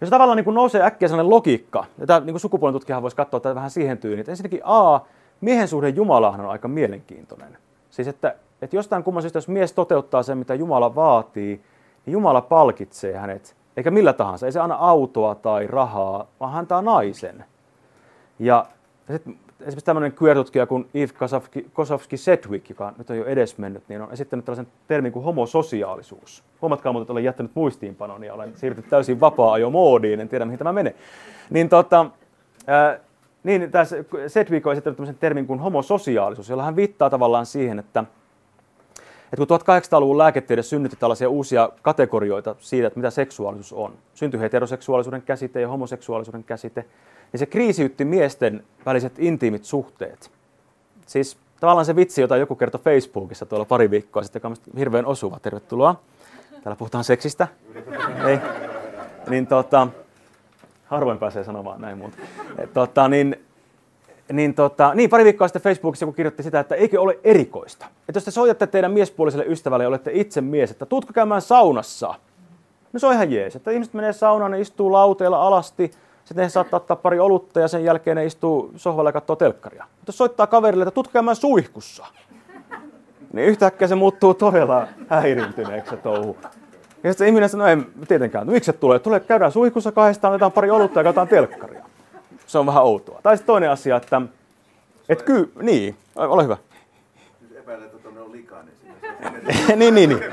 Jos 0.00 0.10
tavallaan 0.10 0.36
niin 0.36 0.44
kuin 0.44 0.54
nousee 0.54 0.82
äkkiä 0.82 1.08
sellainen 1.08 1.30
logiikka, 1.30 1.84
ja 1.98 2.06
tämä 2.06 2.20
niin 2.20 2.40
sukupuolen 2.40 2.72
tutkijahan 2.72 3.02
voisi 3.02 3.16
katsoa 3.16 3.40
tätä 3.40 3.54
vähän 3.54 3.70
siihen 3.70 3.98
tyyliin, 3.98 4.20
että 4.20 4.32
ensinnäkin 4.32 4.60
A, 4.64 5.00
miehen 5.40 5.68
suhde 5.68 5.88
Jumalaan 5.88 6.40
on 6.40 6.50
aika 6.50 6.68
mielenkiintoinen. 6.68 7.58
Siis 7.90 8.08
että, 8.08 8.34
että 8.62 8.76
jostain 8.76 9.04
kumman 9.04 9.22
syystä, 9.22 9.36
jos 9.36 9.48
mies 9.48 9.72
toteuttaa 9.72 10.22
sen, 10.22 10.38
mitä 10.38 10.54
Jumala 10.54 10.94
vaatii, 10.94 11.60
niin 12.06 12.12
Jumala 12.12 12.40
palkitsee 12.40 13.16
hänet, 13.16 13.56
eikä 13.76 13.90
millä 13.90 14.12
tahansa. 14.12 14.46
Ei 14.46 14.52
se 14.52 14.60
anna 14.60 14.74
autoa 14.74 15.34
tai 15.34 15.66
rahaa, 15.66 16.26
vaan 16.40 16.52
hän 16.52 16.58
antaa 16.58 16.82
naisen. 16.82 17.44
Ja 18.38 18.66
sitten 19.10 19.36
esimerkiksi 19.60 19.84
tämmöinen 19.84 20.14
queer-tutkija 20.22 20.66
kuin 20.66 20.88
Yves 20.94 21.14
Kosowski 21.72 22.16
Sedgwick, 22.16 22.68
joka 22.68 22.92
nyt 22.98 23.10
on 23.10 23.16
jo 23.16 23.24
edesmennyt, 23.24 23.82
niin 23.88 24.00
on 24.00 24.12
esittänyt 24.12 24.44
tällaisen 24.44 24.66
termin 24.88 25.12
kuin 25.12 25.24
homososiaalisuus. 25.24 26.44
Huomatkaa 26.62 27.00
että 27.00 27.12
olen 27.12 27.24
jättänyt 27.24 27.52
muistiinpanon 27.54 28.24
ja 28.24 28.34
olen 28.34 28.52
siirtynyt 28.56 28.90
täysin 28.90 29.20
vapaa-ajo 29.20 29.70
moodiin, 29.70 30.20
en 30.20 30.28
tiedä 30.28 30.44
mihin 30.44 30.58
tämä 30.58 30.72
menee. 30.72 30.94
Niin, 31.50 31.68
tota, 31.68 32.06
ää, 32.66 32.98
niin 33.42 33.70
tässä 33.70 33.96
Sedgwick 34.26 34.66
on 34.66 34.72
esittänyt 34.72 34.96
tämmöisen 34.96 35.18
termin 35.20 35.46
kuin 35.46 35.60
homososiaalisuus, 35.60 36.48
jolla 36.48 36.62
hän 36.62 36.76
viittaa 36.76 37.10
tavallaan 37.10 37.46
siihen, 37.46 37.78
että 37.78 38.04
että 39.32 39.46
kun 39.46 39.60
1800-luvun 39.60 40.18
lääketiede 40.18 40.62
synnytti 40.62 40.96
tällaisia 40.96 41.28
uusia 41.28 41.70
kategorioita 41.82 42.54
siitä, 42.58 42.86
että 42.86 42.98
mitä 42.98 43.10
seksuaalisuus 43.10 43.72
on, 43.72 43.92
syntyi 44.14 44.40
heteroseksuaalisuuden 44.40 45.22
käsite 45.22 45.60
ja 45.60 45.68
homoseksuaalisuuden 45.68 46.44
käsite, 46.44 46.84
niin 47.32 47.38
se 47.38 47.46
kriisiytti 47.46 48.04
miesten 48.04 48.64
väliset 48.86 49.12
intiimit 49.18 49.64
suhteet. 49.64 50.30
Siis 51.06 51.36
tavallaan 51.60 51.84
se 51.84 51.96
vitsi, 51.96 52.20
jota 52.20 52.36
joku 52.36 52.54
kertoi 52.54 52.80
Facebookissa 52.80 53.46
tuolla 53.46 53.64
pari 53.64 53.90
viikkoa 53.90 54.22
sitten, 54.22 54.40
joka 54.40 54.48
on 54.48 54.56
hirveän 54.78 55.06
osuva. 55.06 55.38
Tervetuloa. 55.40 56.00
Täällä 56.62 56.76
puhutaan 56.76 57.04
seksistä. 57.04 57.48
Ei. 58.26 58.38
Niin 59.28 59.46
tota, 59.46 59.88
harvoin 60.84 61.18
pääsee 61.18 61.44
sanomaan 61.44 61.80
näin 61.80 61.98
muuta. 61.98 62.16
Tota, 62.74 63.08
niin, 63.08 63.36
niin, 64.32 64.54
tota, 64.54 64.94
niin, 64.94 65.10
pari 65.10 65.24
viikkoa 65.24 65.48
sitten 65.48 65.62
Facebookissa 65.62 66.02
joku 66.04 66.12
kirjoitti 66.12 66.42
sitä, 66.42 66.60
että 66.60 66.74
eikö 66.74 67.00
ole 67.00 67.18
erikoista. 67.24 67.86
Että 68.08 68.16
jos 68.16 68.24
te 68.24 68.30
soitatte 68.30 68.66
teidän 68.66 68.92
miespuoliselle 68.92 69.44
ystävälle 69.44 69.84
ja 69.84 69.88
olette 69.88 70.10
itse 70.14 70.40
mies, 70.40 70.70
että 70.70 70.86
tuutko 70.86 71.12
käymään 71.12 71.42
saunassa, 71.42 72.14
no 72.92 72.98
se 72.98 73.06
on 73.06 73.12
ihan 73.12 73.32
jees. 73.32 73.56
Että 73.56 73.70
ihmiset 73.70 73.94
menee 73.94 74.12
saunaan, 74.12 74.50
ne 74.50 74.60
istuu 74.60 74.92
lauteilla 74.92 75.46
alasti, 75.46 75.90
sitten 76.24 76.42
ne 76.42 76.48
saattaa 76.48 76.76
ottaa 76.76 76.96
pari 76.96 77.20
olutta 77.20 77.60
ja 77.60 77.68
sen 77.68 77.84
jälkeen 77.84 78.16
ne 78.16 78.26
istuu 78.26 78.72
sohvalle 78.76 79.08
ja 79.08 79.12
katsoo 79.12 79.36
telkkaria. 79.36 79.84
Mutta 79.84 80.08
jos 80.08 80.18
soittaa 80.18 80.46
kaverille, 80.46 80.82
että 80.82 80.94
tutka 80.94 81.12
käymään 81.12 81.36
suihkussa, 81.36 82.06
niin 83.32 83.48
yhtäkkiä 83.48 83.88
se 83.88 83.94
muuttuu 83.94 84.34
todella 84.34 84.86
häiriintyneeksi 85.08 85.90
se 85.90 85.96
touhu. 85.96 86.36
Ja 87.04 87.12
sitten 87.12 87.26
ihminen 87.26 87.48
sanoo, 87.48 87.66
ei 87.66 87.76
tietenkään, 88.08 88.46
miksi 88.46 88.72
se 88.72 88.78
tulee? 88.78 88.98
Tulee, 88.98 89.20
käydään 89.20 89.52
suihkussa 89.52 89.92
kahdestaan, 89.92 90.34
otetaan 90.34 90.52
pari 90.52 90.70
olutta 90.70 91.00
ja 91.00 91.04
katsotaan 91.04 91.28
telkkaria. 91.28 91.81
Se 92.52 92.58
on 92.58 92.66
vähän 92.66 92.82
outoa. 92.82 93.20
Tai 93.22 93.36
sitten 93.36 93.46
toinen 93.46 93.70
asia, 93.70 93.96
että 93.96 94.22
et 95.08 95.22
ky, 95.22 95.52
niin, 95.62 95.96
ole 96.16 96.44
hyvä. 96.44 96.56
Epäilet, 97.58 97.94
että 97.94 98.08
on 98.08 98.32
likainen. 98.32 98.74
niin, 99.76 99.94
niin, 99.94 100.08
niin. 100.08 100.24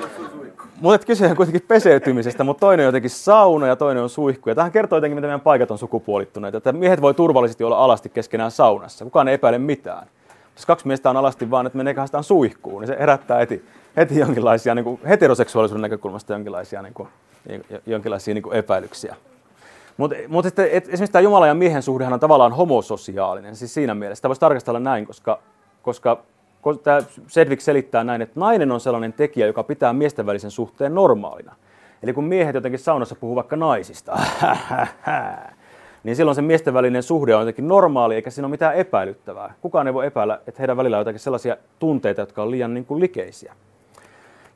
Mutta 0.82 1.08
kyse 1.08 1.28
on 1.28 1.36
kuitenkin 1.36 1.62
peseytymisestä, 1.68 2.44
mutta 2.44 2.60
toinen 2.60 2.84
on 2.84 2.88
jotenkin 2.88 3.10
sauna 3.10 3.68
ja 3.68 3.76
toinen 3.76 4.04
on 4.04 4.10
suihku. 4.10 4.50
Ja 4.50 4.56
tähän 4.56 4.72
kertoo 4.72 4.98
jotenkin, 4.98 5.16
miten 5.16 5.28
meidän 5.28 5.42
paikat 5.42 5.72
on 5.72 5.78
sukupuolittuneet. 5.78 6.56
Että 6.56 6.72
miehet 6.72 7.02
voi 7.02 7.14
turvallisesti 7.14 7.64
olla 7.64 7.78
alasti 7.78 8.10
keskenään 8.10 8.52
saunassa. 8.52 9.06
Kukaan 9.06 9.28
ei 9.28 9.34
epäile 9.34 9.58
mitään. 9.58 10.08
Jos 10.56 10.66
kaksi 10.66 10.88
miestä 10.88 11.10
on 11.10 11.18
alasti 11.18 11.52
vaan, 11.52 11.66
että 11.66 11.78
menee 11.78 11.94
kahdestaan 11.94 12.24
suihkuun, 12.24 12.82
niin 12.82 12.88
se 12.88 12.98
herättää 13.00 13.38
heti, 13.38 13.66
heti 13.98 14.20
jonkinlaisia 14.20 14.76
niin 14.76 14.84
kuin 14.84 15.00
heteroseksuaalisuuden 15.08 15.82
näkökulmasta 15.82 16.34
jonkinlaisia, 16.34 16.82
niin 16.82 16.94
kuin, 16.94 17.10
jonkinlaisia 17.86 18.34
niin 18.34 18.44
kuin 18.44 18.56
epäilyksiä. 18.56 19.16
Mutta 20.00 20.16
mut 20.28 20.46
et, 20.46 20.60
et, 20.60 20.84
esimerkiksi 20.84 21.12
tämä 21.12 21.22
Jumalan 21.22 21.48
ja 21.48 21.54
miehen 21.54 21.84
suhdehan 21.84 22.14
on 22.14 22.20
tavallaan 22.20 22.54
homososiaalinen, 22.54 23.56
siis 23.56 23.74
siinä 23.74 23.96
mielessä. 23.96 24.20
Sitä 24.20 24.28
voisi 24.28 24.40
tarkastella 24.40 24.80
näin, 24.80 25.06
koska, 25.08 25.40
koska 25.82 26.24
tämä 26.84 27.02
Sedvik 27.28 27.62
selittää 27.62 28.04
näin, 28.04 28.22
että 28.22 28.40
nainen 28.40 28.72
on 28.72 28.80
sellainen 28.80 29.14
tekijä, 29.14 29.48
joka 29.48 29.64
pitää 29.64 29.94
miesten 29.94 30.26
välisen 30.26 30.52
suhteen 30.52 30.96
normaalina. 30.96 31.56
Eli 32.04 32.14
kun 32.14 32.24
miehet 32.24 32.56
jotenkin 32.56 32.80
saunassa 32.80 33.16
puhuu 33.16 33.36
vaikka 33.36 33.56
naisista, 33.56 34.20
niin 36.04 36.16
silloin 36.16 36.36
se 36.36 36.42
miesten 36.42 36.74
välinen 36.74 37.04
suhde 37.04 37.36
on 37.36 37.42
jotenkin 37.42 37.68
normaali, 37.68 38.16
eikä 38.16 38.30
siinä 38.30 38.46
ole 38.46 38.52
mitään 38.52 38.76
epäilyttävää. 38.76 39.54
Kukaan 39.62 39.88
ei 39.88 39.94
voi 39.94 40.06
epäillä, 40.06 40.42
että 40.48 40.60
heidän 40.60 40.78
välillä 40.78 40.98
on 40.98 41.02
jotakin 41.02 41.20
sellaisia 41.20 41.58
tunteita, 41.80 42.22
jotka 42.22 42.44
on 42.44 42.52
liian 42.52 42.74
niin 42.74 42.86
kuin 42.86 43.00
likeisiä. 43.00 43.54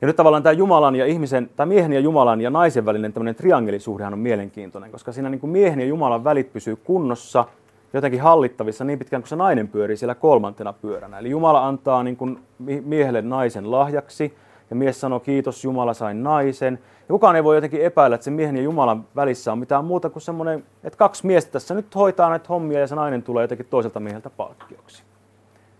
Ja 0.04 0.06
nyt 0.06 0.16
tavallaan 0.16 0.42
tämä 0.42 0.52
Jumalan 0.52 0.96
ja 0.96 1.06
ihmisen, 1.06 1.50
tai 1.56 1.66
miehen 1.66 1.92
ja 1.92 2.00
Jumalan 2.00 2.40
ja 2.40 2.50
naisen 2.50 2.86
välinen 2.86 3.12
tämmöinen 3.12 3.34
triangelisuhdehan 3.34 4.12
on 4.12 4.18
mielenkiintoinen, 4.18 4.90
koska 4.90 5.12
siinä 5.12 5.30
niin 5.30 5.40
kuin 5.40 5.50
miehen 5.50 5.80
ja 5.80 5.86
Jumalan 5.86 6.24
välit 6.24 6.52
pysyy 6.52 6.76
kunnossa– 6.76 7.44
jotenkin 7.94 8.20
hallittavissa 8.20 8.84
niin 8.84 8.98
pitkään 8.98 9.22
kuin 9.22 9.28
se 9.28 9.36
nainen 9.36 9.68
pyörii 9.68 9.96
siellä 9.96 10.14
kolmantena 10.14 10.72
pyöränä. 10.72 11.18
Eli 11.18 11.30
Jumala 11.30 11.68
antaa 11.68 12.02
niin 12.02 12.16
kuin 12.16 12.38
miehelle 12.84 13.22
naisen 13.22 13.70
lahjaksi, 13.70 14.36
ja 14.70 14.76
mies 14.76 15.00
sanoo, 15.00 15.20
kiitos 15.20 15.64
Jumala 15.64 15.94
sain 15.94 16.22
naisen. 16.22 16.78
Ja 17.00 17.06
kukaan 17.08 17.36
ei 17.36 17.44
voi 17.44 17.56
jotenkin 17.56 17.82
epäillä, 17.82 18.14
että 18.14 18.24
se 18.24 18.30
miehen 18.30 18.56
ja 18.56 18.62
Jumalan 18.62 19.04
välissä 19.16 19.52
on 19.52 19.58
mitään 19.58 19.84
muuta 19.84 20.10
kuin 20.10 20.22
semmoinen, 20.22 20.64
että 20.84 20.96
kaksi 20.96 21.26
miestä 21.26 21.52
tässä 21.52 21.74
nyt 21.74 21.94
hoitaa 21.94 22.30
näitä 22.30 22.46
hommia 22.48 22.80
ja 22.80 22.86
se 22.86 22.94
nainen 22.94 23.22
tulee 23.22 23.44
jotenkin 23.44 23.66
toiselta 23.70 24.00
mieheltä 24.00 24.30
palkkioksi. 24.30 25.02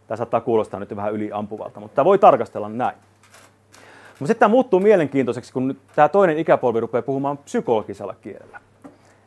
Tämä 0.06 0.16
saattaa 0.16 0.40
kuulostaa 0.40 0.80
nyt 0.80 0.96
vähän 0.96 1.12
yliampuvalta, 1.12 1.80
mutta 1.80 1.94
tämä 1.94 2.04
voi 2.04 2.18
tarkastella 2.18 2.68
näin. 2.68 2.96
Mutta 4.14 4.26
sitten 4.26 4.40
tämä 4.40 4.48
muuttuu 4.48 4.80
mielenkiintoiseksi, 4.80 5.52
kun 5.52 5.76
tämä 5.94 6.08
toinen 6.08 6.38
ikäpolvi 6.38 6.80
rupeaa 6.80 7.02
puhumaan 7.02 7.38
psykologisella 7.38 8.14
kielellä. 8.20 8.60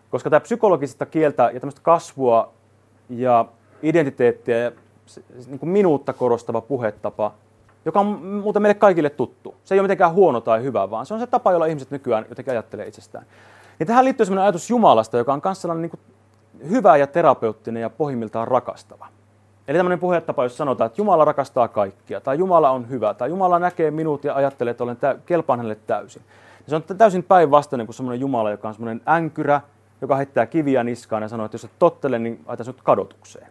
Koska 0.10 0.30
tämä 0.30 0.40
psykologisesta 0.40 1.06
kieltä 1.06 1.52
ja 1.54 1.60
tämmöistä 1.60 1.82
kasvua 1.84 2.54
ja 3.10 3.46
identiteettiä 3.84 4.58
ja 4.58 4.72
niin 5.48 5.60
kuin 5.60 5.70
minuutta 5.70 6.14
korostava 6.14 6.62
puhetapa, 6.62 7.34
joka 7.86 8.00
on 8.00 8.08
muuten 8.26 8.62
meille 8.62 8.74
kaikille 8.74 9.10
tuttu. 9.10 9.56
Se 9.64 9.76
ei 9.76 9.80
ole 9.80 9.86
mitenkään 9.86 10.14
huono 10.14 10.42
tai 10.42 10.64
hyvä, 10.64 10.90
vaan 10.90 11.06
se 11.06 11.14
on 11.14 11.20
se 11.20 11.28
tapa, 11.28 11.52
jolla 11.52 11.66
ihmiset 11.66 11.92
nykyään 11.92 12.26
jotenkin 12.30 12.52
ajattelee 12.52 12.88
itsestään. 12.88 13.26
Ja 13.80 13.86
tähän 13.86 14.06
liittyy 14.06 14.26
sellainen 14.26 14.44
ajatus 14.44 14.70
Jumalasta, 14.70 15.18
joka 15.18 15.34
on 15.34 15.42
myös 15.44 15.68
niin 15.76 15.92
hyvä 16.70 16.98
ja 16.98 17.08
terapeuttinen 17.08 17.82
ja 17.82 17.90
pohjimmiltaan 17.90 18.48
rakastava. 18.48 19.08
Eli 19.68 19.78
tämmöinen 19.78 20.00
puhetapa, 20.00 20.44
jos 20.44 20.58
sanotaan, 20.58 20.86
että 20.86 21.02
Jumala 21.02 21.26
rakastaa 21.26 21.68
kaikkia, 21.68 22.22
tai 22.22 22.38
Jumala 22.38 22.70
on 22.70 22.90
hyvä, 22.90 23.14
tai 23.14 23.30
Jumala 23.30 23.60
näkee 23.60 23.92
minut 23.92 24.24
ja 24.24 24.36
ajattelee, 24.36 24.72
että 24.72 24.84
olen 24.84 24.98
tä- 24.98 25.16
kelpaan 25.26 25.60
hänelle 25.60 25.78
täysin. 25.88 26.22
Ja 26.60 26.70
se 26.70 26.76
on 26.76 26.84
täysin 26.98 27.24
päinvastainen 27.24 27.88
kuin 27.88 27.96
semmoinen 27.96 28.20
Jumala, 28.20 28.52
joka 28.52 28.68
on 28.68 28.74
semmoinen 28.74 29.02
änkyrä, 29.10 29.62
joka 30.02 30.16
heittää 30.16 30.46
kiviä 30.46 30.84
niskaan 30.84 31.24
ja 31.24 31.30
sanoo, 31.30 31.46
että 31.46 31.56
jos 31.56 31.64
et 31.64 31.72
tottele, 31.80 32.20
niin 32.20 32.40
aita 32.46 32.64
sinut 32.64 32.82
kadotukseen. 32.84 33.48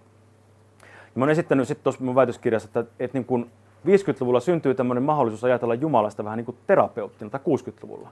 Ja 0.83 1.13
mä 1.15 1.25
olen 1.25 1.33
esittänyt 1.33 1.69
sitten 1.69 1.85
tuossa 1.85 2.05
mun 2.05 2.15
väitöskirjassa, 2.15 2.69
että, 2.69 2.93
että 3.01 3.19
niin 3.19 3.25
kun 3.25 3.51
50-luvulla 3.87 4.41
syntyy 4.41 4.75
tämmöinen 4.75 5.03
mahdollisuus 5.03 5.45
ajatella 5.45 5.75
Jumalasta 5.75 6.25
vähän 6.25 6.37
niin 6.37 6.45
kuin 6.45 6.57
terapeuttina, 6.67 7.31
tai 7.31 7.41
60-luvulla. 7.41 8.09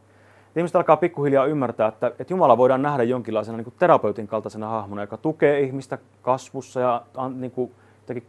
Ja 0.54 0.58
ihmiset 0.58 0.76
alkaa 0.76 0.96
pikkuhiljaa 0.96 1.46
ymmärtää, 1.46 1.88
että, 1.88 2.06
että 2.06 2.32
Jumala 2.32 2.58
voidaan 2.58 2.82
nähdä 2.82 3.02
jonkinlaisena 3.02 3.56
niin 3.56 3.64
kuin 3.64 3.74
terapeutin 3.78 4.26
kaltaisena 4.26 4.68
hahmona, 4.68 5.02
joka 5.02 5.16
tukee 5.16 5.60
ihmistä 5.60 5.98
kasvussa 6.22 6.80
ja 6.80 7.02
niin 7.34 7.50
kuin, 7.50 7.72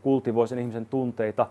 kultivoi 0.02 0.48
sen 0.48 0.60
ihmisen 0.60 0.86
tunteita, 0.86 1.48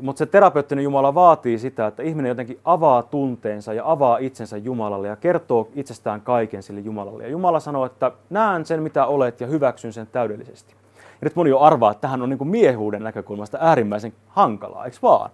mutta 0.00 0.18
se 0.18 0.26
terapeuttinen 0.26 0.84
Jumala 0.84 1.14
vaatii 1.14 1.58
sitä, 1.58 1.86
että 1.86 2.02
ihminen 2.02 2.28
jotenkin 2.28 2.60
avaa 2.64 3.02
tunteensa 3.02 3.74
ja 3.74 3.90
avaa 3.90 4.18
itsensä 4.18 4.56
Jumalalle 4.56 5.08
ja 5.08 5.16
kertoo 5.16 5.68
itsestään 5.74 6.20
kaiken 6.20 6.62
sille 6.62 6.80
Jumalalle. 6.80 7.22
Ja 7.22 7.28
Jumala 7.28 7.60
sanoo, 7.60 7.86
että 7.86 8.12
näen 8.30 8.66
sen 8.66 8.82
mitä 8.82 9.06
olet 9.06 9.40
ja 9.40 9.46
hyväksyn 9.46 9.92
sen 9.92 10.06
täydellisesti. 10.06 10.74
Ja 10.94 11.24
nyt 11.24 11.36
moni 11.36 11.50
jo 11.50 11.58
arvaa, 11.58 11.90
että 11.90 12.00
tähän 12.00 12.22
on 12.22 12.28
niin 12.28 12.48
miehuuden 12.48 13.02
näkökulmasta 13.02 13.58
äärimmäisen 13.60 14.12
hankalaa, 14.28 14.84
eikö 14.84 14.96
vaan? 15.02 15.30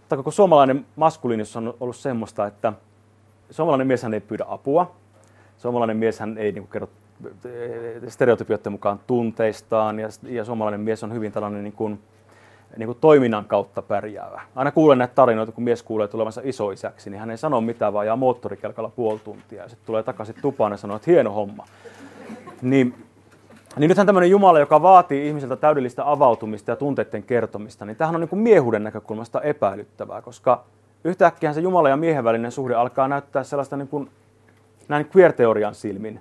Mutta 0.00 0.16
koko 0.16 0.30
suomalainen 0.30 0.86
maskuliinisuus 0.96 1.56
on 1.56 1.74
ollut 1.80 1.96
semmoista, 1.96 2.46
että 2.46 2.72
suomalainen 3.50 3.86
mies 3.86 4.04
ei 4.04 4.20
pyydä 4.20 4.44
apua, 4.48 4.90
suomalainen 5.58 5.96
mies 5.96 6.20
ei 6.20 6.52
niin 6.52 6.62
kuin 6.62 6.72
kerro 6.72 6.88
stereotypioiden 8.08 8.72
mukaan 8.72 9.00
tunteistaan 9.06 9.98
ja, 9.98 10.08
ja 10.22 10.44
suomalainen 10.44 10.80
mies 10.80 11.04
on 11.04 11.12
hyvin 11.12 11.32
tällainen 11.32 11.64
niin 11.64 11.72
kuin, 11.72 12.00
niin 12.76 12.86
kuin 12.86 12.98
toiminnan 13.00 13.44
kautta 13.44 13.82
pärjäävä. 13.82 14.40
Aina 14.56 14.70
kuulen 14.70 14.98
näitä 14.98 15.14
tarinoita, 15.14 15.52
kun 15.52 15.64
mies 15.64 15.82
kuulee 15.82 16.08
tulevansa 16.08 16.40
isoisäksi, 16.44 17.10
niin 17.10 17.20
hän 17.20 17.30
ei 17.30 17.38
sano 17.38 17.60
mitään, 17.60 17.92
vaan 17.92 18.06
jää 18.06 18.16
moottorikelkalla 18.16 18.90
puoli 18.96 19.18
tuntia 19.18 19.62
ja 19.62 19.68
sitten 19.68 19.86
tulee 19.86 20.02
takaisin 20.02 20.34
tupaan 20.42 20.72
ja 20.72 20.76
sanoo, 20.76 20.96
että 20.96 21.10
hieno 21.10 21.30
homma. 21.30 21.64
Niin, 22.62 22.94
niin 23.76 23.88
nythän 23.88 24.06
tämmöinen 24.06 24.30
Jumala, 24.30 24.58
joka 24.58 24.82
vaatii 24.82 25.28
ihmiseltä 25.28 25.56
täydellistä 25.56 26.10
avautumista 26.10 26.70
ja 26.70 26.76
tunteiden 26.76 27.22
kertomista, 27.22 27.84
niin 27.84 27.96
tämähän 27.96 28.14
on 28.14 28.20
niin 28.20 28.28
kuin 28.28 28.40
miehuuden 28.40 28.84
näkökulmasta 28.84 29.40
epäilyttävää, 29.40 30.22
koska 30.22 30.64
yhtäkkiä 31.04 31.52
se 31.52 31.60
Jumala 31.60 31.88
ja 31.88 31.96
miehen 31.96 32.24
välinen 32.24 32.52
suhde 32.52 32.74
alkaa 32.74 33.08
näyttää 33.08 33.44
sellaista 33.44 33.76
niin 33.76 33.88
kuin, 33.88 34.10
näin 34.88 35.10
queer-teorian 35.16 35.74
silmin, 35.74 36.20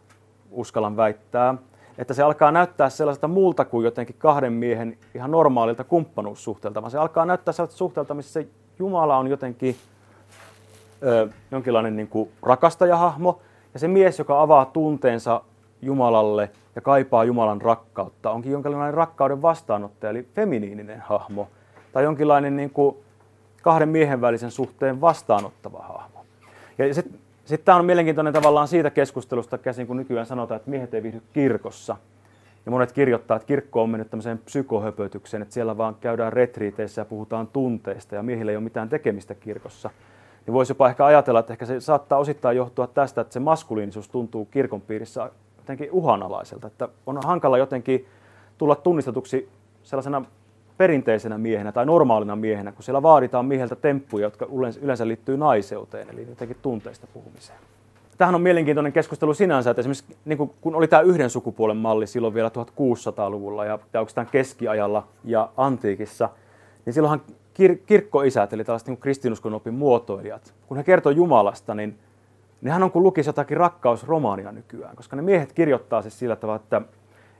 uskallan 0.55 0.97
väittää, 0.97 1.55
että 1.97 2.13
se 2.13 2.23
alkaa 2.23 2.51
näyttää 2.51 2.89
sellaista 2.89 3.27
muulta 3.27 3.65
kuin 3.65 3.83
jotenkin 3.85 4.15
kahden 4.19 4.53
miehen 4.53 4.97
ihan 5.15 5.31
normaalilta 5.31 5.83
kumppanuussuhteelta, 5.83 6.81
vaan 6.81 6.91
se 6.91 6.97
alkaa 6.97 7.25
näyttää 7.25 7.51
sellaista 7.51 7.77
suhteelta, 7.77 8.13
missä 8.13 8.33
se 8.33 8.47
Jumala 8.79 9.17
on 9.17 9.27
jotenkin 9.27 9.75
ö, 11.03 11.29
jonkinlainen 11.51 11.95
niin 11.95 12.07
kuin 12.07 12.29
rakastajahahmo, 12.41 13.41
ja 13.73 13.79
se 13.79 13.87
mies, 13.87 14.19
joka 14.19 14.41
avaa 14.41 14.65
tunteensa 14.65 15.41
Jumalalle 15.81 16.51
ja 16.75 16.81
kaipaa 16.81 17.23
Jumalan 17.23 17.61
rakkautta, 17.61 18.31
onkin 18.31 18.51
jonkinlainen 18.51 18.93
rakkauden 18.93 19.41
vastaanottaja, 19.41 20.09
eli 20.09 20.27
feminiininen 20.35 21.01
hahmo, 21.01 21.47
tai 21.93 22.03
jonkinlainen 22.03 22.55
niin 22.55 22.69
kuin 22.69 22.95
kahden 23.61 23.89
miehen 23.89 24.21
välisen 24.21 24.51
suhteen 24.51 25.01
vastaanottava 25.01 25.79
hahmo. 25.79 26.25
Ja 26.77 26.93
sitten 26.93 27.19
sitten 27.45 27.65
tämä 27.65 27.77
on 27.77 27.85
mielenkiintoinen 27.85 28.33
tavallaan 28.33 28.67
siitä 28.67 28.89
keskustelusta 28.89 29.57
käsin, 29.57 29.87
kun 29.87 29.97
nykyään 29.97 30.25
sanotaan, 30.25 30.55
että 30.55 30.69
miehet 30.69 30.93
ei 30.93 31.03
viihdy 31.03 31.21
kirkossa. 31.33 31.97
Ja 32.65 32.71
monet 32.71 32.91
kirjoittaa, 32.91 33.37
että 33.37 33.47
kirkko 33.47 33.83
on 33.83 33.89
mennyt 33.89 34.09
tämmöiseen 34.09 34.37
psykohöpötykseen, 34.37 35.41
että 35.41 35.53
siellä 35.53 35.77
vaan 35.77 35.95
käydään 36.01 36.33
retriiteissä 36.33 37.01
ja 37.01 37.05
puhutaan 37.05 37.47
tunteista 37.47 38.15
ja 38.15 38.23
miehillä 38.23 38.51
ei 38.51 38.55
ole 38.55 38.63
mitään 38.63 38.89
tekemistä 38.89 39.35
kirkossa. 39.35 39.89
Niin 40.45 40.53
voisi 40.53 40.71
jopa 40.71 40.89
ehkä 40.89 41.05
ajatella, 41.05 41.39
että 41.39 41.53
ehkä 41.53 41.65
se 41.65 41.79
saattaa 41.79 42.19
osittain 42.19 42.57
johtua 42.57 42.87
tästä, 42.87 43.21
että 43.21 43.33
se 43.33 43.39
maskuliinisuus 43.39 44.09
tuntuu 44.09 44.45
kirkon 44.45 44.81
piirissä 44.81 45.29
jotenkin 45.57 45.91
uhanalaiselta. 45.91 46.67
Että 46.67 46.89
on 47.05 47.19
hankala 47.23 47.57
jotenkin 47.57 48.07
tulla 48.57 48.75
tunnistetuksi 48.75 49.49
sellaisena 49.83 50.25
perinteisenä 50.77 51.37
miehenä 51.37 51.71
tai 51.71 51.85
normaalina 51.85 52.35
miehenä, 52.35 52.71
kun 52.71 52.83
siellä 52.83 53.03
vaaditaan 53.03 53.45
mieheltä 53.45 53.75
temppuja, 53.75 54.25
jotka 54.25 54.47
yleensä 54.81 55.07
liittyy 55.07 55.37
naiseuteen, 55.37 56.09
eli 56.09 56.25
jotenkin 56.29 56.57
tunteista 56.61 57.07
puhumiseen. 57.13 57.59
Tähän 58.17 58.35
on 58.35 58.41
mielenkiintoinen 58.41 58.93
keskustelu 58.93 59.33
sinänsä, 59.33 59.69
että 59.69 59.79
esimerkiksi 59.79 60.15
niin 60.25 60.37
kun 60.61 60.75
oli 60.75 60.87
tämä 60.87 61.01
yhden 61.01 61.29
sukupuolen 61.29 61.77
malli 61.77 62.07
silloin 62.07 62.33
vielä 62.33 62.49
1600-luvulla 62.49 63.65
ja, 63.65 63.73
oikeastaan 63.73 64.27
keskiajalla 64.31 65.07
ja 65.23 65.49
antiikissa, 65.57 66.29
niin 66.85 66.93
silloinhan 66.93 67.21
kir- 67.61 67.79
kirkkoisät, 67.85 68.53
eli 68.53 68.63
tällaiset 68.63 68.87
niin 68.87 68.97
kristinuskon 68.97 69.53
opin 69.53 69.73
muotoilijat, 69.73 70.53
kun 70.67 70.77
he 70.77 70.83
kertoo 70.83 71.11
Jumalasta, 71.11 71.75
niin, 71.75 71.97
niin 72.61 72.71
hän 72.71 72.83
on 72.83 72.91
kuin 72.91 73.03
lukisi 73.03 73.29
jotakin 73.29 73.57
rakkausromaania 73.57 74.51
nykyään, 74.51 74.95
koska 74.95 75.15
ne 75.15 75.21
miehet 75.21 75.53
kirjoittaa 75.53 76.01
siis 76.01 76.19
sillä 76.19 76.35
tavalla, 76.35 76.61
että 76.63 76.81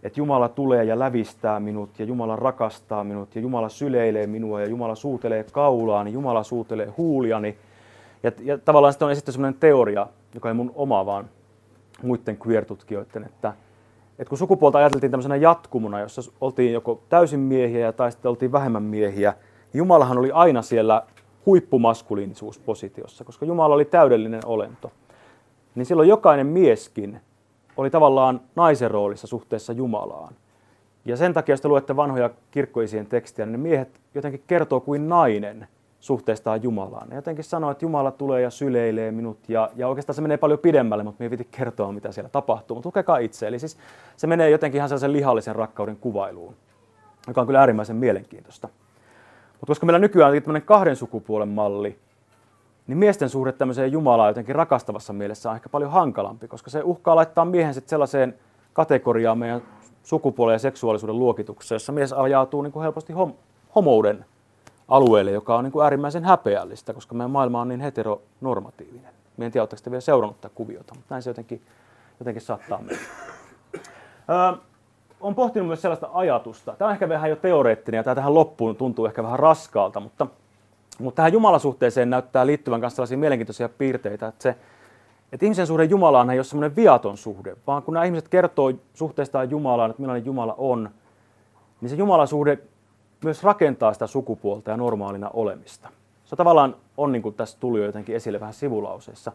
että 0.06 0.20
Jumala 0.20 0.50
tulee 0.50 0.84
ja 0.84 1.00
lävistää 1.00 1.60
minut 1.60 2.00
ja 2.00 2.06
Jumala 2.06 2.36
rakastaa 2.36 3.04
minut 3.04 3.36
ja 3.36 3.42
Jumala 3.42 3.70
syleilee 3.70 4.28
minua 4.28 4.62
ja 4.62 4.68
Jumala 4.68 4.96
suutelee 4.96 5.46
kaulaani, 5.52 6.14
Jumala 6.14 6.44
suutelee 6.44 6.86
huuliani. 6.98 7.58
Ja, 8.24 8.32
ja 8.42 8.58
tavallaan 8.58 8.94
sitten 8.94 9.06
on 9.06 9.12
esitetty 9.12 9.32
sellainen 9.32 9.60
teoria, 9.60 10.08
joka 10.34 10.50
ei 10.50 10.54
mun 10.54 10.72
oma, 10.76 11.06
vaan 11.06 11.30
muiden 12.04 12.38
queer-tutkijoiden, 12.48 13.24
että, 13.24 13.54
että 14.20 14.30
kun 14.30 14.38
sukupuolta 14.38 14.78
ajateltiin 14.78 15.12
tämmöisenä 15.12 15.36
jatkumona, 15.36 16.00
jossa 16.00 16.22
oltiin 16.42 16.74
joko 16.74 17.02
täysin 17.10 17.40
miehiä 17.40 17.92
tai 17.92 18.12
sitten 18.12 18.30
oltiin 18.30 18.52
vähemmän 18.52 18.84
miehiä, 18.84 19.32
niin 19.74 19.78
Jumalahan 19.80 20.18
oli 20.18 20.32
aina 20.32 20.62
siellä 20.62 21.04
huippumaskuliinisuuspositiossa, 21.46 23.24
koska 23.24 23.46
Jumala 23.46 23.76
oli 23.76 23.86
täydellinen 23.86 24.42
olento. 24.46 24.92
Niin 25.76 25.86
silloin 25.86 26.10
jokainen 26.10 26.48
mieskin 26.48 27.20
oli 27.78 27.90
tavallaan 27.90 28.42
naisen 28.56 28.92
roolissa 28.92 29.28
suhteessa 29.28 29.74
Jumalaan. 29.74 30.34
Ja 31.06 31.18
sen 31.18 31.34
takia, 31.34 31.54
jos 31.54 31.62
te 31.62 31.68
luette 31.68 31.96
vanhoja 31.96 32.30
kirkkoisien 32.52 33.06
tekstiä, 33.06 33.46
niin 33.46 33.60
miehet 33.60 34.00
jotenkin 34.16 34.44
kertoo 34.48 34.80
kuin 34.80 35.10
nainen 35.10 35.68
suhteestaan 36.00 36.64
Jumalaan. 36.64 37.10
Ne 37.10 37.16
jotenkin 37.16 37.44
sanoo, 37.44 37.72
että 37.72 37.86
Jumala 37.86 38.12
tulee 38.12 38.42
ja 38.42 38.50
syleilee 38.50 39.12
minut, 39.12 39.38
ja, 39.48 39.70
ja 39.76 39.88
oikeastaan 39.88 40.16
se 40.16 40.22
menee 40.22 40.38
paljon 40.38 40.60
pidemmälle, 40.60 41.04
mutta 41.04 41.24
me 41.24 41.30
piti 41.30 41.48
kertoa, 41.52 41.92
mitä 41.92 42.12
siellä 42.12 42.30
tapahtuu. 42.30 42.76
Mutta 42.76 42.88
lukekaa 42.88 43.18
itse. 43.18 43.48
Eli 43.48 43.60
siis 43.60 43.78
se 44.18 44.28
menee 44.28 44.50
jotenkin 44.50 44.78
ihan 44.80 44.90
sellaisen 44.90 45.14
lihallisen 45.14 45.56
rakkauden 45.56 45.98
kuvailuun, 45.98 46.56
joka 47.28 47.42
on 47.42 47.48
kyllä 47.48 47.60
äärimmäisen 47.60 47.96
mielenkiintoista. 47.96 48.70
Mutta 49.54 49.66
koska 49.68 49.86
meillä 49.86 50.00
nykyään 50.00 50.32
on 50.32 50.42
tämmöinen 50.42 50.68
kahden 50.68 50.96
sukupuolen 50.96 51.50
malli, 51.50 52.00
niin 52.88 52.98
miesten 52.98 53.30
suhde 53.30 53.52
tämmöiseen 53.52 53.92
Jumalaan 53.92 54.30
jotenkin 54.30 54.56
rakastavassa 54.56 55.14
mielessä 55.14 55.50
on 55.50 55.56
ehkä 55.56 55.70
paljon 55.70 55.92
hankalampi, 55.92 56.48
koska 56.48 56.70
se 56.70 56.82
uhkaa 56.84 57.16
laittaa 57.16 57.46
miehen 57.46 57.74
sitten 57.74 57.90
sellaiseen 57.90 58.36
kategoriaan 58.74 59.38
meidän 59.38 59.62
sukupuolen 60.04 60.54
ja 60.54 60.60
seksuaalisuuden 60.60 61.20
luokituksessa, 61.20 61.76
jossa 61.76 61.92
mies 61.92 62.14
ajautuu 62.14 62.62
niin 62.62 62.72
kuin 62.72 62.84
helposti 62.84 63.14
hom- 63.14 63.34
homouden 63.76 64.26
alueelle, 64.88 65.32
joka 65.32 65.56
on 65.56 65.64
niin 65.64 65.72
kuin 65.72 65.84
äärimmäisen 65.84 66.24
häpeällistä, 66.24 66.94
koska 66.94 67.16
meidän 67.16 67.32
maailma 67.32 67.62
on 67.62 67.68
niin 67.68 67.82
heteronormatiivinen. 67.82 69.14
Mie 69.38 69.46
en 69.46 69.52
tiedä, 69.52 69.64
oletteko 69.64 69.92
vielä 69.92 70.02
seurannut 70.02 70.42
tätä 70.42 70.56
kuviota, 70.56 70.96
mutta 70.96 71.14
näin 71.14 71.24
se 71.24 71.30
jotenkin, 71.30 71.62
jotenkin 72.20 72.42
saattaa 72.42 72.78
mennä. 72.78 73.02
Öö, 74.30 74.58
on 75.22 75.36
pohtinut 75.36 75.68
myös 75.68 75.82
sellaista 75.82 76.10
ajatusta. 76.14 76.76
Tämä 76.78 76.88
on 76.88 76.94
ehkä 76.94 77.10
vähän 77.10 77.30
jo 77.30 77.36
teoreettinen 77.36 77.98
ja 77.98 78.04
tämä 78.04 78.16
tähän 78.16 78.34
loppuun 78.34 78.76
tuntuu 78.76 79.06
ehkä 79.06 79.24
vähän 79.24 79.40
raskaalta, 79.40 80.00
mutta 80.00 80.28
mutta 81.00 81.16
tähän 81.16 81.34
Jumalasuhteeseen 81.34 82.10
näyttää 82.10 82.46
liittyvän 82.46 82.80
myös 82.80 82.96
sellaisia 82.96 83.18
mielenkiintoisia 83.18 83.70
piirteitä, 83.70 84.28
että, 84.28 84.44
se, 84.44 84.56
että 85.32 85.46
ihmisen 85.46 85.68
suhde 85.68 85.84
Jumalaan 85.84 86.30
ei 86.30 86.38
ole 86.38 86.44
semmoinen 86.44 86.76
viaton 86.76 87.18
suhde, 87.18 87.56
vaan 87.68 87.84
kun 87.84 87.94
nämä 87.94 88.04
ihmiset 88.06 88.30
kertoo 88.30 88.74
suhteestaan 88.94 89.50
Jumalaan, 89.50 89.90
että 89.90 90.02
millainen 90.02 90.26
Jumala 90.26 90.56
on, 90.58 90.90
niin 91.82 91.90
se 91.90 91.96
Jumalasuhde 91.96 92.60
myös 93.24 93.44
rakentaa 93.44 93.94
sitä 93.94 94.08
sukupuolta 94.08 94.72
ja 94.72 94.78
normaalina 94.78 95.30
olemista. 95.34 95.90
Se 96.26 96.36
tavallaan 96.36 96.76
on, 96.98 97.12
niin 97.12 97.22
kuin 97.22 97.36
tässä 97.36 97.58
tuli 97.60 97.80
jo 97.80 97.86
jotenkin 97.86 98.16
esille 98.16 98.40
vähän 98.40 98.54
sivulauseissa. 98.54 99.32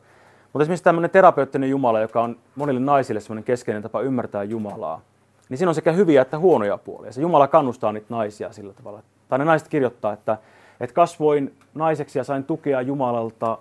Mutta 0.52 0.62
esimerkiksi 0.62 0.84
tämmöinen 0.84 1.10
terapeuttinen 1.10 1.70
Jumala, 1.70 2.00
joka 2.00 2.22
on 2.22 2.36
monille 2.56 2.80
naisille 2.80 3.20
semmoinen 3.20 3.44
keskeinen 3.44 3.82
tapa 3.82 4.00
ymmärtää 4.00 4.44
Jumalaa, 4.44 5.00
niin 5.48 5.58
siinä 5.58 5.68
on 5.68 5.74
sekä 5.74 5.92
hyviä 5.92 6.22
että 6.22 6.38
huonoja 6.38 6.78
puolia. 6.78 7.12
Se 7.12 7.20
Jumala 7.20 7.48
kannustaa 7.48 7.92
niitä 7.92 8.06
naisia 8.08 8.52
sillä 8.52 8.72
tavalla. 8.72 9.02
Tai 9.28 9.38
ne 9.38 9.44
naiset 9.44 9.68
kirjoittaa, 9.68 10.12
että 10.12 10.38
että 10.80 10.94
kasvoin 10.94 11.54
naiseksi 11.74 12.18
ja 12.18 12.24
sain 12.24 12.44
tukea 12.44 12.82
Jumalalta. 12.82 13.58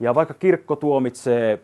Ja 0.00 0.14
vaikka 0.14 0.34
kirkko 0.34 0.76
tuomitsee 0.76 1.60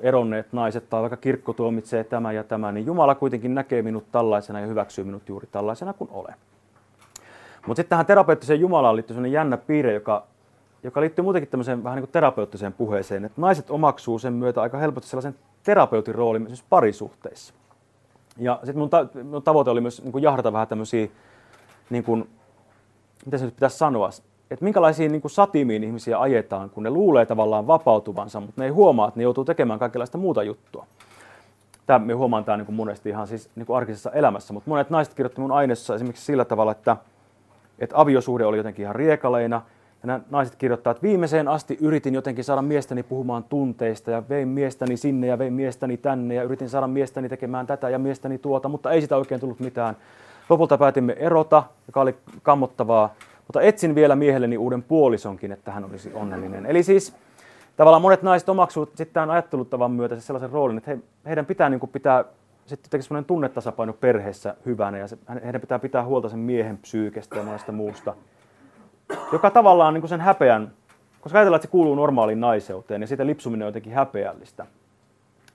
eronneet 0.00 0.52
naiset 0.52 0.90
tai 0.90 1.00
vaikka 1.00 1.16
kirkko 1.16 1.52
tuomitsee 1.52 2.04
tämä 2.04 2.32
ja 2.32 2.44
tämä, 2.44 2.72
niin 2.72 2.86
Jumala 2.86 3.14
kuitenkin 3.14 3.54
näkee 3.54 3.82
minut 3.82 4.04
tällaisena 4.12 4.60
ja 4.60 4.66
hyväksyy 4.66 5.04
minut 5.04 5.28
juuri 5.28 5.46
tällaisena 5.52 5.92
kuin 5.92 6.10
olen. 6.12 6.34
Mutta 7.66 7.80
sitten 7.80 7.90
tähän 7.90 8.06
terapeuttiseen 8.06 8.60
Jumalaan 8.60 8.96
liittyy 8.96 9.14
sellainen 9.14 9.32
jännä 9.32 9.56
piirre, 9.56 9.92
joka, 9.92 10.26
joka 10.82 11.00
liittyy 11.00 11.22
muutenkin 11.22 11.50
tämmöiseen 11.50 11.84
vähän 11.84 11.96
niin 11.96 12.02
kuin 12.02 12.12
terapeuttiseen 12.12 12.72
puheeseen, 12.72 13.24
että 13.24 13.40
naiset 13.40 13.70
omaksuu 13.70 14.18
sen 14.18 14.32
myötä 14.32 14.62
aika 14.62 14.78
helposti 14.78 15.08
sellaisen 15.08 15.34
terapeutin 15.62 16.14
roolin 16.14 16.42
myös 16.42 16.64
parisuhteissa. 16.68 17.54
Ja 18.38 18.60
sitten 18.64 18.78
mun, 18.78 18.90
ta- 18.90 19.08
mun 19.24 19.42
tavoite 19.42 19.70
oli 19.70 19.80
myös 19.80 20.02
niin 20.02 20.12
kuin 20.12 20.24
jahdata 20.24 20.52
vähän 20.52 20.68
tämmöisiä, 20.68 21.08
niin 21.90 22.04
kuin, 22.04 22.28
mitä 23.24 23.38
se 23.38 23.44
nyt 23.44 23.54
pitäisi 23.54 23.78
sanoa, 23.78 24.10
että 24.50 24.64
minkälaisiin 24.64 25.12
niin 25.12 25.22
satimiin 25.26 25.84
ihmisiä 25.84 26.20
ajetaan, 26.20 26.70
kun 26.70 26.82
ne 26.82 26.90
luulee 26.90 27.26
tavallaan 27.26 27.66
vapautuvansa, 27.66 28.40
mutta 28.40 28.60
ne 28.60 28.64
ei 28.64 28.70
huomaa, 28.70 29.08
että 29.08 29.20
ne 29.20 29.24
joutuu 29.24 29.44
tekemään 29.44 29.78
kaikenlaista 29.78 30.18
muuta 30.18 30.42
juttua. 30.42 30.86
Tämä 31.86 31.98
me 31.98 32.12
huomaan 32.12 32.44
tämä 32.44 32.56
niin 32.56 32.74
monesti 32.74 33.08
ihan 33.08 33.26
siis 33.26 33.50
niin 33.56 33.66
kuin 33.66 33.76
arkisessa 33.76 34.10
elämässä, 34.10 34.52
mutta 34.54 34.70
monet 34.70 34.90
naiset 34.90 35.14
kirjoittivat 35.14 35.48
mun 35.48 35.56
aineessa 35.56 35.94
esimerkiksi 35.94 36.24
sillä 36.24 36.44
tavalla, 36.44 36.72
että, 36.72 36.96
että 37.78 38.00
aviosuhde 38.00 38.44
oli 38.44 38.56
jotenkin 38.56 38.82
ihan 38.82 38.96
riekaleina, 38.96 39.62
ja 40.02 40.06
nämä 40.06 40.20
naiset 40.30 40.56
kirjoittaa, 40.56 40.90
että 40.90 41.02
viimeiseen 41.02 41.48
asti 41.48 41.78
yritin 41.80 42.14
jotenkin 42.14 42.44
saada 42.44 42.62
miestäni 42.62 43.02
puhumaan 43.02 43.44
tunteista 43.44 44.10
ja 44.10 44.22
vein 44.28 44.48
miestäni 44.48 44.96
sinne 44.96 45.26
ja 45.26 45.38
vein 45.38 45.52
miestäni 45.52 45.96
tänne 45.96 46.34
ja 46.34 46.42
yritin 46.42 46.68
saada 46.68 46.86
miestäni 46.86 47.28
tekemään 47.28 47.66
tätä 47.66 47.88
ja 47.88 47.98
miestäni 47.98 48.38
tuota, 48.38 48.68
mutta 48.68 48.90
ei 48.90 49.00
sitä 49.00 49.16
oikein 49.16 49.40
tullut 49.40 49.60
mitään. 49.60 49.96
Lopulta 50.48 50.78
päätimme 50.78 51.16
erota, 51.18 51.62
joka 51.86 52.00
oli 52.00 52.14
kammottavaa 52.42 53.14
mutta 53.46 53.60
etsin 53.60 53.94
vielä 53.94 54.16
miehelleni 54.16 54.58
uuden 54.58 54.82
puolisonkin, 54.82 55.52
että 55.52 55.72
hän 55.72 55.84
olisi 55.84 56.10
onnellinen. 56.14 56.66
Eli 56.66 56.82
siis 56.82 57.16
tavallaan 57.76 58.02
monet 58.02 58.22
naiset 58.22 58.48
omaksuvat 58.48 58.88
sitten 58.88 59.14
tämän 59.14 59.30
ajattelutavan 59.30 59.90
myötä 59.90 60.20
sellaisen 60.20 60.50
roolin, 60.50 60.78
että 60.78 60.90
he, 60.90 60.98
heidän 61.26 61.46
pitää 61.46 61.70
niin 61.70 61.80
kuin 61.80 61.90
pitää 61.90 62.24
sitten 62.66 62.88
jotenkin 62.88 63.04
sellainen 63.04 63.24
tunnetasapaino 63.24 63.92
perheessä 63.92 64.54
hyvänä 64.66 64.98
ja 64.98 65.08
se, 65.08 65.18
heidän 65.44 65.60
pitää 65.60 65.78
pitää 65.78 66.04
huolta 66.04 66.28
sen 66.28 66.38
miehen 66.38 66.78
psyykestä 66.78 67.36
ja 67.36 67.42
monesta 67.42 67.72
muusta, 67.72 68.14
joka 69.32 69.50
tavallaan 69.50 69.94
niin 69.94 70.02
kuin 70.02 70.08
sen 70.08 70.20
häpeän, 70.20 70.72
koska 71.20 71.38
ajatellaan, 71.38 71.58
että 71.58 71.66
se 71.66 71.72
kuuluu 71.72 71.94
normaaliin 71.94 72.40
naiseuteen 72.40 73.00
ja 73.00 73.06
siitä 73.06 73.26
lipsuminen 73.26 73.66
on 73.66 73.68
jotenkin 73.68 73.92
häpeällistä, 73.92 74.66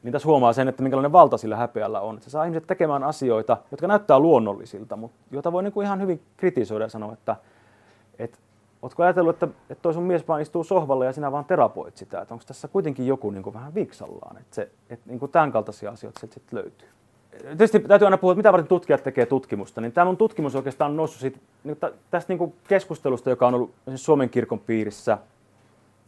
niin 0.04 0.12
tässä 0.12 0.28
huomaa 0.28 0.54
sen, 0.54 0.68
että 0.68 0.84
minkälainen 0.84 1.12
valta 1.12 1.38
sillä 1.38 1.56
häpeällä 1.56 2.02
on. 2.02 2.22
Se 2.22 2.30
saa 2.30 2.44
ihmiset 2.44 2.68
tekemään 2.68 3.04
asioita, 3.04 3.58
jotka 3.72 3.88
näyttää 3.88 4.20
luonnollisilta, 4.20 4.96
mutta 4.96 5.18
joita 5.32 5.52
voi 5.52 5.64
niin 5.64 5.74
kuin 5.74 5.86
ihan 5.86 6.02
hyvin 6.02 6.22
kritisoida 6.38 6.86
ja 6.86 6.90
sanoa, 6.90 7.14
että, 7.14 7.36
että 8.20 8.38
Oletko 8.82 9.04
ajatellut, 9.04 9.36
että, 9.36 9.48
että 9.70 9.82
toi 9.82 9.94
sun 9.94 10.04
mies 10.04 10.28
vaan 10.28 10.42
istuu 10.42 10.64
sohvalla 10.64 11.06
ja 11.06 11.14
sinä 11.14 11.32
vaan 11.32 11.46
terapoit 11.46 11.98
sitä, 11.98 12.22
että 12.22 12.34
onko 12.34 12.44
tässä 12.48 12.68
kuitenkin 12.68 13.08
joku 13.08 13.32
niin 13.32 13.44
kuin 13.44 13.54
vähän 13.54 13.76
viksallaan, 13.76 14.38
että, 14.38 14.56
se, 14.56 14.70
että 14.90 15.10
niin 15.10 15.20
kuin 15.20 15.32
tämän 15.32 15.52
kaltaisia 15.52 15.92
asioita 15.92 16.20
sitten 16.20 16.44
löytyy. 16.52 16.88
Tietysti 17.42 17.80
täytyy 17.80 18.06
aina 18.06 18.18
puhua, 18.18 18.32
että 18.32 18.40
mitä 18.40 18.52
varten 18.52 18.68
tutkijat 18.68 19.04
tekee 19.04 19.26
tutkimusta, 19.26 19.82
niin 19.82 19.92
tämä 19.92 20.06
mun 20.06 20.18
tutkimus 20.18 20.56
oikeastaan 20.56 20.92
on 20.92 20.98
noussut 20.98 21.22
siitä, 21.22 21.40
niin 21.64 21.78
tästä 22.12 22.34
niin 22.34 22.38
kuin 22.38 22.54
keskustelusta, 22.68 23.30
joka 23.30 23.48
on 23.48 23.54
ollut 23.54 23.72
Suomen 23.96 24.30
kirkon 24.30 24.60
piirissä 24.60 25.18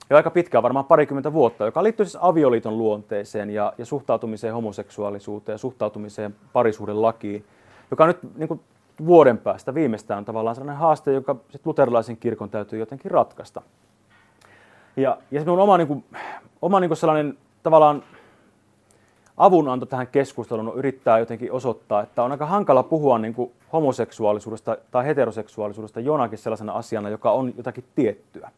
jo 0.10 0.18
aika 0.18 0.30
pitkään, 0.30 0.64
varmaan 0.64 0.86
parikymmentä 0.86 1.34
vuotta, 1.34 1.66
joka 1.66 1.84
liittyy 1.84 2.06
siis 2.06 2.18
avioliiton 2.22 2.78
luonteeseen 2.78 3.50
ja, 3.50 3.74
ja 3.78 3.86
suhtautumiseen 3.86 4.54
homoseksuaalisuuteen 4.54 5.54
ja 5.54 5.58
suhtautumiseen 5.58 6.36
parisuuden 6.54 7.02
lakiin, 7.02 7.46
joka 7.92 8.08
nyt 8.08 8.18
niin 8.36 8.48
kuin 8.48 8.60
vuoden 9.06 9.38
päästä 9.38 9.74
viimeistään 9.74 10.18
on 10.18 10.26
tavallaan 10.26 10.56
sellainen 10.56 10.80
haaste, 10.80 11.14
joka 11.14 11.36
sit 11.50 11.66
luterilaisen 11.66 12.18
kirkon 12.18 12.50
täytyy 12.50 12.80
jotenkin 12.80 13.12
ratkaista. 13.12 13.62
Ja, 14.98 15.18
ja 15.32 15.40
se 15.40 15.46
minun 15.46 15.60
oma, 15.60 15.78
niin 15.78 15.88
kuin, 15.88 16.04
oma 16.62 16.80
niin 16.80 16.90
kuin 16.90 16.98
sellainen 16.98 17.38
tavallaan 17.64 18.04
avunanto 19.38 19.86
tähän 19.86 20.08
keskusteluun 20.08 20.68
on 20.68 20.78
yrittää 20.78 21.20
jotenkin 21.20 21.52
osoittaa, 21.52 22.02
että 22.02 22.24
on 22.24 22.32
aika 22.32 22.46
hankala 22.46 22.84
puhua 22.84 23.20
niin 23.20 23.34
kuin 23.34 23.52
homoseksuaalisuudesta 23.74 24.78
tai 24.92 25.06
heteroseksuaalisuudesta 25.06 26.00
jonakin 26.00 26.38
sellaisena 26.38 26.74
asiana, 26.74 27.10
joka 27.10 27.32
on 27.32 27.54
jotakin 27.58 27.84
tiettyä. 27.96 28.52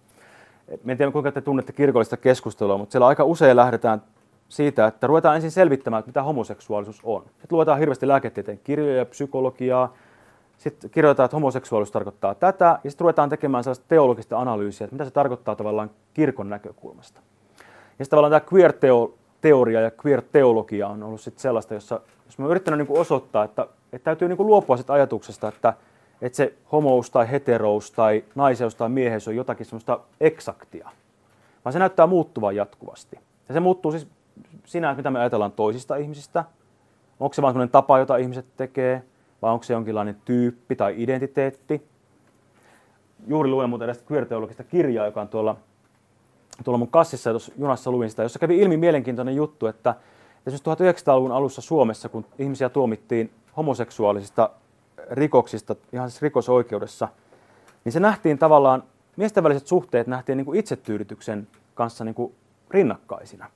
En 0.88 0.98
tiedä, 0.98 1.12
kuinka 1.12 1.32
te 1.32 1.42
tunnette 1.42 1.74
kirkollista 1.74 2.18
keskustelua, 2.18 2.78
mutta 2.78 2.92
siellä 2.92 3.08
aika 3.08 3.24
usein 3.24 3.56
lähdetään 3.56 4.02
siitä, 4.50 4.88
että 4.88 5.08
ruvetaan 5.08 5.36
ensin 5.36 5.52
selvittämään, 5.52 6.00
että 6.00 6.10
mitä 6.10 6.24
homoseksuaalisuus 6.24 7.02
on. 7.04 7.22
Sitten 7.22 7.56
luetaan 7.56 7.80
hirveästi 7.80 8.08
lääketieteen 8.08 8.60
kirjoja, 8.64 9.06
psykologiaa, 9.06 9.94
sitten 10.64 10.90
kirjoitetaan, 10.90 11.26
että 11.26 11.38
homoseksuaalisuus 11.38 11.92
tarkoittaa 11.92 12.36
tätä, 12.36 12.80
ja 12.84 12.92
sitten 12.92 13.06
ruvetaan 13.06 13.30
tekemään 13.30 13.64
sellaista 13.64 13.86
teologista 13.88 14.40
analyysiä, 14.40 14.86
että 14.86 14.96
mitä 14.96 15.06
se 15.06 15.12
tarkoittaa 15.12 15.56
tavallaan 15.56 15.92
kirkon 16.14 16.50
näkökulmasta. 16.50 17.20
Ja 17.60 18.06
sitten 18.06 18.10
tavallaan 18.10 18.42
tämä 18.42 18.50
queer-teoria 18.54 19.82
ja 19.82 19.92
queer-teologia 20.06 20.88
on 20.88 21.04
ollut 21.04 21.22
sitten 21.22 21.42
sellaista, 21.42 21.74
jossa 21.74 22.02
jos 22.26 22.38
mä 22.38 22.48
yrittänyt 22.48 22.88
niin 22.88 23.00
osoittaa, 23.00 23.44
että, 23.44 23.68
että 23.94 24.06
täytyy 24.06 24.28
niin 24.28 24.48
luopua 24.48 24.78
siitä 24.78 24.94
ajatuksesta, 24.94 25.48
että, 25.48 25.74
että 26.22 26.36
se 26.36 26.54
homous 26.72 27.12
tai 27.12 27.32
heterous 27.32 27.92
tai 27.92 28.24
naiseus 28.36 28.76
tai 28.76 28.90
mieheys 28.90 29.28
on 29.28 29.36
jotakin 29.36 29.66
semmoista 29.66 30.00
eksaktia, 30.22 30.90
vaan 31.66 31.74
se 31.74 31.80
näyttää 31.80 32.08
muuttuvan 32.08 32.56
jatkuvasti. 32.56 33.20
Ja 33.48 33.54
se 33.54 33.60
muuttuu 33.60 33.92
siis 33.92 34.08
että 34.74 34.94
mitä 34.96 35.12
me 35.12 35.20
ajatellaan 35.20 35.52
toisista 35.52 35.96
ihmisistä, 35.96 36.44
onko 37.20 37.34
se 37.34 37.42
vain 37.42 37.54
semmoinen 37.54 37.72
tapa, 37.72 38.00
jota 38.00 38.18
ihmiset 38.18 38.46
tekee, 38.58 39.04
vai 39.44 39.52
onko 39.52 39.64
se 39.64 39.74
jonkinlainen 39.74 40.18
tyyppi 40.26 40.76
tai 40.76 40.94
identiteetti. 40.98 41.82
Juuri 43.28 43.50
luen 43.50 43.70
muuten 43.70 43.90
edes 43.90 44.04
queer-teologista 44.12 44.64
kirjaa, 44.64 45.06
joka 45.06 45.22
on 45.22 45.28
tuolla, 45.28 45.56
tuolla 46.64 46.78
mun 46.78 46.88
kassissa 46.88 47.30
tuossa 47.30 47.52
junassa 47.58 47.92
luin 47.92 48.10
sitä, 48.10 48.24
jossa 48.24 48.40
kävi 48.40 48.58
ilmi 48.58 48.78
mielenkiintoinen 48.78 49.36
juttu, 49.36 49.68
että 49.68 49.96
esimerkiksi 50.48 51.12
1900-luvun 51.12 51.32
alussa 51.32 51.62
Suomessa, 51.62 52.10
kun 52.10 52.26
ihmisiä 52.40 52.70
tuomittiin 52.70 53.32
homoseksuaalisista 53.58 54.50
rikoksista 55.12 55.76
ihan 55.94 56.10
siis 56.10 56.22
rikosoikeudessa, 56.22 57.08
niin 57.86 57.94
se 57.94 58.00
nähtiin 58.00 58.38
tavallaan, 58.38 58.84
miesten 59.16 59.44
väliset 59.44 59.68
suhteet 59.68 60.08
nähtiin 60.08 60.38
niin 60.38 60.46
kuin 60.46 60.60
itsetyydytyksen 60.60 61.48
kanssa 61.74 62.04
niin 62.04 62.16
kuin 62.16 62.36
rinnakkaisina 62.70 63.50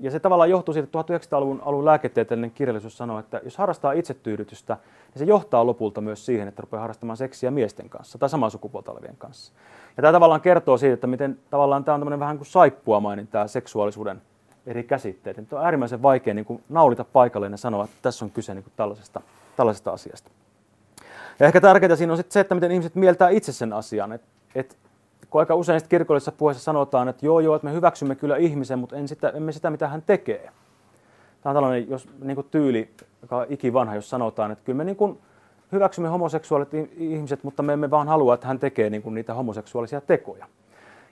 ja 0.00 0.10
se 0.10 0.20
tavallaan 0.20 0.50
johtuu 0.50 0.74
siitä, 0.74 0.84
että 0.84 1.36
1900-luvun 1.36 1.62
alun 1.64 1.84
lääketieteellinen 1.84 2.50
kirjallisuus 2.50 2.96
sanoo, 2.96 3.18
että 3.18 3.40
jos 3.44 3.56
harrastaa 3.56 3.92
itsetyydytystä, 3.92 4.76
niin 5.14 5.18
se 5.18 5.24
johtaa 5.24 5.66
lopulta 5.66 6.00
myös 6.00 6.26
siihen, 6.26 6.48
että 6.48 6.62
rupeaa 6.62 6.80
harrastamaan 6.80 7.16
seksiä 7.16 7.50
miesten 7.50 7.88
kanssa 7.88 8.18
tai 8.18 8.28
samaa 8.28 8.50
sukupuolta 8.50 8.92
olevien 8.92 9.16
kanssa. 9.18 9.52
Ja 9.96 10.00
tämä 10.00 10.12
tavallaan 10.12 10.40
kertoo 10.40 10.78
siitä, 10.78 10.94
että 10.94 11.06
miten 11.06 11.38
tavallaan 11.50 11.84
tämä 11.84 11.94
on 11.94 12.00
tämmöinen 12.00 12.20
vähän 12.20 12.38
kuin 12.38 12.46
saippuamainen 12.46 13.26
tämä 13.26 13.46
seksuaalisuuden 13.46 14.22
eri 14.66 14.84
käsitteet. 14.84 15.38
Että 15.38 15.56
on 15.56 15.64
äärimmäisen 15.64 16.02
vaikea 16.02 16.34
niin 16.34 16.44
kuin 16.44 16.62
naulita 16.68 17.04
paikalleen 17.04 17.52
ja 17.52 17.58
sanoa, 17.58 17.84
että 17.84 17.96
tässä 18.02 18.24
on 18.24 18.30
kyse 18.30 18.54
niin 18.54 18.64
kuin 18.64 18.72
tällaisesta, 18.76 19.20
tällaisesta 19.56 19.90
asiasta. 19.90 20.30
Ja 21.40 21.46
ehkä 21.46 21.60
tärkeintä 21.60 21.96
siinä 21.96 22.12
on 22.12 22.16
sitten 22.16 22.32
se, 22.32 22.40
että 22.40 22.54
miten 22.54 22.72
ihmiset 22.72 22.94
mieltää 22.94 23.28
itse 23.28 23.52
sen 23.52 23.72
asian. 23.72 24.12
Että 24.12 24.26
et 24.54 24.76
kun 25.30 25.40
aika 25.40 25.54
usein 25.54 25.80
kirkollisessa 25.88 26.32
puheessa 26.32 26.62
sanotaan, 26.62 27.08
että 27.08 27.26
joo 27.26 27.40
joo, 27.40 27.56
että 27.56 27.68
me 27.68 27.74
hyväksymme 27.74 28.14
kyllä 28.14 28.36
ihmisen, 28.36 28.78
mutta 28.78 28.96
en 28.96 29.08
sitä, 29.08 29.28
emme 29.28 29.52
sitä, 29.52 29.70
mitä 29.70 29.88
hän 29.88 30.02
tekee. 30.02 30.50
Tämä 31.42 31.50
on 31.50 31.54
tällainen 31.54 31.90
jos, 31.90 32.08
niin 32.22 32.34
kuin 32.34 32.46
tyyli, 32.50 32.90
joka 33.22 33.36
on 33.36 33.46
ikivanha, 33.48 33.94
jos 33.94 34.10
sanotaan, 34.10 34.50
että 34.50 34.64
kyllä 34.64 34.76
me 34.76 34.84
niin 34.84 34.96
kuin 34.96 35.18
hyväksymme 35.72 36.08
homoseksuaalit 36.08 36.68
ihmiset, 36.96 37.44
mutta 37.44 37.62
me 37.62 37.72
emme 37.72 37.90
vaan 37.90 38.08
halua, 38.08 38.34
että 38.34 38.46
hän 38.46 38.58
tekee 38.58 38.90
niin 38.90 39.02
kuin 39.02 39.14
niitä 39.14 39.34
homoseksuaalisia 39.34 40.00
tekoja. 40.00 40.46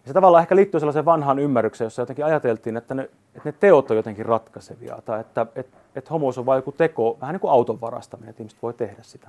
Ja 0.02 0.08
se 0.08 0.12
tavallaan 0.12 0.42
ehkä 0.42 0.56
liittyy 0.56 0.80
sellaiseen 0.80 1.04
vanhaan 1.04 1.38
ymmärrykseen, 1.38 1.86
jossa 1.86 2.02
jotenkin 2.02 2.24
ajateltiin, 2.24 2.76
että 2.76 2.94
ne, 2.94 3.02
että 3.02 3.48
ne 3.48 3.52
teot 3.52 3.90
on 3.90 3.96
jotenkin 3.96 4.26
ratkaisevia, 4.26 4.98
tai 5.04 5.20
että, 5.20 5.46
että, 5.56 5.76
että 5.96 6.10
homous 6.10 6.38
on 6.38 6.46
vain 6.46 6.58
joku 6.58 6.72
teko, 6.72 7.18
vähän 7.20 7.32
niin 7.32 7.40
kuin 7.40 7.50
auton 7.50 7.80
varastaminen, 7.80 8.30
että 8.30 8.42
ihmiset 8.42 8.62
voi 8.62 8.74
tehdä 8.74 9.02
sitä. 9.02 9.28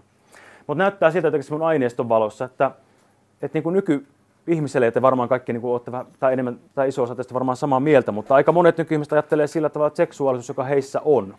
Mutta 0.68 0.84
näyttää 0.84 1.12
siltä 1.12 1.28
että 1.28 1.52
mun 1.52 1.64
aineiston 1.64 2.10
valossa, 2.10 2.46
että, 2.46 2.72
että 3.42 3.56
niin 3.56 3.64
kuin 3.64 3.74
nyky, 3.74 4.08
ihmiselle, 4.48 4.88
että 4.88 5.02
varmaan 5.02 5.30
kaikki 5.30 5.54
niin 5.54 5.66
olette 5.66 5.92
vähän, 5.92 6.08
tai 6.20 6.34
enemmän 6.34 6.60
tai 6.76 6.88
iso 6.88 7.04
osa 7.04 7.16
tästä 7.16 7.34
varmaan 7.34 7.58
samaa 7.58 7.80
mieltä, 7.80 8.12
mutta 8.12 8.36
aika 8.36 8.52
monet 8.52 8.78
nykyihmiset 8.78 9.14
ajattelee 9.14 9.48
sillä 9.48 9.70
tavalla, 9.70 9.88
että 9.88 9.98
seksuaalisuus, 9.98 10.50
joka 10.50 10.64
heissä 10.64 11.02
on, 11.06 11.36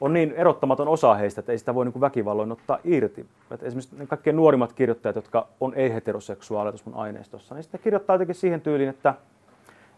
on 0.00 0.12
niin 0.12 0.32
erottamaton 0.32 0.88
osa 0.88 1.14
heistä, 1.14 1.40
että 1.40 1.52
ei 1.52 1.58
sitä 1.58 1.74
voi 1.74 1.84
niin 1.84 2.00
väkivalloin 2.00 2.52
ottaa 2.52 2.78
irti. 2.84 3.26
Että 3.50 3.66
esimerkiksi 3.66 3.96
ne 3.96 4.06
kaikkein 4.06 4.36
nuorimmat 4.36 4.72
kirjoittajat, 4.72 5.16
jotka 5.16 5.46
on 5.60 5.74
ei-heteroseksuaaleja 5.74 6.72
tuossa 6.72 6.90
mun 6.90 7.00
aineistossa, 7.00 7.54
niin 7.54 7.62
sitten 7.62 7.80
kirjoittaa 7.84 8.14
jotenkin 8.14 8.34
siihen 8.34 8.60
tyyliin, 8.60 8.88
että, 8.88 9.14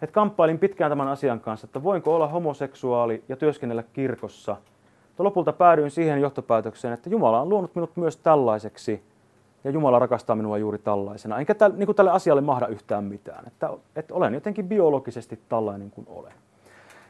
että 0.03 0.15
kamppailin 0.15 0.59
pitkään 0.59 0.91
tämän 0.91 1.09
asian 1.09 1.41
kanssa, 1.41 1.65
että 1.65 1.83
voinko 1.83 2.15
olla 2.15 2.29
homoseksuaali 2.29 3.25
ja 3.29 3.37
työskennellä 3.37 3.85
kirkossa. 3.93 4.57
Mutta 5.09 5.25
lopulta 5.25 5.53
päädyin 5.53 5.91
siihen 5.91 6.21
johtopäätökseen, 6.21 6.95
että 6.95 7.11
Jumala 7.11 7.41
on 7.41 7.49
luonut 7.49 7.75
minut 7.75 7.97
myös 7.97 8.17
tällaiseksi– 8.17 9.03
ja 9.65 9.71
Jumala 9.71 9.99
rakastaa 9.99 10.37
minua 10.37 10.59
juuri 10.59 10.79
tällaisena. 10.79 11.39
Enkä 11.39 11.55
täl, 11.55 11.73
niin 11.77 11.87
kuin 11.87 11.97
tälle 11.97 12.11
asialle 12.11 12.43
mahda 12.43 12.67
yhtään 12.67 13.05
mitään. 13.05 13.47
Että, 13.47 13.71
että 13.97 14.15
olen 14.15 14.35
jotenkin 14.35 14.69
biologisesti 14.69 15.41
tällainen 15.49 15.91
kuin 15.91 16.07
olen. 16.11 16.33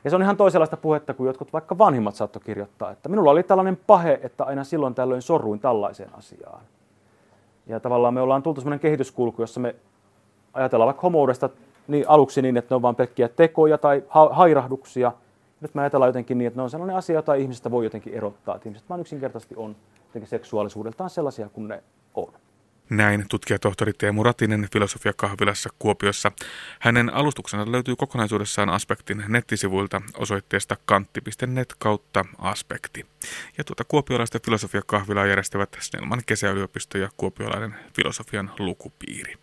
Ja 0.05 0.11
se 0.11 0.17
on 0.17 0.23
ihan 0.23 0.37
toisenlaista 0.37 0.77
puhetta 0.77 1.15
kuin 1.15 1.27
jotkut 1.27 1.53
vaikka 1.53 1.79
vanhimmat 1.79 2.15
saattoi 2.15 2.43
kirjoittaa, 2.45 2.91
että 2.91 3.09
minulla 3.09 3.31
oli 3.31 3.43
tällainen 3.43 3.79
pahe, 3.87 4.21
että 4.23 4.45
aina 4.45 4.65
silloin 4.65 4.95
tällöin 4.95 5.23
sorruin 5.23 5.61
tällaiseen 5.61 6.15
asiaan. 6.15 6.61
Ja 7.67 7.81
tavallaan 7.81 8.15
me 8.15 8.21
ollaan 8.21 8.43
tultu 8.43 8.61
sellainen 8.61 8.81
kehityskulku, 8.81 9.43
jossa 9.43 9.61
me 9.61 9.75
ajatellaan 10.53 10.87
vaikka 10.87 11.03
homoudesta 11.03 11.49
niin 11.89 12.05
aluksi 12.09 12.43
niin, 12.43 12.57
että 12.57 12.75
ne 12.75 12.77
on 12.77 12.83
vain 12.83 12.97
pelkkiä 12.97 13.29
tekoja 13.29 13.79
tai 13.79 14.05
ha- 14.09 14.31
hairahduksia. 14.33 15.13
Nyt 15.61 15.75
me 15.75 15.81
ajatellaan 15.81 16.09
jotenkin 16.09 16.39
niin, 16.39 16.47
että 16.47 16.59
ne 16.59 16.63
on 16.63 16.71
sellainen 16.71 16.97
asia, 16.97 17.17
jota 17.17 17.35
ihmisestä 17.35 17.71
voi 17.71 17.85
jotenkin 17.85 18.15
erottaa. 18.15 18.55
Että 18.55 18.69
ihmiset 18.69 18.89
vaan 18.89 19.01
yksinkertaisesti 19.01 19.57
on 19.57 19.77
jotenkin 20.09 20.29
seksuaalisuudeltaan 20.29 21.11
sellaisia 21.11 21.49
kuin 21.49 21.69
ne 21.69 21.83
on. 22.15 22.43
Näin 22.91 23.25
tutkijatohtori 23.29 23.93
Teemu 23.93 24.23
Ratinen 24.23 24.69
filosofiakahvilassa 24.73 25.71
Kuopiossa. 25.79 26.33
Hänen 26.81 27.15
alustuksensa 27.15 27.73
löytyy 27.73 27.97
kokonaisuudessaan 27.97 28.69
Aspektin 28.69 29.25
nettisivuilta 29.29 30.03
osoitteesta 30.17 30.77
kantti.net 30.85 31.75
kautta 31.79 32.25
aspekti. 32.39 33.07
Ja 33.59 33.65
tuota 33.65 33.85
kuopiolaista 33.85 34.41
filosofiakahvilaa 34.45 35.27
järjestävät 35.27 35.77
Snellman 35.81 36.23
kesäyliopisto 36.27 36.99
ja 36.99 37.09
kuopiolainen 37.17 37.75
filosofian 37.97 38.51
lukupiiri. 38.59 39.35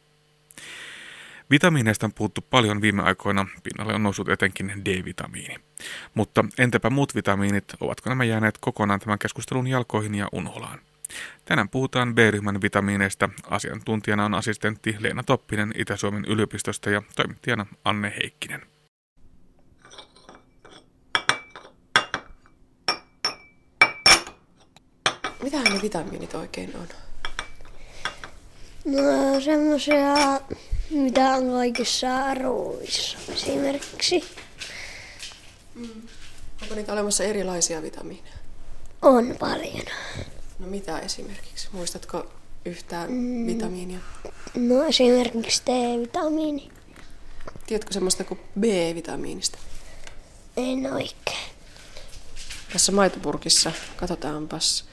Vitamiineista 1.51 2.05
on 2.05 2.13
puhuttu 2.13 2.41
paljon 2.49 2.82
viime 2.82 3.03
aikoina, 3.03 3.45
pinnalle 3.63 3.93
on 3.93 4.03
noussut 4.03 4.30
etenkin 4.30 4.72
D-vitamiini. 4.86 5.55
Mutta 6.13 6.45
entäpä 6.57 6.89
muut 6.89 7.15
vitamiinit, 7.15 7.65
ovatko 7.80 8.09
nämä 8.09 8.24
jääneet 8.24 8.57
kokonaan 8.61 8.99
tämän 8.99 9.20
keskustelun 9.20 9.67
jalkoihin 9.67 10.15
ja 10.15 10.28
unholaan? 10.32 10.80
Tänään 11.45 11.70
puhutaan 11.70 12.16
B-ryhmän 12.16 12.62
vitamiineista. 12.62 13.30
Asiantuntijana 13.49 14.26
on 14.26 14.34
assistentti 14.34 14.95
Leena 14.99 15.24
Toppinen 15.24 15.74
Itä-Suomen 15.78 16.26
yliopistosta 16.26 16.89
ja 16.89 17.01
toimittajana 17.16 17.66
Anne 17.86 18.14
Heikkinen. 18.22 18.62
Mitä 25.43 25.57
ne 25.57 25.82
vitamiinit 25.82 26.34
oikein 26.34 26.76
on? 26.76 26.88
No 28.86 29.39
semmoisia, 29.39 30.16
mitä 30.89 31.22
on 31.22 31.51
kaikissa 31.51 32.34
ruuissa 32.34 33.18
esimerkiksi. 33.34 34.24
Mm. 35.76 36.01
Onko 36.62 36.76
niitä 36.76 36.93
olemassa 36.93 37.24
erilaisia 37.24 37.82
vitamiineja? 37.82 38.36
On 39.01 39.36
paljon. 39.39 39.86
No 40.60 40.68
mitä 40.68 40.99
esimerkiksi? 40.99 41.70
Muistatko 41.72 42.26
yhtään 42.66 43.12
mm. 43.12 43.47
vitamiinia? 43.47 43.99
No 44.55 44.84
esimerkiksi 44.84 45.64
D-vitamiini. 45.66 46.72
Tiedätkö 47.68 47.93
semmoista 47.93 48.24
kuin 48.24 48.39
B-vitamiinista? 48.60 49.57
En 50.57 50.93
oikein. 50.93 51.49
Tässä 52.74 52.91
maitopurkissa, 52.91 53.72
katsotaanpas, 53.95 54.86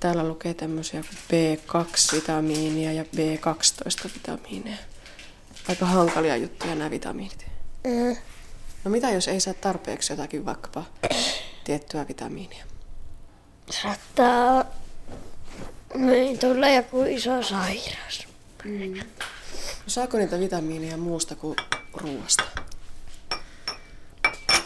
täällä 0.00 0.28
lukee 0.28 0.54
tämmöisiä 0.54 1.02
kuin 1.02 1.18
B2-vitamiinia 1.18 2.92
ja 2.92 3.02
B12-vitamiineja. 3.02 4.78
Aika 5.68 5.86
hankalia 5.86 6.36
juttuja 6.36 6.74
nämä 6.74 6.90
vitamiinit. 6.90 7.46
Mm. 7.84 8.16
No 8.84 8.90
mitä 8.90 9.10
jos 9.10 9.28
ei 9.28 9.40
saa 9.40 9.54
tarpeeksi 9.54 10.12
jotakin 10.12 10.44
vaikkapa 10.44 10.84
tiettyä 11.64 12.08
vitamiinia? 12.08 12.64
Saattaa 13.70 14.64
niin 15.94 16.38
tulla 16.38 16.68
joku 16.68 17.02
iso 17.02 17.42
sairaus. 17.42 18.28
No 19.84 19.86
saako 19.86 20.18
niitä 20.18 20.40
vitamiineja 20.40 20.96
muusta 20.96 21.34
kuin 21.34 21.56
ruoasta? 21.94 22.42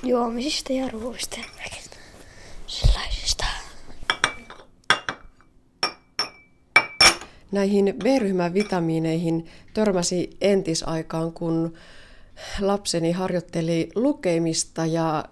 Juomisista 0.02 0.72
ja 0.72 0.88
ruoista. 0.88 1.36
Sellaisista. 2.66 3.44
Näihin 7.52 7.94
B-ryhmän 7.98 8.54
vitamiineihin 8.54 9.46
törmäsi 9.74 10.30
entisaikaan, 10.40 11.32
kun 11.32 11.74
lapseni 12.60 13.12
harjoitteli 13.12 13.88
lukemista 13.94 14.86
ja 14.86 15.24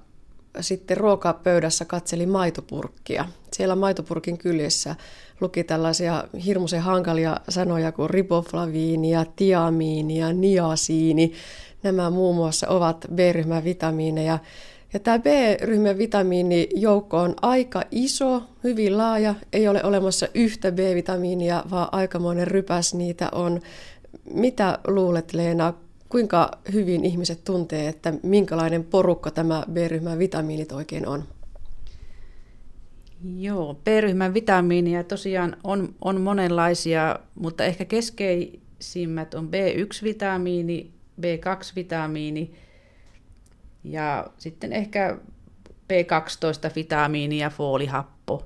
sitten 0.61 0.97
ruokapöydässä 0.97 1.85
katseli 1.85 2.27
maitopurkkia. 2.27 3.29
Siellä 3.53 3.77
maitopurkin 3.77 4.39
kyljessä 4.39 4.97
luki 5.41 5.65
tällaisia 5.65 6.25
hirmuisen 6.45 6.81
hankalia 6.81 7.37
sanoja 7.49 7.93
kuin 7.93 8.11
riboflaviini 8.11 9.11
tiamiini 9.37 10.19
ja 10.19 10.33
niasiini. 10.33 11.33
Nämä 11.83 12.11
muun 12.11 12.37
muassa 12.37 12.69
ovat 12.69 13.07
B-ryhmän 13.15 13.65
vitamiineja. 13.65 14.39
Ja 14.93 15.01
tämä 15.01 15.19
B-ryhmän 15.19 15.99
vitamiinijoukko 15.99 17.19
on 17.19 17.35
aika 17.43 17.83
iso, 17.91 18.43
hyvin 18.65 18.99
laaja. 18.99 19.35
Ei 19.53 19.69
ole 19.69 19.85
olemassa 19.85 20.29
yhtä 20.35 20.73
B-vitamiinia, 20.73 21.65
vaan 21.71 21.89
aikamoinen 21.93 22.47
rypäs 22.47 22.95
niitä 22.95 23.29
on. 23.33 23.61
Mitä 24.31 24.79
luulet, 24.87 25.33
Leena, 25.33 25.75
kuinka 26.09 26.51
hyvin 26.73 27.05
ihmiset 27.05 27.45
tuntee, 27.45 27.89
että 27.89 28.13
minkälainen 28.23 28.85
porukka 28.85 29.31
tämä 29.31 29.65
B-ryhmän 29.73 30.19
vitamiinit 30.19 30.73
oikein 30.73 31.07
on? 31.09 31.25
Joo, 33.25 33.75
B-ryhmän 33.75 34.35
vitamiinia 34.35 35.05
tosiaan 35.05 35.57
on, 35.65 35.95
on 36.01 36.21
monenlaisia, 36.21 37.19
mutta 37.35 37.65
ehkä 37.65 37.85
keskeisimmät 37.85 39.35
on 39.35 39.49
B1-vitamiini, 39.49 40.91
B2-vitamiini 41.21 42.55
ja 43.85 44.27
sitten 44.39 44.73
ehkä 44.73 45.19
B12-vitamiini 45.93 47.39
ja 47.39 47.51
foolihappo. 47.51 48.45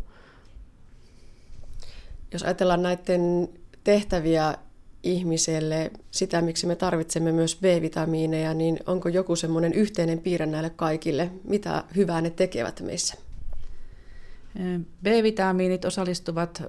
Jos 2.33 2.43
ajatellaan 2.43 2.83
näiden 2.83 3.49
tehtäviä 3.85 4.55
ihmiselle, 5.03 5.91
sitä 6.11 6.41
miksi 6.41 6.66
me 6.66 6.76
tarvitsemme 6.76 7.33
myös 7.33 7.57
B-vitamiineja, 7.57 8.55
niin 8.55 8.79
onko 8.87 9.09
joku 9.09 9.37
semmoinen 9.37 9.72
yhteinen 9.72 10.18
piirre 10.18 10.47
näille 10.47 10.70
kaikille? 10.70 11.31
Mitä 11.45 11.85
hyvää 11.97 12.20
ne 12.20 12.31
tekevät 12.31 12.81
meissä? 12.81 13.28
B-vitamiinit 15.02 15.84
osallistuvat 15.84 16.62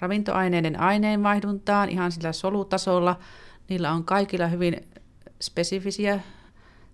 ravintoaineiden 0.00 0.80
aineenvaihduntaan 0.80 1.88
ihan 1.88 2.12
sillä 2.12 2.32
solutasolla. 2.32 3.18
Niillä 3.68 3.92
on 3.92 4.04
kaikilla 4.04 4.46
hyvin 4.46 4.88
spesifisiä, 5.40 6.20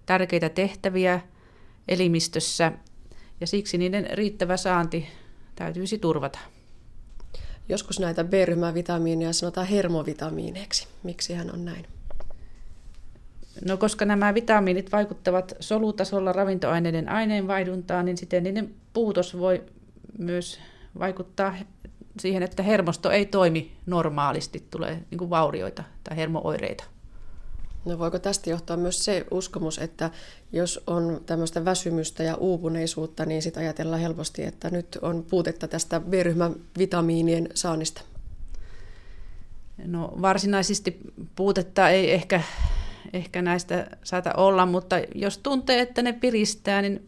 tärkeitä 0.07 0.49
tehtäviä 0.49 1.21
elimistössä 1.89 2.73
ja 3.41 3.47
siksi 3.47 3.79
niiden 3.79 4.07
riittävä 4.13 4.57
saanti 4.57 5.09
täytyisi 5.55 5.99
turvata. 5.99 6.39
Joskus 7.69 8.01
näitä 8.01 8.25
B-ryhmän 8.25 8.75
vitamiineja 8.75 9.33
sanotaan 9.33 9.67
hermovitamiineiksi. 9.67 10.89
Miksi 11.03 11.35
hän 11.35 11.53
on 11.53 11.65
näin? 11.65 11.96
No 13.65 13.77
koska 13.77 14.05
nämä 14.05 14.35
vitamiinit 14.35 14.93
vaikuttavat 14.93 15.55
solutasolla 15.61 16.33
ravintoaineiden 16.33 17.09
aineenvaihduntaan, 17.09 18.05
niin 18.05 18.17
siten 18.17 18.43
niiden 18.43 18.75
puutos 18.93 19.39
voi 19.39 19.63
myös 20.19 20.61
vaikuttaa 20.99 21.55
siihen, 22.21 22.43
että 22.43 22.63
hermosto 22.63 23.11
ei 23.11 23.27
toimi 23.27 23.73
normaalisti, 23.87 24.67
tulee 24.71 25.03
niin 25.11 25.19
kuin 25.19 25.31
vaurioita 25.31 25.85
tai 26.05 26.17
hermooireita. 26.17 26.85
No 27.85 27.99
voiko 27.99 28.19
tästä 28.19 28.51
johtaa 28.51 28.77
myös 28.77 29.05
se 29.05 29.27
uskomus, 29.31 29.79
että 29.79 30.11
jos 30.53 30.81
on 30.87 31.21
tämmöistä 31.27 31.65
väsymystä 31.65 32.23
ja 32.23 32.35
uupuneisuutta, 32.35 33.27
niin 33.27 33.43
sitten 33.43 33.63
ajatellaan 33.63 34.01
helposti, 34.01 34.45
että 34.45 34.71
nyt 34.71 34.99
on 35.03 35.27
puutetta 35.31 35.69
tästä 35.69 36.01
B-ryhmän 36.01 36.55
vitamiinien 36.79 37.49
saannista? 37.55 38.03
No 39.85 40.13
varsinaisesti 40.23 41.01
puutetta 41.37 41.89
ei 41.89 42.13
ehkä 42.13 42.43
ehkä 43.13 43.43
näistä 43.43 43.87
saata 44.05 44.33
olla, 44.37 44.67
mutta 44.67 44.97
jos 45.15 45.39
tuntee, 45.39 45.81
että 45.81 46.03
ne 46.03 46.13
piristää, 46.13 46.83
niin 46.83 47.07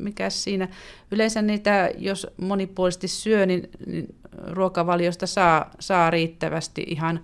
mikä 0.00 0.30
siinä? 0.30 0.68
Yleensä 1.10 1.42
niitä, 1.42 1.90
jos 1.98 2.26
monipuolisesti 2.36 3.08
syö, 3.08 3.46
niin, 3.46 3.70
niin 3.86 4.14
ruokavaliosta 4.46 5.26
saa, 5.26 5.70
saa 5.80 6.10
riittävästi 6.10 6.84
ihan 6.86 7.20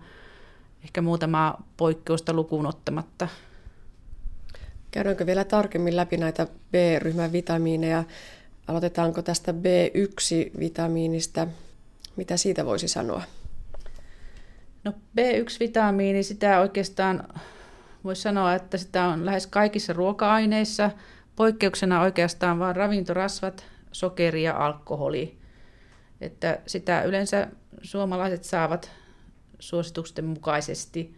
ehkä 0.85 1.03
muutamaa 1.03 1.69
poikkeusta 1.77 2.33
lukuun 2.33 2.67
ottamatta. 2.67 3.29
Käydäänkö 4.91 5.27
vielä 5.27 5.45
tarkemmin 5.45 5.97
läpi 5.97 6.17
näitä 6.17 6.47
B-ryhmän 6.73 7.33
vitamiineja? 7.33 8.05
Aloitetaanko 8.69 9.23
tästä 9.23 9.53
B1-vitamiinista? 9.53 11.47
Mitä 12.17 12.37
siitä 12.37 12.67
voisi 12.67 12.89
sanoa? 12.89 13.23
No 14.85 14.93
B1-vitamiini, 14.93 16.23
sitä 16.23 16.61
oikeastaan 16.61 17.29
voisi 18.05 18.23
sanoa, 18.23 18.55
että 18.55 18.77
sitä 18.77 19.05
on 19.05 19.27
lähes 19.27 19.47
kaikissa 19.47 19.93
ruoka-aineissa, 19.93 20.91
poikkeuksena 21.37 22.01
oikeastaan 22.01 22.59
vain 22.59 22.77
ravintorasvat, 22.77 23.67
sokeri 23.93 24.43
ja 24.43 24.57
alkoholi. 24.57 25.39
Että 26.21 26.59
sitä 26.67 27.03
yleensä 27.03 27.49
suomalaiset 27.83 28.45
saavat 28.45 28.91
suositusten 29.59 30.25
mukaisesti. 30.25 31.17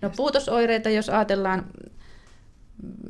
No 0.00 0.10
puutosoireita, 0.16 0.90
jos 0.90 1.08
ajatellaan 1.08 1.66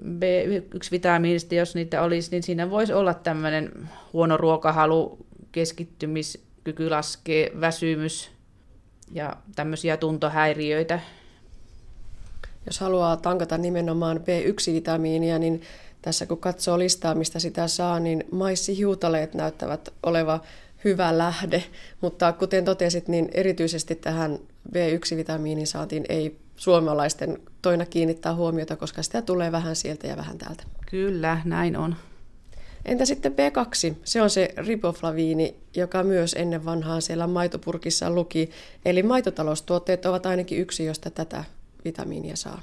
B1-vitamiinista, 0.04 1.54
jos 1.54 1.74
niitä 1.74 2.02
olisi, 2.02 2.30
niin 2.30 2.42
siinä 2.42 2.70
voisi 2.70 2.92
olla 2.92 3.14
tämmöinen 3.14 3.88
huono 4.12 4.36
ruokahalu, 4.36 5.26
keskittymiskyky 5.52 6.90
laskee, 6.90 7.50
väsymys 7.60 8.30
ja 9.12 9.36
tämmöisiä 9.54 9.96
tuntohäiriöitä. 9.96 11.00
Jos 12.68 12.80
haluaa 12.80 13.16
tankata 13.16 13.58
nimenomaan 13.58 14.16
B1-vitamiinia, 14.16 15.38
niin 15.38 15.62
tässä 16.02 16.26
kun 16.26 16.38
katsoo 16.38 16.78
listaa, 16.78 17.14
mistä 17.14 17.38
sitä 17.38 17.68
saa, 17.68 18.00
niin 18.00 18.24
maissihiutaleet 18.32 19.34
näyttävät 19.34 19.88
oleva 20.02 20.40
hyvä 20.84 21.18
lähde, 21.18 21.64
mutta 22.00 22.32
kuten 22.32 22.64
totesit, 22.64 23.08
niin 23.08 23.28
erityisesti 23.34 23.94
tähän 23.94 24.38
B1-vitamiinin 24.72 25.66
saatiin 25.66 26.04
ei 26.08 26.38
suomalaisten 26.56 27.38
toina 27.62 27.86
kiinnittää 27.86 28.34
huomiota, 28.34 28.76
koska 28.76 29.02
sitä 29.02 29.22
tulee 29.22 29.52
vähän 29.52 29.76
sieltä 29.76 30.06
ja 30.06 30.16
vähän 30.16 30.38
täältä. 30.38 30.64
Kyllä, 30.90 31.40
näin 31.44 31.76
on. 31.76 31.96
Entä 32.84 33.04
sitten 33.04 33.32
B2? 33.32 33.94
Se 34.04 34.22
on 34.22 34.30
se 34.30 34.54
riboflaviini, 34.56 35.56
joka 35.76 36.02
myös 36.02 36.34
ennen 36.38 36.64
vanhaan 36.64 37.02
siellä 37.02 37.26
maitopurkissa 37.26 38.10
luki. 38.10 38.50
Eli 38.84 39.02
maitotaloustuotteet 39.02 40.06
ovat 40.06 40.26
ainakin 40.26 40.58
yksi, 40.58 40.84
josta 40.84 41.10
tätä 41.10 41.44
vitamiinia 41.88 42.36
saa. 42.36 42.60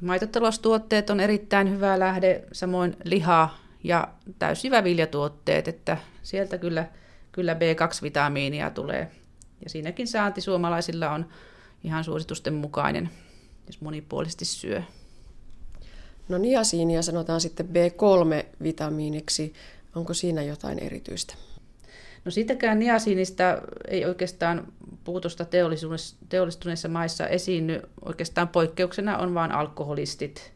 Maitotaloustuotteet 0.00 1.10
on 1.10 1.20
erittäin 1.20 1.70
hyvä 1.70 1.98
lähde, 1.98 2.44
samoin 2.52 2.96
liha 3.04 3.58
ja 3.84 4.08
täysjyväviljatuotteet, 4.38 5.68
että 5.68 5.96
sieltä 6.22 6.58
kyllä, 6.58 6.86
kyllä 7.32 7.54
B2-vitamiinia 7.54 8.70
tulee. 8.70 9.10
Ja 9.64 9.70
siinäkin 9.70 10.08
saanti 10.08 10.40
suomalaisilla 10.40 11.10
on 11.10 11.28
ihan 11.84 12.04
suositusten 12.04 12.54
mukainen, 12.54 13.10
jos 13.66 13.80
monipuolisesti 13.80 14.44
syö. 14.44 14.82
No 16.28 16.38
niasiinia 16.38 17.02
sanotaan 17.02 17.40
sitten 17.40 17.66
B3-vitamiiniksi. 17.66 19.52
Onko 19.94 20.14
siinä 20.14 20.42
jotain 20.42 20.78
erityistä? 20.78 21.34
No 22.24 22.30
sitäkään 22.30 22.78
niasiinista 22.78 23.44
ei 23.88 24.04
oikeastaan 24.04 24.72
puutosta 25.04 25.46
teollistuneissa 26.28 26.88
maissa 26.88 27.26
esiinny. 27.26 27.82
Oikeastaan 28.04 28.48
poikkeuksena 28.48 29.18
on 29.18 29.34
vain 29.34 29.52
alkoholistit. 29.52 30.52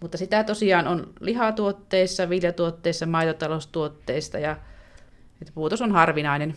Mutta 0.00 0.18
sitä 0.18 0.44
tosiaan 0.44 0.88
on 0.88 1.12
lihatuotteissa, 1.20 2.28
viljatuotteissa, 2.28 3.06
maitotaloustuotteista 3.06 4.38
ja 4.38 4.56
että 5.42 5.52
puutos 5.54 5.82
on 5.82 5.92
harvinainen. 5.92 6.56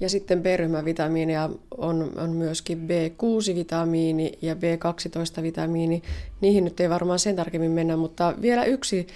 Ja 0.00 0.08
sitten 0.08 0.42
B-ryhmävitamiineja 0.42 1.50
on, 1.78 2.12
on 2.16 2.30
myöskin 2.30 2.78
B6-vitamiini 2.78 4.32
ja 4.42 4.54
B12-vitamiini. 4.54 6.02
Niihin 6.40 6.64
nyt 6.64 6.80
ei 6.80 6.90
varmaan 6.90 7.18
sen 7.18 7.36
tarkemmin 7.36 7.70
mennä, 7.70 7.96
mutta 7.96 8.34
vielä 8.40 8.64
yksi 8.64 9.06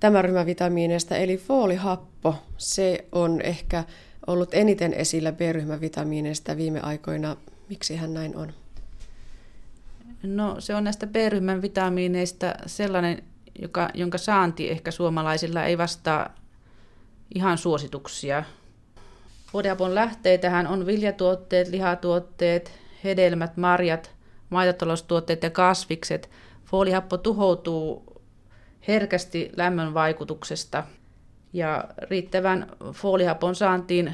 tämän 0.00 0.24
ryhmän 0.24 0.46
vitamiineista, 0.46 1.16
eli 1.16 1.36
foolihappo. 1.36 2.34
Se 2.56 3.04
on 3.12 3.40
ehkä 3.40 3.84
ollut 4.26 4.54
eniten 4.54 4.94
esillä 4.94 5.32
B-ryhmän 5.32 5.80
vitamiineista 5.80 6.56
viime 6.56 6.80
aikoina. 6.80 7.36
Miksi 7.68 7.96
hän 7.96 8.14
näin 8.14 8.36
on? 8.36 8.52
No 10.22 10.56
se 10.58 10.74
on 10.74 10.84
näistä 10.84 11.06
B-ryhmän 11.06 11.62
vitamiineista 11.62 12.54
sellainen, 12.66 13.22
joka, 13.62 13.88
jonka 13.94 14.18
saanti 14.18 14.70
ehkä 14.70 14.90
suomalaisilla 14.90 15.64
ei 15.64 15.78
vastaa 15.78 16.34
ihan 17.34 17.58
suosituksia. 17.58 18.44
Foolihapon 19.52 19.94
lähteitähän 19.94 20.66
on 20.66 20.86
viljatuotteet, 20.86 21.68
lihatuotteet, 21.68 22.72
hedelmät, 23.04 23.56
marjat, 23.56 24.10
maitotaloustuotteet 24.50 25.42
ja 25.42 25.50
kasvikset. 25.50 26.30
Foolihappo 26.64 27.18
tuhoutuu 27.18 28.14
herkästi 28.88 29.50
lämmön 29.56 29.94
vaikutuksesta 29.94 30.84
ja 31.54 31.84
riittävän 32.10 32.66
foolihapon 32.92 33.54
saantiin 33.54 34.12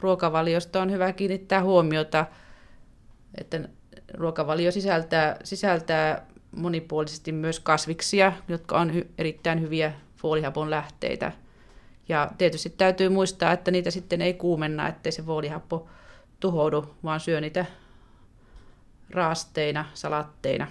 ruokavaliosta 0.00 0.82
on 0.82 0.90
hyvä 0.90 1.12
kiinnittää 1.12 1.62
huomiota, 1.62 2.26
että 3.38 3.68
ruokavalio 4.14 4.72
sisältää, 4.72 5.36
sisältää 5.44 6.26
monipuolisesti 6.56 7.32
myös 7.32 7.60
kasviksia, 7.60 8.32
jotka 8.48 8.80
on 8.80 8.92
erittäin 9.18 9.60
hyviä 9.60 9.92
foolihapon 10.16 10.70
lähteitä. 10.70 11.32
Ja 12.08 12.30
tietysti 12.38 12.70
täytyy 12.70 13.08
muistaa, 13.08 13.52
että 13.52 13.70
niitä 13.70 13.90
sitten 13.90 14.22
ei 14.22 14.34
kuumenna, 14.34 14.88
ettei 14.88 15.12
se 15.12 15.22
foolihappo 15.22 15.88
tuhoudu, 16.40 16.94
vaan 17.04 17.20
syö 17.20 17.40
niitä 17.40 17.66
raasteina, 19.10 19.84
salatteina. 19.94 20.66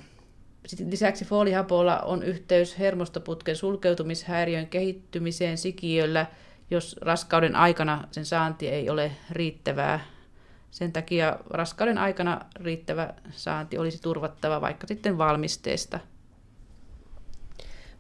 Sitten 0.68 0.92
lisäksi 0.92 1.26
foolihapolla 1.26 2.00
on 2.00 2.24
yhteys 2.24 2.80
hermostoputken 2.80 3.56
sulkeutumishäiriön 3.56 4.68
kehittymiseen 4.68 5.58
sikiöllä, 5.58 6.26
jos 6.72 6.96
raskauden 7.02 7.56
aikana 7.56 8.08
sen 8.12 8.26
saanti 8.26 8.68
ei 8.68 8.90
ole 8.90 9.12
riittävää. 9.32 10.00
Sen 10.72 10.92
takia 10.92 11.40
raskauden 11.50 11.98
aikana 11.98 12.42
riittävä 12.56 13.14
saanti 13.32 13.78
olisi 13.78 14.02
turvattava 14.02 14.62
vaikka 14.62 14.88
sitten 14.88 15.18
valmisteesta. 15.18 16.00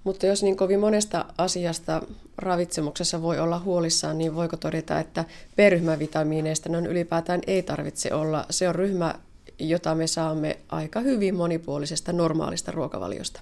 Mutta 0.03 0.25
jos 0.25 0.43
niin 0.43 0.57
kovin 0.57 0.79
monesta 0.79 1.25
asiasta 1.37 2.01
ravitsemuksessa 2.37 3.21
voi 3.21 3.39
olla 3.39 3.59
huolissaan, 3.59 4.17
niin 4.17 4.35
voiko 4.35 4.57
todeta, 4.57 4.99
että 4.99 5.25
B-ryhmävitamiineista 5.55 6.69
ylipäätään 6.89 7.41
ei 7.47 7.63
tarvitse 7.63 8.13
olla. 8.13 8.45
Se 8.49 8.69
on 8.69 8.75
ryhmä, 8.75 9.15
jota 9.69 9.95
me 9.95 10.07
saamme 10.07 10.57
aika 10.69 10.99
hyvin 10.99 11.35
monipuolisesta 11.35 12.13
normaalista 12.13 12.71
ruokavaliosta. 12.71 13.41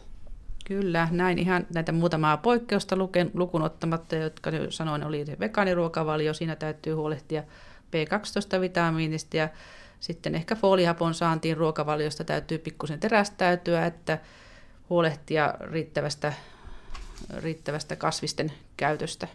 Kyllä, 0.65 1.07
näin 1.11 1.39
ihan 1.39 1.67
näitä 1.73 1.91
muutamaa 1.91 2.37
poikkeusta 2.37 2.95
luken, 2.95 3.31
lukun 3.33 3.61
ottamatta, 3.61 4.15
jotka 4.15 4.51
sanoin 4.69 5.03
oli 5.03 5.25
se 5.25 5.39
vegaaniruokavalio. 5.39 6.33
Siinä 6.33 6.55
täytyy 6.55 6.93
huolehtia 6.93 7.43
B12-vitamiinista 7.87 9.37
ja 9.37 9.49
sitten 9.99 10.35
ehkä 10.35 10.55
foolihapon 10.55 11.13
saantiin 11.13 11.57
ruokavaliosta 11.57 12.23
täytyy 12.23 12.57
pikkusen 12.57 12.99
terästäytyä, 12.99 13.85
että 13.85 14.17
huolehtia 14.89 15.53
riittävästä, 15.61 16.33
riittävästä 17.37 17.95
kasvisten 17.95 18.51
käytöstä. 18.77 19.27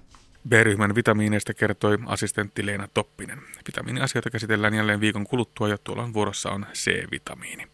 B-ryhmän 0.49 0.95
vitamiineista 0.95 1.55
kertoi 1.55 1.99
assistentti 2.07 2.67
Leena 2.67 2.89
Toppinen. 2.95 3.39
Vitamiiniasioita 3.67 4.31
käsitellään 4.31 4.75
jälleen 4.75 5.01
viikon 5.01 5.27
kuluttua 5.27 5.69
ja 5.69 5.79
tuolla 5.79 6.13
vuorossa 6.13 6.51
on 6.51 6.67
C-vitamiini. 6.73 7.67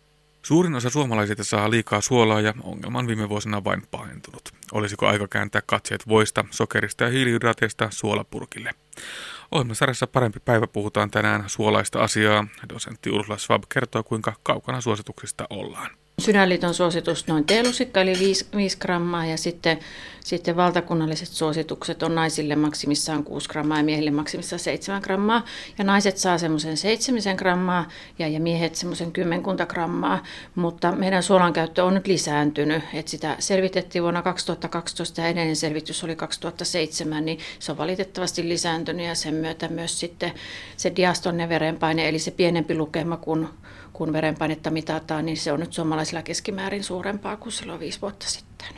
Suurin 0.42 0.74
osa 0.74 0.90
suomalaisista 0.90 1.44
saa 1.44 1.70
liikaa 1.70 2.00
suolaa 2.00 2.40
ja 2.40 2.54
ongelma 2.62 2.98
on 2.98 3.06
viime 3.06 3.28
vuosina 3.28 3.64
vain 3.64 3.82
pahentunut. 3.90 4.48
Olisiko 4.72 5.06
aika 5.06 5.28
kääntää 5.28 5.62
katseet 5.66 6.08
voista, 6.08 6.44
sokerista 6.50 7.04
ja 7.04 7.10
hiilihydraateista 7.10 7.88
suolapurkille? 7.90 8.70
Ohjelmasarjassa 9.52 10.06
Parempi 10.06 10.40
päivä 10.44 10.66
puhutaan 10.66 11.10
tänään 11.10 11.44
suolaista 11.46 11.98
asiaa. 11.98 12.46
Dosentti 12.68 13.10
Ursula 13.10 13.38
Schwab 13.38 13.62
kertoo, 13.74 14.02
kuinka 14.02 14.32
kaukana 14.42 14.80
suosituksista 14.80 15.46
ollaan. 15.50 15.90
Sydänliiton 16.20 16.74
suositus 16.74 17.26
noin 17.26 17.44
teelusikka 17.44 18.00
eli 18.00 18.18
5, 18.18 18.46
5 18.56 18.78
grammaa 18.78 19.26
ja 19.26 19.36
sitten, 19.36 19.78
sitten 20.24 20.56
valtakunnalliset 20.56 21.28
suositukset 21.28 22.02
on 22.02 22.14
naisille 22.14 22.56
maksimissaan 22.56 23.24
6 23.24 23.48
grammaa 23.48 23.78
ja 23.78 23.84
miehille 23.84 24.10
maksimissaan 24.10 24.60
7 24.60 25.02
grammaa. 25.02 25.44
Ja 25.78 25.84
naiset 25.84 26.16
saa 26.16 26.38
semmoisen 26.38 26.76
7 26.76 27.36
grammaa 27.36 27.88
ja, 28.18 28.28
ja 28.28 28.40
miehet 28.40 28.74
semmoisen 28.74 29.12
kymmenkunta 29.12 29.66
grammaa, 29.66 30.22
mutta 30.54 30.92
meidän 30.92 31.22
suolan 31.22 31.52
käyttö 31.52 31.84
on 31.84 31.94
nyt 31.94 32.06
lisääntynyt. 32.06 32.82
Et 32.94 33.08
sitä 33.08 33.36
selvitettiin 33.38 34.02
vuonna 34.02 34.22
2012 34.22 35.20
ja 35.20 35.28
edellinen 35.28 35.56
selvitys 35.56 36.04
oli 36.04 36.16
2007, 36.16 37.24
niin 37.24 37.38
se 37.58 37.72
on 37.72 37.78
valitettavasti 37.78 38.48
lisääntynyt 38.48 39.06
ja 39.06 39.14
sen 39.14 39.34
myötä 39.34 39.68
myös 39.68 40.00
sitten 40.00 40.32
se 40.76 40.92
diastonne 40.96 41.48
verenpaine 41.48 42.08
eli 42.08 42.18
se 42.18 42.30
pienempi 42.30 42.74
lukema 42.74 43.16
kuin 43.16 43.48
kun 44.00 44.12
verenpainetta 44.12 44.70
mitataan, 44.70 45.26
niin 45.26 45.36
se 45.36 45.52
on 45.52 45.60
nyt 45.60 45.72
suomalaisilla 45.72 46.22
keskimäärin 46.22 46.84
suurempaa 46.84 47.36
kuin 47.36 47.52
silloin 47.52 47.80
viisi 47.80 48.00
vuotta 48.02 48.26
sitten. 48.26 48.68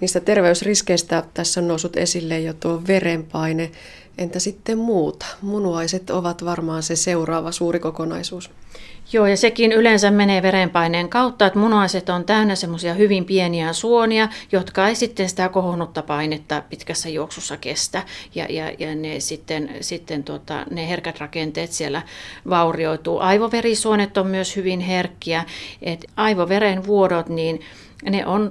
Niistä 0.00 0.20
terveysriskeistä 0.20 1.24
tässä 1.34 1.60
on 1.60 1.68
noussut 1.68 1.96
esille 1.96 2.40
jo 2.40 2.54
tuo 2.54 2.82
verenpaine. 2.86 3.70
Entä 4.18 4.38
sitten 4.38 4.78
muuta? 4.78 5.26
Munuaiset 5.42 6.10
ovat 6.10 6.44
varmaan 6.44 6.82
se 6.82 6.96
seuraava 6.96 7.52
suuri 7.52 7.80
kokonaisuus. 7.80 8.50
Joo, 9.12 9.26
ja 9.26 9.36
sekin 9.36 9.72
yleensä 9.72 10.10
menee 10.10 10.42
verenpaineen 10.42 11.08
kautta, 11.08 11.46
että 11.46 11.58
munuaiset 11.58 12.08
on 12.08 12.24
täynnä 12.24 12.54
semmoisia 12.54 12.94
hyvin 12.94 13.24
pieniä 13.24 13.72
suonia, 13.72 14.28
jotka 14.52 14.88
ei 14.88 14.94
sitten 14.94 15.28
sitä 15.28 15.48
kohonnutta 15.48 16.02
painetta 16.02 16.62
pitkässä 16.70 17.08
juoksussa 17.08 17.56
kestä. 17.56 18.02
Ja, 18.34 18.46
ja, 18.48 18.72
ja 18.78 18.94
ne 18.94 19.20
sitten, 19.20 19.70
sitten 19.80 20.24
tota, 20.24 20.66
ne 20.70 20.88
herkät 20.88 21.20
rakenteet 21.20 21.72
siellä 21.72 22.02
vaurioituu. 22.50 23.18
Aivoverisuonet 23.18 24.16
on 24.16 24.26
myös 24.26 24.56
hyvin 24.56 24.80
herkkiä. 24.80 25.44
Et 25.82 26.04
aivoveren 26.16 26.86
vuodot, 26.86 27.28
niin 27.28 27.60
ne 28.10 28.26
on 28.26 28.50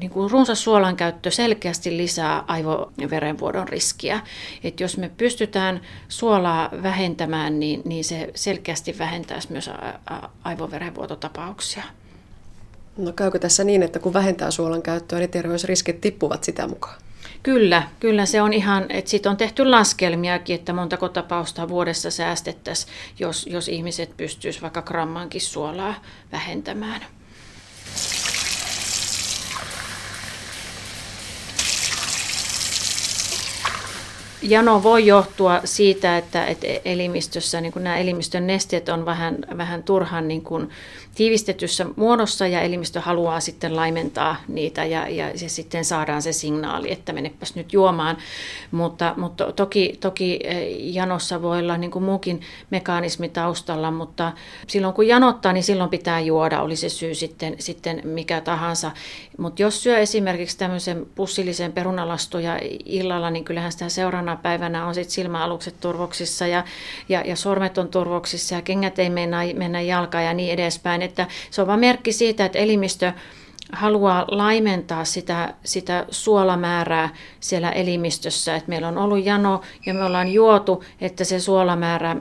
niin 0.00 0.10
kuin 0.10 0.30
runsas 0.30 0.64
suolan 0.64 0.96
käyttö 0.96 1.30
selkeästi 1.30 1.96
lisää 1.96 2.44
aivoverenvuodon 2.46 3.68
riskiä. 3.68 4.20
Et 4.64 4.80
jos 4.80 4.96
me 4.96 5.10
pystytään 5.16 5.80
suolaa 6.08 6.70
vähentämään, 6.82 7.60
niin, 7.60 7.82
niin 7.84 8.04
se 8.04 8.30
selkeästi 8.34 8.98
vähentäisi 8.98 9.52
myös 9.52 9.70
aivoverenvuototapauksia. 10.44 11.82
No 12.96 13.12
käykö 13.12 13.38
tässä 13.38 13.64
niin, 13.64 13.82
että 13.82 13.98
kun 13.98 14.12
vähentää 14.12 14.50
suolan 14.50 14.82
käyttöä, 14.82 15.18
niin 15.18 15.30
terveysriskit 15.30 16.00
tippuvat 16.00 16.44
sitä 16.44 16.68
mukaan? 16.68 16.98
Kyllä, 17.42 17.82
kyllä 18.00 18.26
se 18.26 18.42
on 18.42 18.52
ihan, 18.52 18.86
että 18.88 19.10
siitä 19.10 19.30
on 19.30 19.36
tehty 19.36 19.64
laskelmiakin, 19.64 20.54
että 20.54 20.72
montako 20.72 21.08
tapausta 21.08 21.68
vuodessa 21.68 22.10
säästettäisiin, 22.10 22.92
jos, 23.18 23.46
jos 23.46 23.68
ihmiset 23.68 24.16
pystyisivät 24.16 24.62
vaikka 24.62 24.82
grammankin 24.82 25.40
suolaa 25.40 25.94
vähentämään. 26.32 27.00
Jano 34.48 34.82
voi 34.82 35.06
johtua 35.06 35.60
siitä, 35.64 36.18
että, 36.18 36.46
että 36.46 36.66
elimistössä 36.84 37.60
niin 37.60 37.72
nämä 37.76 37.96
elimistön 37.96 38.46
nesteet 38.46 38.88
on 38.88 39.04
vähän, 39.04 39.36
vähän 39.56 39.82
turhan 39.82 40.28
niin 40.28 40.42
kuin 40.42 40.70
tiivistetyssä 41.16 41.86
muodossa 41.96 42.46
ja 42.46 42.60
elimistö 42.60 43.00
haluaa 43.00 43.40
sitten 43.40 43.76
laimentaa 43.76 44.36
niitä 44.48 44.84
ja, 44.84 45.08
ja 45.08 45.38
se 45.38 45.48
sitten 45.48 45.84
saadaan 45.84 46.22
se 46.22 46.32
signaali, 46.32 46.92
että 46.92 47.12
menepäs 47.12 47.54
nyt 47.54 47.72
juomaan. 47.72 48.16
Mutta, 48.70 49.14
mutta 49.16 49.52
toki, 49.52 49.96
toki 50.00 50.40
eh, 50.44 50.66
janossa 50.94 51.42
voi 51.42 51.58
olla 51.58 51.76
niin 51.76 51.90
kuin 51.90 52.04
muukin 52.04 52.40
mekanismi 52.70 53.28
taustalla, 53.28 53.90
mutta 53.90 54.32
silloin 54.66 54.94
kun 54.94 55.08
janottaa, 55.08 55.52
niin 55.52 55.64
silloin 55.64 55.90
pitää 55.90 56.20
juoda, 56.20 56.62
oli 56.62 56.76
se 56.76 56.88
syy 56.88 57.14
sitten, 57.14 57.56
sitten 57.58 58.00
mikä 58.04 58.40
tahansa. 58.40 58.90
Mutta 59.38 59.62
jos 59.62 59.82
syö 59.82 59.98
esimerkiksi 59.98 60.58
tämmöisen 60.58 61.06
pussillisen 61.14 61.72
perunalastoja 61.72 62.60
illalla, 62.84 63.30
niin 63.30 63.44
kyllähän 63.44 63.72
sitä 63.72 63.88
seuraavana 63.88 64.36
päivänä 64.36 64.86
on 64.86 64.94
sitten 64.94 65.14
silmäalukset 65.14 65.74
turvoksissa 65.80 66.46
ja, 66.46 66.64
ja, 67.08 67.20
ja 67.20 67.36
sormet 67.36 67.78
on 67.78 67.88
turvoksissa 67.88 68.54
ja 68.54 68.62
kengät 68.62 68.98
ei 68.98 69.10
mennä, 69.10 69.40
mennä 69.54 69.80
jalkaan 69.80 70.24
ja 70.24 70.34
niin 70.34 70.52
edespäin 70.52 71.02
että 71.06 71.26
se 71.50 71.60
on 71.60 71.66
vain 71.66 71.80
merkki 71.80 72.12
siitä, 72.12 72.44
että 72.44 72.58
elimistö 72.58 73.12
haluaa 73.72 74.24
laimentaa 74.28 75.04
sitä, 75.04 75.54
sitä 75.64 76.06
suolamäärää 76.10 77.08
siellä 77.40 77.70
elimistössä. 77.70 78.56
Että 78.56 78.68
meillä 78.68 78.88
on 78.88 78.98
ollut 78.98 79.24
jano 79.24 79.60
ja 79.86 79.94
me 79.94 80.04
ollaan 80.04 80.28
juotu, 80.28 80.84
että 81.00 81.24
se 81.24 81.40
suolamäärä 81.40 82.16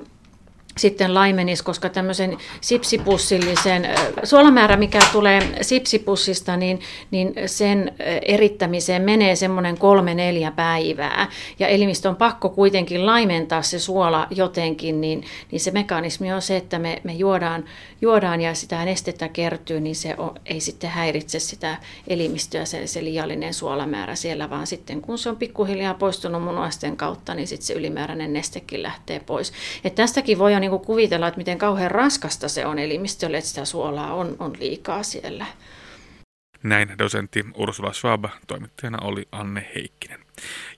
sitten 0.77 1.13
laimenisi, 1.13 1.63
koska 1.63 1.89
tämmöisen 1.89 2.37
sipsipussillisen 2.61 3.89
suolamäärä, 4.23 4.77
mikä 4.77 4.99
tulee 5.11 5.41
sipsipussista, 5.61 6.57
niin, 6.57 6.79
niin 7.11 7.33
sen 7.45 7.95
erittämiseen 8.21 9.01
menee 9.01 9.35
semmoinen 9.35 9.77
kolme 9.77 10.13
neljä 10.13 10.51
päivää. 10.51 11.27
Ja 11.59 11.67
elimistö 11.67 12.09
on 12.09 12.15
pakko 12.15 12.49
kuitenkin 12.49 13.05
laimentaa 13.05 13.61
se 13.61 13.79
suola 13.79 14.27
jotenkin, 14.29 15.01
niin, 15.01 15.23
niin 15.51 15.59
se 15.59 15.71
mekanismi 15.71 16.33
on 16.33 16.41
se, 16.41 16.57
että 16.57 16.79
me, 16.79 17.01
me 17.03 17.13
juodaan, 17.13 17.65
juodaan 18.01 18.41
ja 18.41 18.53
sitä 18.53 18.85
nestettä 18.85 19.27
kertyy, 19.27 19.79
niin 19.79 19.95
se 19.95 20.15
on, 20.17 20.35
ei 20.45 20.59
sitten 20.59 20.89
häiritse 20.89 21.39
sitä 21.39 21.77
elimistöä 22.07 22.65
se, 22.65 22.87
se 22.87 23.03
liiallinen 23.03 23.53
suolamäärä 23.53 24.15
siellä, 24.15 24.49
vaan 24.49 24.67
sitten 24.67 25.01
kun 25.01 25.17
se 25.17 25.29
on 25.29 25.37
pikkuhiljaa 25.37 25.93
poistunut 25.93 26.43
munuaisten 26.43 26.97
kautta, 26.97 27.33
niin 27.33 27.47
sitten 27.47 27.67
se 27.67 27.73
ylimääräinen 27.73 28.33
nestekin 28.33 28.83
lähtee 28.83 29.19
pois. 29.19 29.53
Et 29.83 29.95
tästäkin 29.95 30.39
voi 30.39 30.53
jo 30.53 30.59
niin 30.71 30.79
kuvitella, 30.79 31.27
että 31.27 31.37
miten 31.37 31.57
kauhean 31.57 31.91
raskasta 31.91 32.49
se 32.49 32.65
on 32.65 32.79
elimistölle, 32.79 33.37
että 33.37 33.49
sitä 33.49 33.65
suolaa 33.65 34.13
on, 34.13 34.35
on 34.39 34.53
liikaa 34.59 35.03
siellä. 35.03 35.45
Näin 36.63 36.97
dosentti 36.99 37.45
Ursula 37.55 37.93
Schwab, 37.93 38.25
toimittajana 38.47 38.97
oli 39.01 39.27
Anne 39.31 39.71
Heikkinen. 39.75 40.19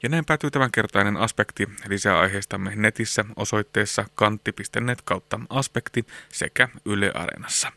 Ja 0.04 0.10
näin 0.10 0.26
päätyy 0.26 0.52
tämänkertainen 0.52 1.18
aspekti. 1.18 1.70
Lisää 1.88 2.20
aiheistamme 2.20 2.72
netissä 2.76 3.26
osoitteessa 3.36 4.06
kantti.net 4.16 5.02
kautta 5.02 5.40
aspekti 5.50 6.06
sekä 6.30 6.68
Yle 6.86 7.12
Areenassa. 7.14 7.72